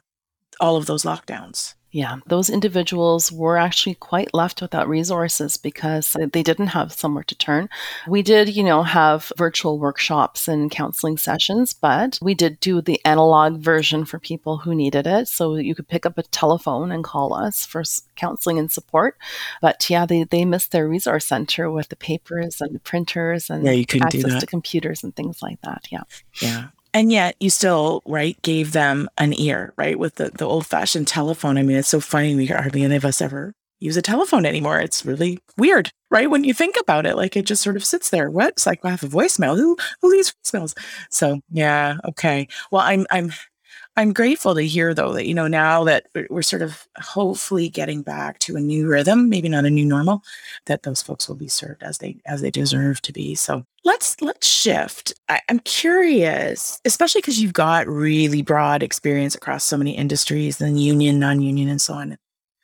all 0.59 0.77
of 0.77 0.85
those 0.85 1.03
lockdowns? 1.03 1.75
Yeah, 1.95 2.17
those 2.27 2.49
individuals 2.49 3.31
were 3.31 3.55
actually 3.55 3.95
quite 3.95 4.33
left 4.33 4.61
without 4.61 4.89
resources 4.89 5.55
because 5.55 6.17
they 6.19 6.43
didn't 6.43 6.67
have 6.67 6.91
somewhere 6.91 7.23
to 7.23 7.35
turn. 7.35 7.69
We 8.05 8.21
did, 8.21 8.53
you 8.53 8.65
know, 8.65 8.83
have 8.83 9.31
virtual 9.37 9.79
workshops 9.79 10.49
and 10.49 10.69
counseling 10.69 11.15
sessions, 11.15 11.71
but 11.71 12.19
we 12.21 12.33
did 12.33 12.59
do 12.59 12.81
the 12.81 12.99
analog 13.05 13.59
version 13.59 14.03
for 14.03 14.19
people 14.19 14.57
who 14.57 14.75
needed 14.75 15.07
it. 15.07 15.29
So 15.29 15.55
you 15.55 15.73
could 15.73 15.87
pick 15.87 16.05
up 16.05 16.17
a 16.17 16.23
telephone 16.23 16.91
and 16.91 17.01
call 17.01 17.33
us 17.33 17.65
for 17.65 17.81
counseling 18.17 18.59
and 18.59 18.69
support. 18.69 19.17
But 19.61 19.89
yeah, 19.89 20.05
they, 20.05 20.25
they 20.25 20.43
missed 20.43 20.73
their 20.73 20.89
resource 20.89 21.25
center 21.25 21.71
with 21.71 21.87
the 21.87 21.95
papers 21.95 22.59
and 22.59 22.75
the 22.75 22.79
printers 22.79 23.49
and 23.49 23.63
yeah, 23.63 23.71
you 23.71 23.85
couldn't 23.85 24.13
access 24.13 24.41
to 24.41 24.45
computers 24.45 25.01
and 25.01 25.15
things 25.15 25.41
like 25.41 25.61
that. 25.61 25.85
Yeah. 25.89 26.03
Yeah 26.41 26.67
and 26.95 27.11
yet 27.11 27.35
you 27.41 27.49
still 27.49 28.01
right 28.07 28.41
gave 28.41 28.71
them 28.71 29.09
an 29.17 29.37
ear 29.37 29.73
right 29.77 29.99
with 29.99 30.15
the, 30.15 30.31
the 30.31 30.45
old 30.45 30.65
fashioned 30.65 31.07
telephone. 31.07 31.57
I 31.57 31.61
mean 31.61 31.75
it's 31.77 31.89
so 31.89 31.99
funny 31.99 32.33
we 32.33 32.47
hardly 32.47 32.83
any 32.83 32.95
of 32.95 33.05
us 33.05 33.21
ever 33.21 33.53
use 33.81 33.97
a 33.97 34.01
telephone 34.01 34.45
anymore. 34.45 34.79
It's 34.79 35.05
really 35.05 35.37
weird 35.57 35.91
right 36.09 36.29
when 36.29 36.45
you 36.45 36.53
think 36.53 36.77
about 36.79 37.05
it 37.05 37.17
like 37.17 37.35
it 37.35 37.45
just 37.45 37.61
sort 37.61 37.75
of 37.75 37.85
sits 37.85 38.09
there. 38.09 38.31
What? 38.31 38.53
It's 38.53 38.65
like 38.65 38.79
i 38.83 38.89
have 38.89 39.03
a 39.03 39.07
voicemail. 39.07 39.57
Who 39.57 39.77
who 40.01 40.09
leaves 40.09 40.33
voicemails? 40.43 40.73
So 41.11 41.41
yeah 41.51 41.97
okay. 42.05 42.47
Well 42.71 42.81
i'm 42.81 43.05
i'm 43.11 43.31
I'm 43.97 44.11
grateful 44.11 44.55
to 44.55 44.61
hear 44.61 44.93
though 44.93 45.13
that 45.13 45.25
you 45.25 45.33
know 45.33 45.47
now 45.47 45.85
that 45.85 46.07
we're 46.29 46.41
sort 46.41 46.61
of 46.61 46.87
hopefully 46.97 47.69
getting 47.69 48.01
back 48.01 48.39
to 48.39 48.57
a 48.57 48.59
new 48.59 48.87
rhythm, 48.87 49.29
maybe 49.29 49.47
not 49.47 49.65
a 49.65 49.69
new 49.69 49.85
normal, 49.85 50.21
that 50.65 50.83
those 50.83 51.01
folks 51.01 51.29
will 51.29 51.35
be 51.35 51.47
served 51.47 51.81
as 51.81 51.99
they 51.99 52.17
as 52.25 52.41
they 52.41 52.51
deserve 52.51 53.01
to 53.03 53.13
be. 53.13 53.35
So 53.35 53.65
let's 53.85 54.21
let's 54.21 54.47
shift. 54.47 55.13
I, 55.29 55.39
am 55.47 55.59
curious, 55.59 56.81
especially 56.83 57.21
because 57.21 57.41
you've 57.41 57.53
got 57.53 57.87
really 57.87 58.41
broad 58.41 58.83
experience 58.83 59.35
across 59.35 59.63
so 59.63 59.77
many 59.77 59.95
industries, 59.95 60.59
and 60.59 60.81
union, 60.81 61.19
non-union, 61.19 61.69
and 61.69 61.81
so 61.81 61.93
on, 61.93 62.17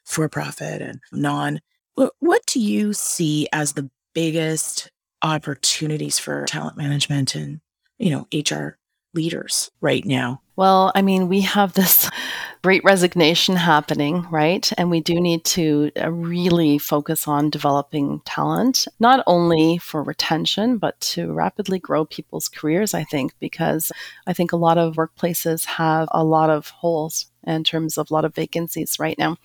for 0.03 0.27
profit 0.27 0.81
and 0.81 0.99
non. 1.13 1.61
What, 1.95 2.13
what 2.19 2.45
do 2.45 2.59
you 2.59 2.93
see 2.93 3.47
as 3.53 3.73
the 3.73 3.89
biggest 4.13 4.91
opportunities 5.21 6.17
for 6.19 6.45
talent 6.45 6.77
management 6.77 7.35
and, 7.35 7.61
you 7.99 8.09
know, 8.09 8.27
HR 8.33 8.77
leaders 9.13 9.71
right 9.81 10.05
now? 10.05 10.41
Well, 10.55 10.91
I 10.93 11.01
mean, 11.01 11.29
we 11.29 11.41
have 11.41 11.73
this 11.73 12.09
great 12.61 12.83
resignation 12.83 13.55
happening, 13.55 14.27
right? 14.29 14.69
And 14.77 14.91
we 14.91 14.99
do 14.99 15.19
need 15.19 15.43
to 15.45 15.91
uh, 15.99 16.11
really 16.11 16.77
focus 16.77 17.27
on 17.27 17.49
developing 17.49 18.21
talent, 18.25 18.87
not 18.99 19.23
only 19.25 19.77
for 19.79 20.03
retention, 20.03 20.77
but 20.77 20.99
to 21.01 21.31
rapidly 21.33 21.79
grow 21.79 22.05
people's 22.05 22.47
careers, 22.47 22.93
I 22.93 23.03
think, 23.03 23.33
because 23.39 23.91
I 24.27 24.33
think 24.33 24.51
a 24.51 24.57
lot 24.57 24.77
of 24.77 24.95
workplaces 24.95 25.65
have 25.65 26.07
a 26.11 26.23
lot 26.23 26.49
of 26.49 26.69
holes 26.69 27.27
in 27.47 27.63
terms 27.63 27.97
of 27.97 28.11
a 28.11 28.13
lot 28.13 28.25
of 28.25 28.35
vacancies 28.35 28.99
right 28.99 29.17
now. 29.17 29.37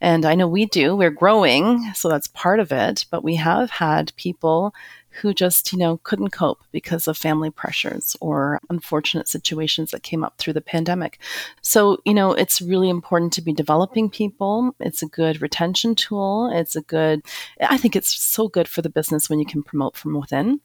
And 0.00 0.24
I 0.24 0.34
know 0.34 0.48
we 0.48 0.66
do, 0.66 0.96
we're 0.96 1.10
growing, 1.10 1.92
so 1.94 2.08
that's 2.08 2.26
part 2.28 2.58
of 2.58 2.72
it, 2.72 3.06
but 3.10 3.22
we 3.22 3.36
have 3.36 3.70
had 3.70 4.12
people 4.16 4.74
who 5.16 5.34
just, 5.34 5.72
you 5.72 5.78
know, 5.78 5.98
couldn't 6.02 6.30
cope 6.30 6.60
because 6.72 7.08
of 7.08 7.16
family 7.16 7.50
pressures 7.50 8.16
or 8.20 8.60
unfortunate 8.70 9.28
situations 9.28 9.90
that 9.90 10.02
came 10.02 10.24
up 10.24 10.38
through 10.38 10.52
the 10.52 10.60
pandemic. 10.60 11.18
So, 11.62 11.98
you 12.04 12.14
know, 12.14 12.32
it's 12.32 12.62
really 12.62 12.88
important 12.88 13.32
to 13.34 13.42
be 13.42 13.52
developing 13.52 14.10
people. 14.10 14.74
It's 14.80 15.02
a 15.02 15.06
good 15.06 15.42
retention 15.42 15.94
tool. 15.94 16.50
It's 16.52 16.76
a 16.76 16.82
good, 16.82 17.22
I 17.60 17.76
think 17.76 17.96
it's 17.96 18.16
so 18.16 18.48
good 18.48 18.68
for 18.68 18.82
the 18.82 18.90
business 18.90 19.28
when 19.28 19.38
you 19.38 19.46
can 19.46 19.62
promote 19.62 19.96
from 19.96 20.18
within 20.18 20.60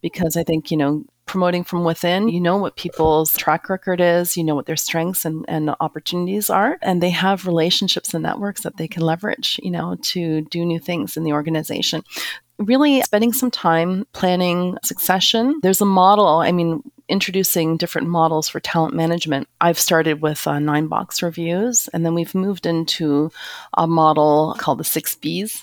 because 0.00 0.36
I 0.36 0.44
think, 0.44 0.70
you 0.70 0.76
know, 0.76 1.04
promoting 1.26 1.64
from 1.64 1.82
within, 1.82 2.28
you 2.28 2.40
know 2.40 2.56
what 2.56 2.76
people's 2.76 3.32
track 3.36 3.68
record 3.68 4.00
is, 4.00 4.36
you 4.36 4.44
know 4.44 4.54
what 4.54 4.66
their 4.66 4.76
strengths 4.76 5.24
and, 5.24 5.44
and 5.48 5.74
opportunities 5.80 6.48
are, 6.48 6.78
and 6.82 7.02
they 7.02 7.10
have 7.10 7.46
relationships 7.46 8.14
and 8.14 8.22
networks 8.22 8.62
that 8.62 8.76
they 8.76 8.86
can 8.86 9.02
leverage, 9.02 9.58
you 9.62 9.70
know, 9.70 9.96
to 10.02 10.42
do 10.42 10.64
new 10.64 10.78
things 10.78 11.16
in 11.16 11.24
the 11.24 11.32
organization 11.32 12.04
really 12.58 13.00
spending 13.02 13.32
some 13.32 13.50
time 13.50 14.06
planning 14.12 14.78
succession. 14.82 15.58
There's 15.62 15.80
a 15.80 15.86
model, 15.86 16.26
I 16.26 16.52
mean, 16.52 16.82
introducing 17.08 17.76
different 17.76 18.08
models 18.08 18.48
for 18.48 18.58
talent 18.58 18.94
management. 18.94 19.48
I've 19.60 19.78
started 19.78 20.20
with 20.20 20.46
uh, 20.46 20.58
nine 20.58 20.88
box 20.88 21.22
reviews, 21.22 21.88
and 21.88 22.04
then 22.04 22.14
we've 22.14 22.34
moved 22.34 22.66
into 22.66 23.30
a 23.76 23.86
model 23.86 24.56
called 24.58 24.78
the 24.78 24.84
six 24.84 25.14
Bs 25.14 25.60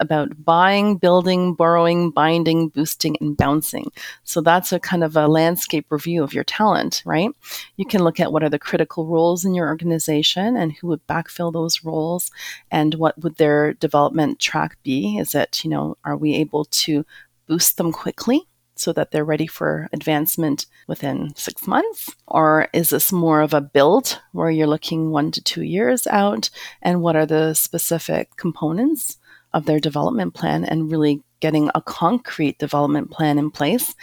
about 0.00 0.44
buying, 0.44 0.96
building, 0.96 1.54
borrowing, 1.54 2.10
binding, 2.10 2.68
boosting, 2.68 3.16
and 3.20 3.36
bouncing. 3.36 3.90
So 4.24 4.40
that's 4.40 4.72
a 4.72 4.78
kind 4.78 5.02
of 5.02 5.16
a 5.16 5.28
landscape 5.28 5.86
review 5.90 6.22
of 6.22 6.34
your 6.34 6.44
talent, 6.44 7.02
right? 7.06 7.30
You 7.76 7.86
can 7.86 8.04
look 8.04 8.20
at 8.20 8.32
what 8.32 8.42
are 8.42 8.50
the 8.50 8.58
critical 8.58 9.06
roles 9.06 9.44
in 9.44 9.54
your 9.54 9.68
organization 9.68 10.56
and 10.56 10.72
who 10.72 10.88
would 10.88 11.06
backfill 11.06 11.52
those 11.52 11.84
roles 11.84 12.30
and 12.70 12.94
what 12.94 13.18
would 13.22 13.36
their 13.36 13.72
development 13.74 14.40
track 14.40 14.76
be. 14.82 15.16
Is 15.16 15.34
it, 15.34 15.64
you 15.64 15.70
know, 15.70 15.96
are 16.04 16.16
we 16.16 16.34
able 16.34 16.66
to 16.66 17.06
boost 17.46 17.78
them 17.78 17.92
quickly? 17.92 18.46
So 18.78 18.92
that 18.92 19.10
they're 19.10 19.24
ready 19.24 19.46
for 19.46 19.88
advancement 19.92 20.66
within 20.86 21.34
six 21.34 21.66
months? 21.66 22.14
Or 22.26 22.68
is 22.72 22.90
this 22.90 23.12
more 23.12 23.40
of 23.40 23.54
a 23.54 23.60
build 23.60 24.20
where 24.32 24.50
you're 24.50 24.66
looking 24.66 25.10
one 25.10 25.30
to 25.32 25.42
two 25.42 25.62
years 25.62 26.06
out? 26.06 26.50
And 26.82 27.02
what 27.02 27.16
are 27.16 27.26
the 27.26 27.54
specific 27.54 28.36
components 28.36 29.18
of 29.52 29.66
their 29.66 29.80
development 29.80 30.34
plan 30.34 30.64
and 30.64 30.90
really 30.90 31.22
getting 31.40 31.70
a 31.74 31.80
concrete 31.80 32.58
development 32.58 33.10
plan 33.10 33.38
in 33.38 33.50
place? 33.50 33.94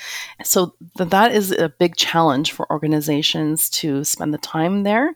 So 0.44 0.76
th- 0.98 1.10
that 1.10 1.32
is 1.32 1.52
a 1.52 1.70
big 1.70 1.96
challenge 1.96 2.52
for 2.52 2.72
organizations 2.72 3.70
to 3.72 4.04
spend 4.04 4.34
the 4.34 4.40
time 4.40 4.84
there. 4.84 5.14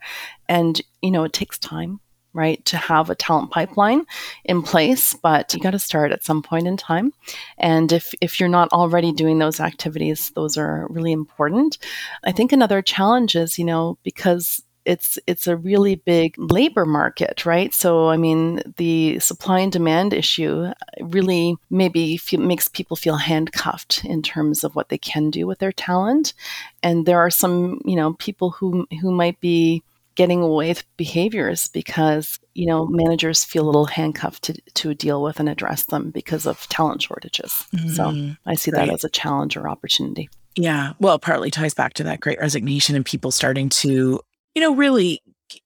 And, 0.47 0.81
you 1.01 1.11
know, 1.11 1.23
it 1.23 1.33
takes 1.33 1.57
time 1.57 1.99
right, 2.37 2.63
to 2.65 2.77
have 2.77 3.09
a 3.09 3.15
talent 3.15 3.51
pipeline 3.51 4.05
in 4.45 4.61
place, 4.61 5.13
but 5.15 5.53
you 5.53 5.59
got 5.59 5.71
to 5.71 5.79
start 5.79 6.11
at 6.11 6.23
some 6.23 6.41
point 6.41 6.67
in 6.67 6.77
time. 6.77 7.11
And 7.57 7.91
if, 7.91 8.13
if 8.21 8.39
you're 8.39 8.47
not 8.47 8.71
already 8.71 9.11
doing 9.11 9.39
those 9.39 9.59
activities, 9.59 10.31
those 10.35 10.57
are 10.57 10.87
really 10.89 11.11
important. 11.11 11.77
I 12.23 12.31
think 12.31 12.51
another 12.51 12.81
challenge 12.81 13.35
is, 13.35 13.57
you 13.57 13.65
know, 13.65 13.97
because 14.03 14.63
it's 14.87 15.19
it's 15.27 15.47
a 15.47 15.57
really 15.57 15.95
big 15.95 16.33
labor 16.37 16.85
market, 16.85 17.45
right? 17.45 17.73
So 17.73 18.07
I 18.07 18.15
mean, 18.15 18.61
the 18.77 19.19
supply 19.19 19.59
and 19.59 19.71
demand 19.71 20.13
issue 20.13 20.71
really 21.01 21.57
maybe 21.69 22.19
makes 22.31 22.69
people 22.69 22.95
feel 22.95 23.17
handcuffed 23.17 24.05
in 24.05 24.21
terms 24.21 24.63
of 24.63 24.75
what 24.75 24.87
they 24.87 24.97
can 24.97 25.29
do 25.29 25.45
with 25.45 25.59
their 25.59 25.73
talent, 25.73 26.33
and 26.81 27.05
there 27.05 27.19
are 27.19 27.29
some 27.29 27.81
you 27.83 27.97
know 27.97 28.13
people 28.13 28.51
who 28.51 28.87
who 29.01 29.11
might 29.11 29.39
be 29.41 29.83
getting 30.17 30.41
away 30.41 30.69
with 30.69 30.83
behaviors 30.97 31.69
because 31.69 32.39
you 32.55 32.65
know 32.65 32.87
managers 32.87 33.43
feel 33.43 33.63
a 33.63 33.67
little 33.67 33.85
handcuffed 33.85 34.43
to, 34.43 34.53
to 34.73 34.93
deal 34.93 35.21
with 35.21 35.39
and 35.39 35.47
address 35.47 35.85
them 35.85 36.09
because 36.09 36.45
of 36.45 36.67
talent 36.67 37.03
shortages 37.03 37.63
mm-hmm. 37.73 37.87
so 37.89 38.35
i 38.45 38.55
see 38.55 38.71
right. 38.71 38.87
that 38.87 38.93
as 38.93 39.03
a 39.03 39.09
challenge 39.09 39.55
or 39.55 39.69
opportunity 39.69 40.27
yeah 40.55 40.93
well 40.99 41.19
partly 41.19 41.51
ties 41.51 41.75
back 41.75 41.93
to 41.93 42.03
that 42.03 42.19
great 42.19 42.39
resignation 42.39 42.95
and 42.95 43.05
people 43.05 43.31
starting 43.31 43.69
to 43.69 44.19
you 44.55 44.61
know 44.61 44.75
really 44.75 45.21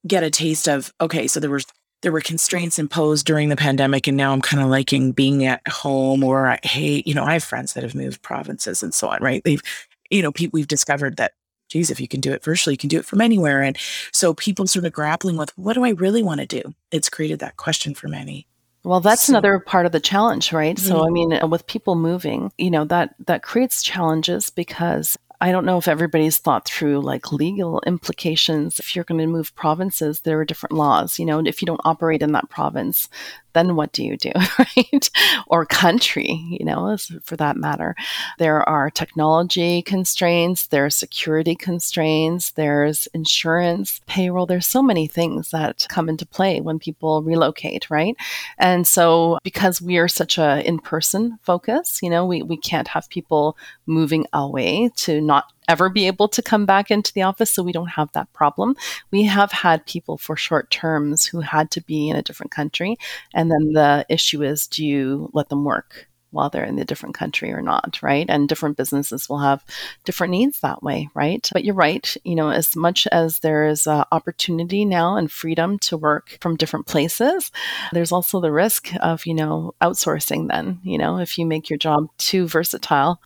get 0.06 0.22
a 0.22 0.30
taste 0.30 0.68
of 0.68 0.94
okay 1.00 1.28
so 1.28 1.40
there 1.40 1.50
was 1.50 1.66
there 2.02 2.12
were 2.12 2.22
constraints 2.22 2.78
imposed 2.78 3.26
during 3.26 3.48
the 3.48 3.56
pandemic 3.56 4.06
and 4.06 4.18
now 4.18 4.34
i'm 4.34 4.42
kind 4.42 4.62
of 4.62 4.70
liking 4.70 5.14
being 5.14 5.46
at 5.46 5.66
home 5.70 6.26
or 6.26 6.48
I, 6.48 6.60
hey 6.64 7.02
you 7.06 7.14
know 7.14 7.24
i 7.24 7.34
have 7.34 7.44
friends 7.44 7.74
that 7.74 7.84
have 7.84 7.96
moved 7.96 8.22
provinces 8.22 8.84
and 8.84 8.94
so 8.94 9.08
on 9.08 9.24
right 9.24 9.42
they've 9.46 9.64
you 10.10 10.22
know 10.22 10.34
people 10.34 10.58
we've 10.58 10.68
discovered 10.68 11.16
that 11.18 11.32
geez, 11.72 11.90
if 11.90 12.02
you 12.02 12.08
can 12.08 12.20
do 12.20 12.34
it 12.34 12.44
virtually, 12.44 12.74
you 12.74 12.78
can 12.78 12.90
do 12.90 13.00
it 13.00 13.06
from 13.06 13.22
anywhere. 13.22 13.62
And 13.62 13.78
so 14.12 14.34
people 14.34 14.68
sort 14.68 14.86
of 14.86 14.92
grappling 14.92 15.38
with 15.38 15.58
what 15.58 15.74
do 15.74 15.86
I 15.86 15.90
really 15.92 16.22
want 16.22 16.42
to 16.42 16.46
do? 16.46 16.76
It's 16.92 17.10
created 17.10 17.40
that 17.40 17.58
question 17.58 17.96
for 17.96 18.10
many. 18.10 18.46
Well, 18.84 19.00
that's 19.00 19.26
so, 19.26 19.34
another 19.34 19.60
part 19.60 19.86
of 19.86 19.92
the 19.92 20.00
challenge, 20.00 20.52
right? 20.52 20.76
Mm-hmm. 20.76 20.88
So, 20.88 21.08
I 21.08 21.10
mean, 21.10 21.50
with 21.50 21.68
people 21.68 21.96
moving, 21.96 22.52
you 22.58 22.72
know, 22.72 22.84
that 22.86 23.16
that 23.28 23.44
creates 23.44 23.84
challenges 23.84 24.50
because 24.50 25.18
I 25.40 25.52
don't 25.52 25.66
know 25.66 25.78
if 25.78 25.88
everybody's 25.88 26.38
thought 26.38 26.68
through 26.68 27.02
like 27.02 27.32
legal 27.32 27.82
implications. 27.88 28.80
If 28.80 28.96
you're 28.96 29.06
going 29.06 29.22
to 29.22 29.28
move 29.28 29.56
provinces, 29.56 30.22
there 30.22 30.40
are 30.40 30.46
different 30.46 30.74
laws. 30.74 31.18
You 31.18 31.26
know, 31.26 31.40
if 31.40 31.62
you 31.62 31.66
don't 31.66 31.82
operate 31.84 32.22
in 32.22 32.32
that 32.34 32.50
province, 32.50 33.08
then 33.54 33.76
what 33.76 33.92
do 33.92 34.04
you 34.04 34.18
do, 34.18 34.32
right? 34.60 35.10
or 35.48 35.66
country, 35.66 36.28
you 36.50 36.66
know, 36.66 36.98
for 37.24 37.36
that 37.38 37.58
matter. 37.58 37.96
There 38.38 38.68
are 38.68 38.90
technology 38.90 39.82
constraints, 39.82 40.68
there 40.68 40.86
are 40.86 40.90
security 40.90 41.56
constraints, 41.56 42.52
there's 42.52 43.08
insurance, 43.14 44.02
payroll. 44.08 44.46
There's 44.46 44.68
so 44.68 44.82
many 44.82 45.08
things 45.08 45.52
that 45.52 45.86
come 45.90 46.10
into 46.10 46.26
play 46.26 46.62
when 46.62 46.80
people 46.80 47.24
relocate, 47.24 47.90
right? 47.90 48.16
And 48.58 48.88
so 48.88 49.40
because 49.44 49.82
we 49.82 49.98
are 49.98 50.08
such 50.08 50.38
a 50.38 50.66
in-person 50.66 51.40
focus, 51.42 52.00
you 52.02 52.10
know, 52.10 52.26
we, 52.26 52.42
we 52.44 52.58
can't 52.58 52.88
have 52.88 53.10
people 53.10 53.58
moving 53.86 54.26
away 54.34 54.90
to 54.98 55.22
not 55.22 55.46
ever 55.67 55.89
be 55.89 56.08
able 56.08 56.28
to 56.30 56.41
come 56.41 56.65
back 56.65 56.91
into 56.91 57.13
the 57.13 57.21
office, 57.24 57.52
so 57.52 57.63
we 57.63 57.71
don't 57.71 57.88
have 57.88 58.12
that 58.13 58.32
problem. 58.34 58.76
We 59.12 59.24
have 59.24 59.52
had 59.52 59.86
people 59.86 60.17
for 60.17 60.36
short 60.36 60.71
terms 60.71 61.26
who 61.26 61.41
had 61.41 61.71
to 61.71 61.82
be 61.82 62.10
in 62.10 62.15
a 62.15 62.24
different 62.24 62.52
country, 62.52 62.97
and 63.34 63.52
then 63.52 63.74
the 63.74 64.06
issue 64.10 64.43
is 64.43 64.67
do 64.67 64.86
you 64.86 65.30
let 65.34 65.50
them 65.50 65.63
work? 65.63 66.08
while 66.32 66.50
they're 66.50 66.63
in 66.63 66.80
a 66.80 66.86
different 66.86 67.15
country 67.15 67.52
or 67.52 67.62
not, 67.62 68.00
right? 68.02 68.26
And 68.30 68.50
different 68.50 68.78
businesses 68.78 69.30
will 69.30 69.39
have 69.39 69.63
different 70.06 70.32
needs 70.32 70.62
that 70.62 70.82
way, 70.82 71.10
right? 71.13 71.47
But 71.54 71.63
you're 71.63 71.76
right. 71.76 72.15
You 72.24 72.36
know, 72.36 72.50
as 72.50 72.76
much 72.76 73.06
as 73.08 73.39
there 73.39 73.67
is 73.67 73.86
uh, 73.86 74.06
opportunity 74.12 74.86
now 74.86 75.17
and 75.17 75.32
freedom 75.32 75.78
to 75.80 75.97
work 75.97 76.38
from 76.41 76.56
different 76.56 76.88
places, 76.88 77.52
there's 77.91 78.12
also 78.12 78.39
the 78.39 78.52
risk 78.52 78.91
of, 79.02 79.26
you 79.26 79.34
know, 79.34 79.76
outsourcing 79.82 80.47
then, 80.47 80.80
you 80.84 80.97
know, 80.97 81.19
if 81.19 81.38
you 81.38 81.45
make 81.45 81.69
your 81.69 81.78
job 81.78 82.08
too 82.17 82.47
versatile 82.47 83.21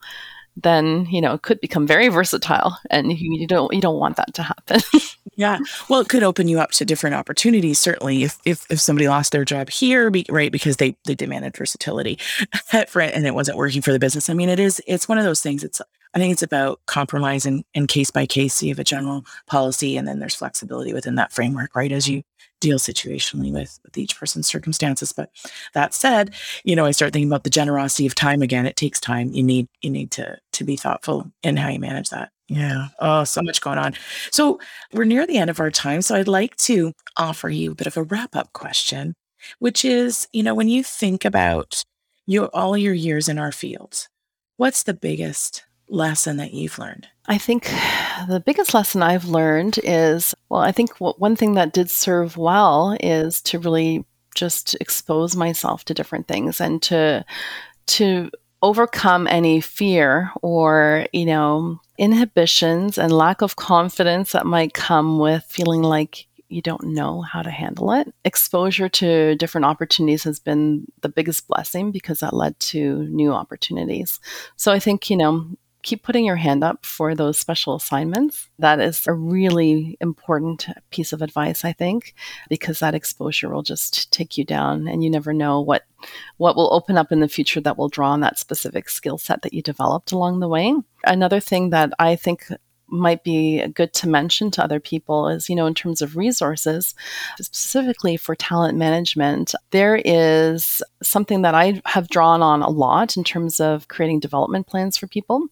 then 0.55 1.05
you 1.09 1.21
know 1.21 1.33
it 1.33 1.41
could 1.41 1.59
become 1.59 1.85
very 1.85 2.07
versatile 2.07 2.77
and 2.89 3.11
you, 3.11 3.47
don't 3.47 3.73
you 3.73 3.81
don't 3.81 3.99
want 3.99 4.15
that 4.17 4.33
to 4.33 4.43
happen. 4.43 4.81
Yeah. 5.37 5.59
Well 5.89 5.99
it 5.99 6.07
could 6.07 6.23
open 6.23 6.47
you 6.47 6.61
up 6.61 6.71
to 6.71 6.85
different 6.85 7.13
opportunities 7.13 7.77
certainly 7.77 8.23
if 8.23 8.37
if, 8.45 8.65
if 8.71 8.79
somebody 8.79 9.09
lost 9.09 9.33
their 9.33 9.43
job 9.43 9.69
here 9.69 10.09
be, 10.09 10.25
right 10.29 10.49
because 10.49 10.77
they 10.77 10.95
they 11.03 11.13
demanded 11.13 11.57
versatility 11.57 12.17
for 12.87 13.01
it 13.01 13.13
and 13.13 13.27
it 13.27 13.35
wasn't 13.35 13.57
working 13.57 13.81
for 13.81 13.91
the 13.91 13.99
business. 13.99 14.29
I 14.29 14.33
mean 14.33 14.47
it 14.47 14.59
is 14.59 14.81
it's 14.87 15.09
one 15.09 15.17
of 15.17 15.25
those 15.25 15.41
things 15.41 15.61
it's 15.63 15.81
i 16.13 16.19
think 16.19 16.31
it's 16.31 16.43
about 16.43 16.79
compromise 16.85 17.45
and, 17.45 17.65
and 17.73 17.89
case 17.89 18.11
by 18.11 18.25
case 18.25 18.63
you 18.63 18.69
have 18.69 18.79
a 18.79 18.83
general 18.85 19.25
policy 19.45 19.97
and 19.97 20.07
then 20.07 20.19
there's 20.19 20.35
flexibility 20.35 20.93
within 20.93 21.15
that 21.15 21.33
framework 21.33 21.75
right 21.75 21.91
as 21.91 22.07
you 22.07 22.23
deal 22.65 22.79
situationally 22.79 23.51
with, 23.51 23.79
with 23.83 23.97
each 23.97 24.19
person's 24.19 24.47
circumstances. 24.47 25.13
But 25.13 25.29
that 25.73 25.93
said, 25.93 26.33
you 26.63 26.75
know, 26.75 26.85
I 26.85 26.91
start 26.91 27.13
thinking 27.13 27.29
about 27.29 27.43
the 27.43 27.49
generosity 27.49 28.05
of 28.05 28.15
time 28.15 28.41
again. 28.41 28.65
It 28.65 28.75
takes 28.75 28.99
time. 28.99 29.29
You 29.31 29.43
need 29.43 29.67
you 29.81 29.89
need 29.89 30.11
to 30.11 30.37
to 30.53 30.63
be 30.63 30.75
thoughtful 30.75 31.31
in 31.43 31.57
how 31.57 31.69
you 31.69 31.79
manage 31.79 32.09
that. 32.09 32.31
Yeah. 32.47 32.87
Oh, 32.99 33.23
so 33.23 33.41
much 33.41 33.61
going 33.61 33.77
on. 33.77 33.93
So 34.31 34.59
we're 34.93 35.05
near 35.05 35.25
the 35.25 35.37
end 35.37 35.49
of 35.49 35.59
our 35.59 35.71
time. 35.71 36.01
So 36.01 36.15
I'd 36.15 36.27
like 36.27 36.55
to 36.57 36.93
offer 37.17 37.49
you 37.49 37.71
a 37.71 37.75
bit 37.75 37.87
of 37.87 37.97
a 37.97 38.03
wrap 38.03 38.35
up 38.35 38.53
question, 38.53 39.15
which 39.59 39.83
is, 39.83 40.27
you 40.31 40.43
know, 40.43 40.53
when 40.53 40.69
you 40.69 40.83
think 40.83 41.25
about 41.25 41.83
your 42.25 42.47
all 42.47 42.77
your 42.77 42.93
years 42.93 43.29
in 43.29 43.37
our 43.37 43.51
field, 43.51 44.07
what's 44.57 44.83
the 44.83 44.93
biggest 44.93 45.63
lesson 45.89 46.37
that 46.37 46.53
you've 46.53 46.79
learned? 46.79 47.07
I 47.27 47.37
think 47.37 47.65
the 48.27 48.41
biggest 48.45 48.73
lesson 48.73 49.01
I've 49.01 49.25
learned 49.25 49.79
is 49.83 50.35
well, 50.49 50.61
I 50.61 50.71
think 50.71 50.97
one 50.99 51.35
thing 51.35 51.55
that 51.55 51.73
did 51.73 51.89
serve 51.89 52.37
well 52.37 52.97
is 52.99 53.41
to 53.43 53.59
really 53.59 54.05
just 54.35 54.75
expose 54.81 55.35
myself 55.35 55.85
to 55.85 55.93
different 55.93 56.27
things 56.27 56.61
and 56.61 56.81
to 56.83 57.25
to 57.87 58.29
overcome 58.61 59.27
any 59.27 59.61
fear 59.61 60.31
or, 60.41 61.05
you 61.13 61.25
know, 61.25 61.79
inhibitions 61.97 62.97
and 62.97 63.11
lack 63.11 63.41
of 63.41 63.55
confidence 63.55 64.31
that 64.31 64.45
might 64.45 64.73
come 64.73 65.19
with 65.19 65.43
feeling 65.43 65.83
like 65.83 66.27
you 66.49 66.61
don't 66.61 66.83
know 66.83 67.21
how 67.21 67.41
to 67.41 67.49
handle 67.49 67.91
it. 67.91 68.13
Exposure 68.23 68.89
to 68.89 69.35
different 69.35 69.65
opportunities 69.65 70.23
has 70.23 70.39
been 70.39 70.85
the 71.01 71.09
biggest 71.09 71.47
blessing 71.47 71.91
because 71.91 72.19
that 72.19 72.33
led 72.33 72.59
to 72.59 73.03
new 73.09 73.31
opportunities. 73.31 74.19
So 74.55 74.71
I 74.71 74.79
think, 74.79 75.09
you 75.09 75.17
know, 75.17 75.47
keep 75.85 76.01
putting 76.01 76.25
your 76.25 76.35
hand 76.35 76.63
up 76.63 76.83
for 76.83 77.13
those 77.13 77.37
special 77.37 77.75
assignments. 77.75 78.49
That 78.57 78.79
is 78.79 79.05
a 79.05 79.13
really 79.13 79.97
important 80.01 80.67
piece 80.89 81.13
of 81.13 81.21
advice, 81.21 81.63
I 81.63 81.73
think, 81.73 82.15
because 82.49 82.79
that 82.79 82.95
exposure 82.95 83.49
will 83.49 83.61
just 83.61 84.11
take 84.11 84.35
you 84.35 84.43
down 84.43 84.87
and 84.87 85.03
you 85.03 85.09
never 85.11 85.31
know 85.31 85.61
what 85.61 85.83
what 86.37 86.55
will 86.55 86.73
open 86.73 86.97
up 86.97 87.11
in 87.11 87.19
the 87.19 87.27
future 87.27 87.61
that 87.61 87.77
will 87.77 87.87
draw 87.87 88.11
on 88.11 88.19
that 88.21 88.37
specific 88.39 88.89
skill 88.89 89.17
set 89.17 89.43
that 89.43 89.53
you 89.53 89.61
developed 89.61 90.11
along 90.11 90.39
the 90.39 90.47
way. 90.47 90.75
Another 91.03 91.39
thing 91.39 91.69
that 91.69 91.93
I 91.99 92.15
think 92.15 92.47
might 92.87 93.23
be 93.23 93.65
good 93.67 93.93
to 93.93 94.09
mention 94.09 94.51
to 94.51 94.63
other 94.63 94.79
people 94.79 95.27
is, 95.27 95.49
you 95.49 95.55
know, 95.55 95.65
in 95.65 95.73
terms 95.73 96.01
of 96.01 96.15
resources, 96.15 96.93
specifically 97.39 98.17
for 98.17 98.35
talent 98.35 98.77
management, 98.77 99.55
there 99.71 100.01
is 100.05 100.81
something 101.01 101.41
that 101.41 101.55
I 101.55 101.81
have 101.85 102.07
drawn 102.09 102.41
on 102.41 102.61
a 102.61 102.69
lot 102.69 103.17
in 103.17 103.23
terms 103.23 103.59
of 103.59 103.87
creating 103.87 104.19
development 104.19 104.67
plans 104.67 104.97
for 104.97 105.07
people. 105.07 105.47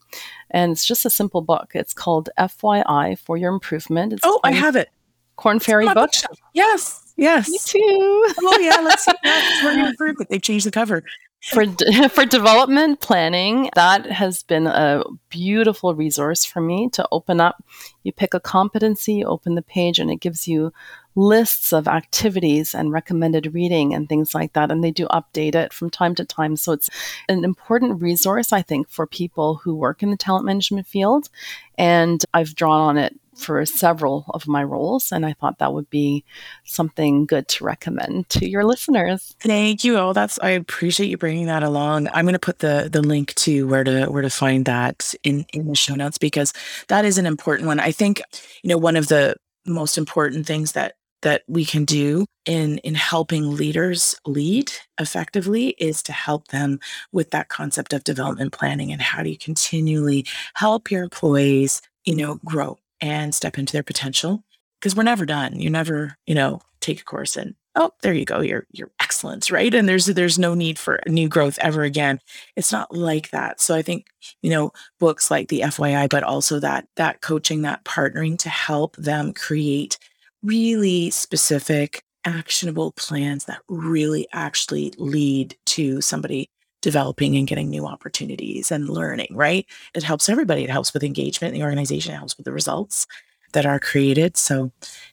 And 0.52 0.72
it's 0.72 0.86
just 0.86 1.06
a 1.06 1.10
simple 1.10 1.42
book. 1.42 1.72
It's 1.74 1.94
called 1.94 2.30
FYI 2.38 3.18
for 3.18 3.38
Your 3.38 3.54
Improvement. 3.54 4.14
It's 4.14 4.22
oh, 4.24 4.40
I 4.44 4.52
have 4.52 4.76
it. 4.76 4.90
Korn 5.36 5.60
Ferry 5.60 5.92
book. 5.94 6.12
Yes, 6.54 7.14
yes. 7.18 7.50
Me 7.50 7.58
too. 7.66 7.80
oh 7.82 8.58
yeah, 8.62 8.80
let's 8.82 9.06
see 9.06 9.12
that. 9.24 9.60
For 9.62 9.72
Your 9.72 9.88
Improvement. 9.88 10.30
They 10.30 10.40
changed 10.40 10.66
the 10.66 10.72
cover 10.72 11.04
for 11.44 11.66
for 12.10 12.26
development 12.26 13.02
planning 13.02 13.70
that 13.76 14.06
has 14.06 14.44
been 14.44 14.66
a 14.68 15.04
beautiful 15.30 15.94
resource 15.94 16.46
for 16.46 16.62
me 16.62 16.90
to 16.94 17.08
open 17.12 17.42
up. 17.42 17.64
You 18.04 18.12
pick 18.14 18.34
a 18.34 18.40
competency 18.40 19.24
open 19.24 19.56
the 19.56 19.62
page 19.62 20.00
and 20.00 20.10
it 20.10 20.22
gives 20.22 20.48
you 20.48 20.72
lists 21.16 21.72
of 21.74 21.88
activities 21.88 22.74
and 22.74 22.92
recommended 22.92 23.54
reading 23.54 23.94
and 23.94 24.10
things 24.10 24.34
like 24.34 24.54
that 24.54 24.72
and 24.72 24.84
they 24.84 24.92
do 24.92 25.08
update 25.08 25.56
it 25.56 25.72
from 25.74 25.90
time 25.90 26.16
to 26.16 26.26
time 26.26 26.56
so 26.56 26.72
it's 26.72 26.90
an 27.30 27.44
important 27.44 28.02
resource 28.02 28.52
i 28.52 28.62
think 28.62 28.90
for 28.90 29.06
people 29.06 29.56
who 29.56 29.76
work 29.76 30.02
in 30.02 30.10
the 30.10 30.18
talent 30.18 30.46
management 30.46 30.88
field 30.88 31.30
and 31.78 32.24
i've 32.34 32.56
drawn 32.56 32.82
on 32.82 32.98
it 32.98 33.20
for 33.36 33.66
several 33.66 34.26
of 34.30 34.48
my 34.48 34.64
roles. 34.64 35.12
And 35.12 35.26
I 35.26 35.34
thought 35.34 35.60
that 35.60 35.74
would 35.74 35.90
be 35.90 36.24
something 36.64 37.26
good 37.26 37.48
to 37.50 37.64
recommend 37.64 38.30
to 38.30 38.50
your 38.50 38.64
listeners. 38.64 39.36
Thank 39.40 39.84
you. 39.84 39.98
Oh, 39.98 40.14
that's 40.14 40.40
I 40.40 40.50
appreciate 40.50 41.10
you 41.10 41.18
bringing 41.18 41.48
that 41.48 41.64
along. 41.64 42.10
I'm 42.14 42.26
going 42.26 42.34
to 42.34 42.40
put 42.40 42.60
the 42.60 42.90
the 42.92 43.02
link 43.02 43.34
to 43.36 43.68
where 43.68 43.84
to 43.84 44.06
where 44.06 44.22
to 44.22 44.30
find 44.30 44.66
that 44.66 45.14
in 45.24 45.46
in 45.54 45.68
the 45.68 45.76
show 45.76 45.96
notes 45.96 46.18
because 46.18 46.54
that 46.88 47.06
is 47.06 47.18
an 47.18 47.26
important 47.26 47.68
one. 47.68 47.80
I 47.80 47.92
think 47.92 48.22
you 48.64 48.70
know 48.70 48.78
one 48.78 48.96
of 48.96 49.08
the 49.08 49.36
most 49.66 49.98
important 49.98 50.46
things 50.46 50.74
that 50.74 50.96
that 51.24 51.44
we 51.48 51.66
can 51.66 51.84
do 51.84 52.26
in 52.46 52.78
in 52.80 52.96
helping 52.96 53.56
leaders 53.56 54.16
lead 54.26 54.72
effectively 55.00 55.70
is 55.80 56.04
to 56.04 56.12
help 56.14 56.50
them 56.50 56.80
with 57.12 57.32
that 57.32 57.50
concept 57.50 57.94
of 57.94 58.04
development 58.04 58.54
planning 58.54 58.92
and 58.92 59.02
how 59.02 59.24
do 59.24 59.30
you 59.30 59.38
continually 59.38 60.26
help 60.54 60.92
your 60.92 61.04
employees 61.04 61.82
you 62.06 62.16
know 62.16 62.40
grow 62.46 62.78
and 63.02 63.36
step 63.36 63.58
into 63.58 63.74
their 63.74 63.84
potential 63.84 64.44
because 64.84 64.98
we're 64.98 65.04
never 65.04 65.26
done. 65.26 65.60
You 65.60 65.70
never, 65.70 66.18
you 66.28 66.36
know, 66.36 66.60
take 66.82 67.00
a 67.00 67.06
course 67.06 67.38
and 67.38 67.56
oh, 67.76 67.92
there 68.02 68.14
you 68.14 68.26
go, 68.26 68.42
you're 68.42 68.68
you're 68.72 68.92
excellent, 69.00 69.50
right? 69.50 69.74
And 69.74 69.88
there's 69.88 70.06
there's 70.08 70.38
no 70.38 70.54
need 70.54 70.78
for 70.78 71.00
new 71.08 71.30
growth 71.30 71.58
ever 71.60 71.84
again. 71.84 72.20
It's 72.58 72.72
not 72.72 72.94
like 72.94 73.30
that. 73.32 73.62
So 73.62 73.76
I 73.76 73.82
think, 73.82 74.08
you 74.42 74.50
know, 74.50 74.72
books 75.00 75.32
like 75.32 75.48
the 75.48 75.62
FYI, 75.62 76.10
but 76.10 76.24
also 76.24 76.60
that 76.60 76.88
that 76.98 77.22
coaching, 77.22 77.62
that 77.62 77.86
partnering 77.86 78.38
to 78.40 78.50
help 78.50 78.98
them 78.98 79.34
create 79.34 79.98
really 80.44 81.10
specific 81.10 82.04
actionable 82.26 82.92
plans 82.94 83.46
that 83.46 83.62
really 83.68 84.28
actually 84.34 84.94
lead 84.98 85.56
to 85.66 86.02
somebody 86.02 86.50
developing 86.82 87.36
and 87.38 87.48
getting 87.48 87.70
new 87.70 87.86
opportunities 87.86 88.72
and 88.72 88.90
learning, 88.90 89.30
right? 89.32 89.66
It 89.96 90.04
helps 90.04 90.30
everybody. 90.30 90.64
It 90.64 90.70
helps 90.70 90.94
with 90.94 91.04
engagement 91.04 91.54
in 91.54 91.60
the 91.60 91.66
organization, 91.66 92.14
it 92.14 92.18
helps 92.18 92.38
with 92.38 92.46
the 92.46 92.52
results 92.52 93.08
that 93.54 93.66
are 93.66 93.80
created. 93.80 94.38
So, 94.38 94.72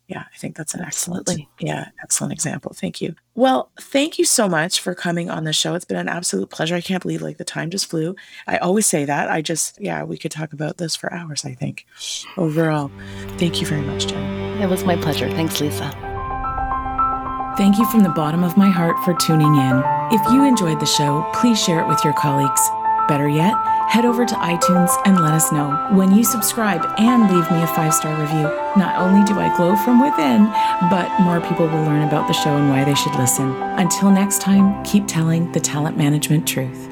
yeah, 0.08 0.24
I 0.32 0.36
think 0.36 0.56
that's 0.56 0.74
an 0.74 0.80
Absolutely. 0.80 1.34
excellent, 1.34 1.48
yeah, 1.60 1.88
excellent 2.02 2.32
example. 2.32 2.72
Thank 2.74 3.00
you. 3.00 3.14
Well, 3.36 3.70
thank 3.80 4.18
you 4.18 4.24
so 4.24 4.48
much 4.48 4.80
for 4.80 4.94
coming 4.94 5.30
on 5.30 5.44
the 5.44 5.52
show. 5.52 5.74
It's 5.74 5.84
been 5.84 5.96
an 5.96 6.08
absolute 6.08 6.50
pleasure. 6.50 6.74
I 6.74 6.80
can't 6.80 7.02
believe 7.02 7.22
like 7.22 7.38
the 7.38 7.44
time 7.44 7.70
just 7.70 7.86
flew. 7.86 8.16
I 8.46 8.58
always 8.58 8.86
say 8.86 9.04
that. 9.04 9.30
I 9.30 9.40
just, 9.40 9.80
yeah, 9.80 10.02
we 10.02 10.18
could 10.18 10.32
talk 10.32 10.52
about 10.52 10.78
this 10.78 10.96
for 10.96 11.12
hours, 11.12 11.44
I 11.44 11.54
think. 11.54 11.86
Overall, 12.36 12.90
thank 13.38 13.60
you 13.60 13.66
very 13.66 13.82
much, 13.82 14.08
Jen. 14.08 14.60
It 14.60 14.68
was 14.68 14.84
my 14.84 14.96
pleasure. 14.96 15.30
Thanks, 15.30 15.60
Lisa. 15.60 15.90
Thank 17.56 17.78
you 17.78 17.84
from 17.86 18.02
the 18.02 18.10
bottom 18.10 18.42
of 18.42 18.56
my 18.56 18.70
heart 18.70 18.96
for 19.04 19.14
tuning 19.14 19.54
in. 19.54 19.82
If 20.12 20.32
you 20.32 20.44
enjoyed 20.44 20.80
the 20.80 20.86
show, 20.86 21.28
please 21.34 21.62
share 21.62 21.80
it 21.80 21.86
with 21.86 22.02
your 22.02 22.14
colleagues. 22.14 22.60
Better 23.06 23.28
yet, 23.28 23.54
head 23.90 24.04
over 24.04 24.24
to 24.24 24.34
iTunes 24.36 24.90
and 25.04 25.20
let 25.20 25.34
us 25.34 25.50
know 25.50 25.88
when 25.90 26.14
you 26.14 26.22
subscribe 26.22 26.80
and 26.98 27.22
leave 27.34 27.50
me 27.50 27.60
a 27.60 27.66
five 27.66 27.92
star 27.92 28.18
review. 28.20 28.44
Not 28.76 28.96
only 28.96 29.24
do 29.24 29.38
I 29.38 29.54
glow 29.56 29.74
from 29.74 30.00
within, 30.00 30.44
but 30.88 31.10
more 31.20 31.40
people 31.40 31.66
will 31.66 31.82
learn 31.82 32.06
about 32.06 32.28
the 32.28 32.32
show 32.32 32.56
and 32.56 32.70
why 32.70 32.84
they 32.84 32.94
should 32.94 33.14
listen. 33.16 33.50
Until 33.78 34.10
next 34.10 34.40
time, 34.40 34.82
keep 34.84 35.08
telling 35.08 35.50
the 35.52 35.60
talent 35.60 35.96
management 35.96 36.46
truth. 36.46 36.89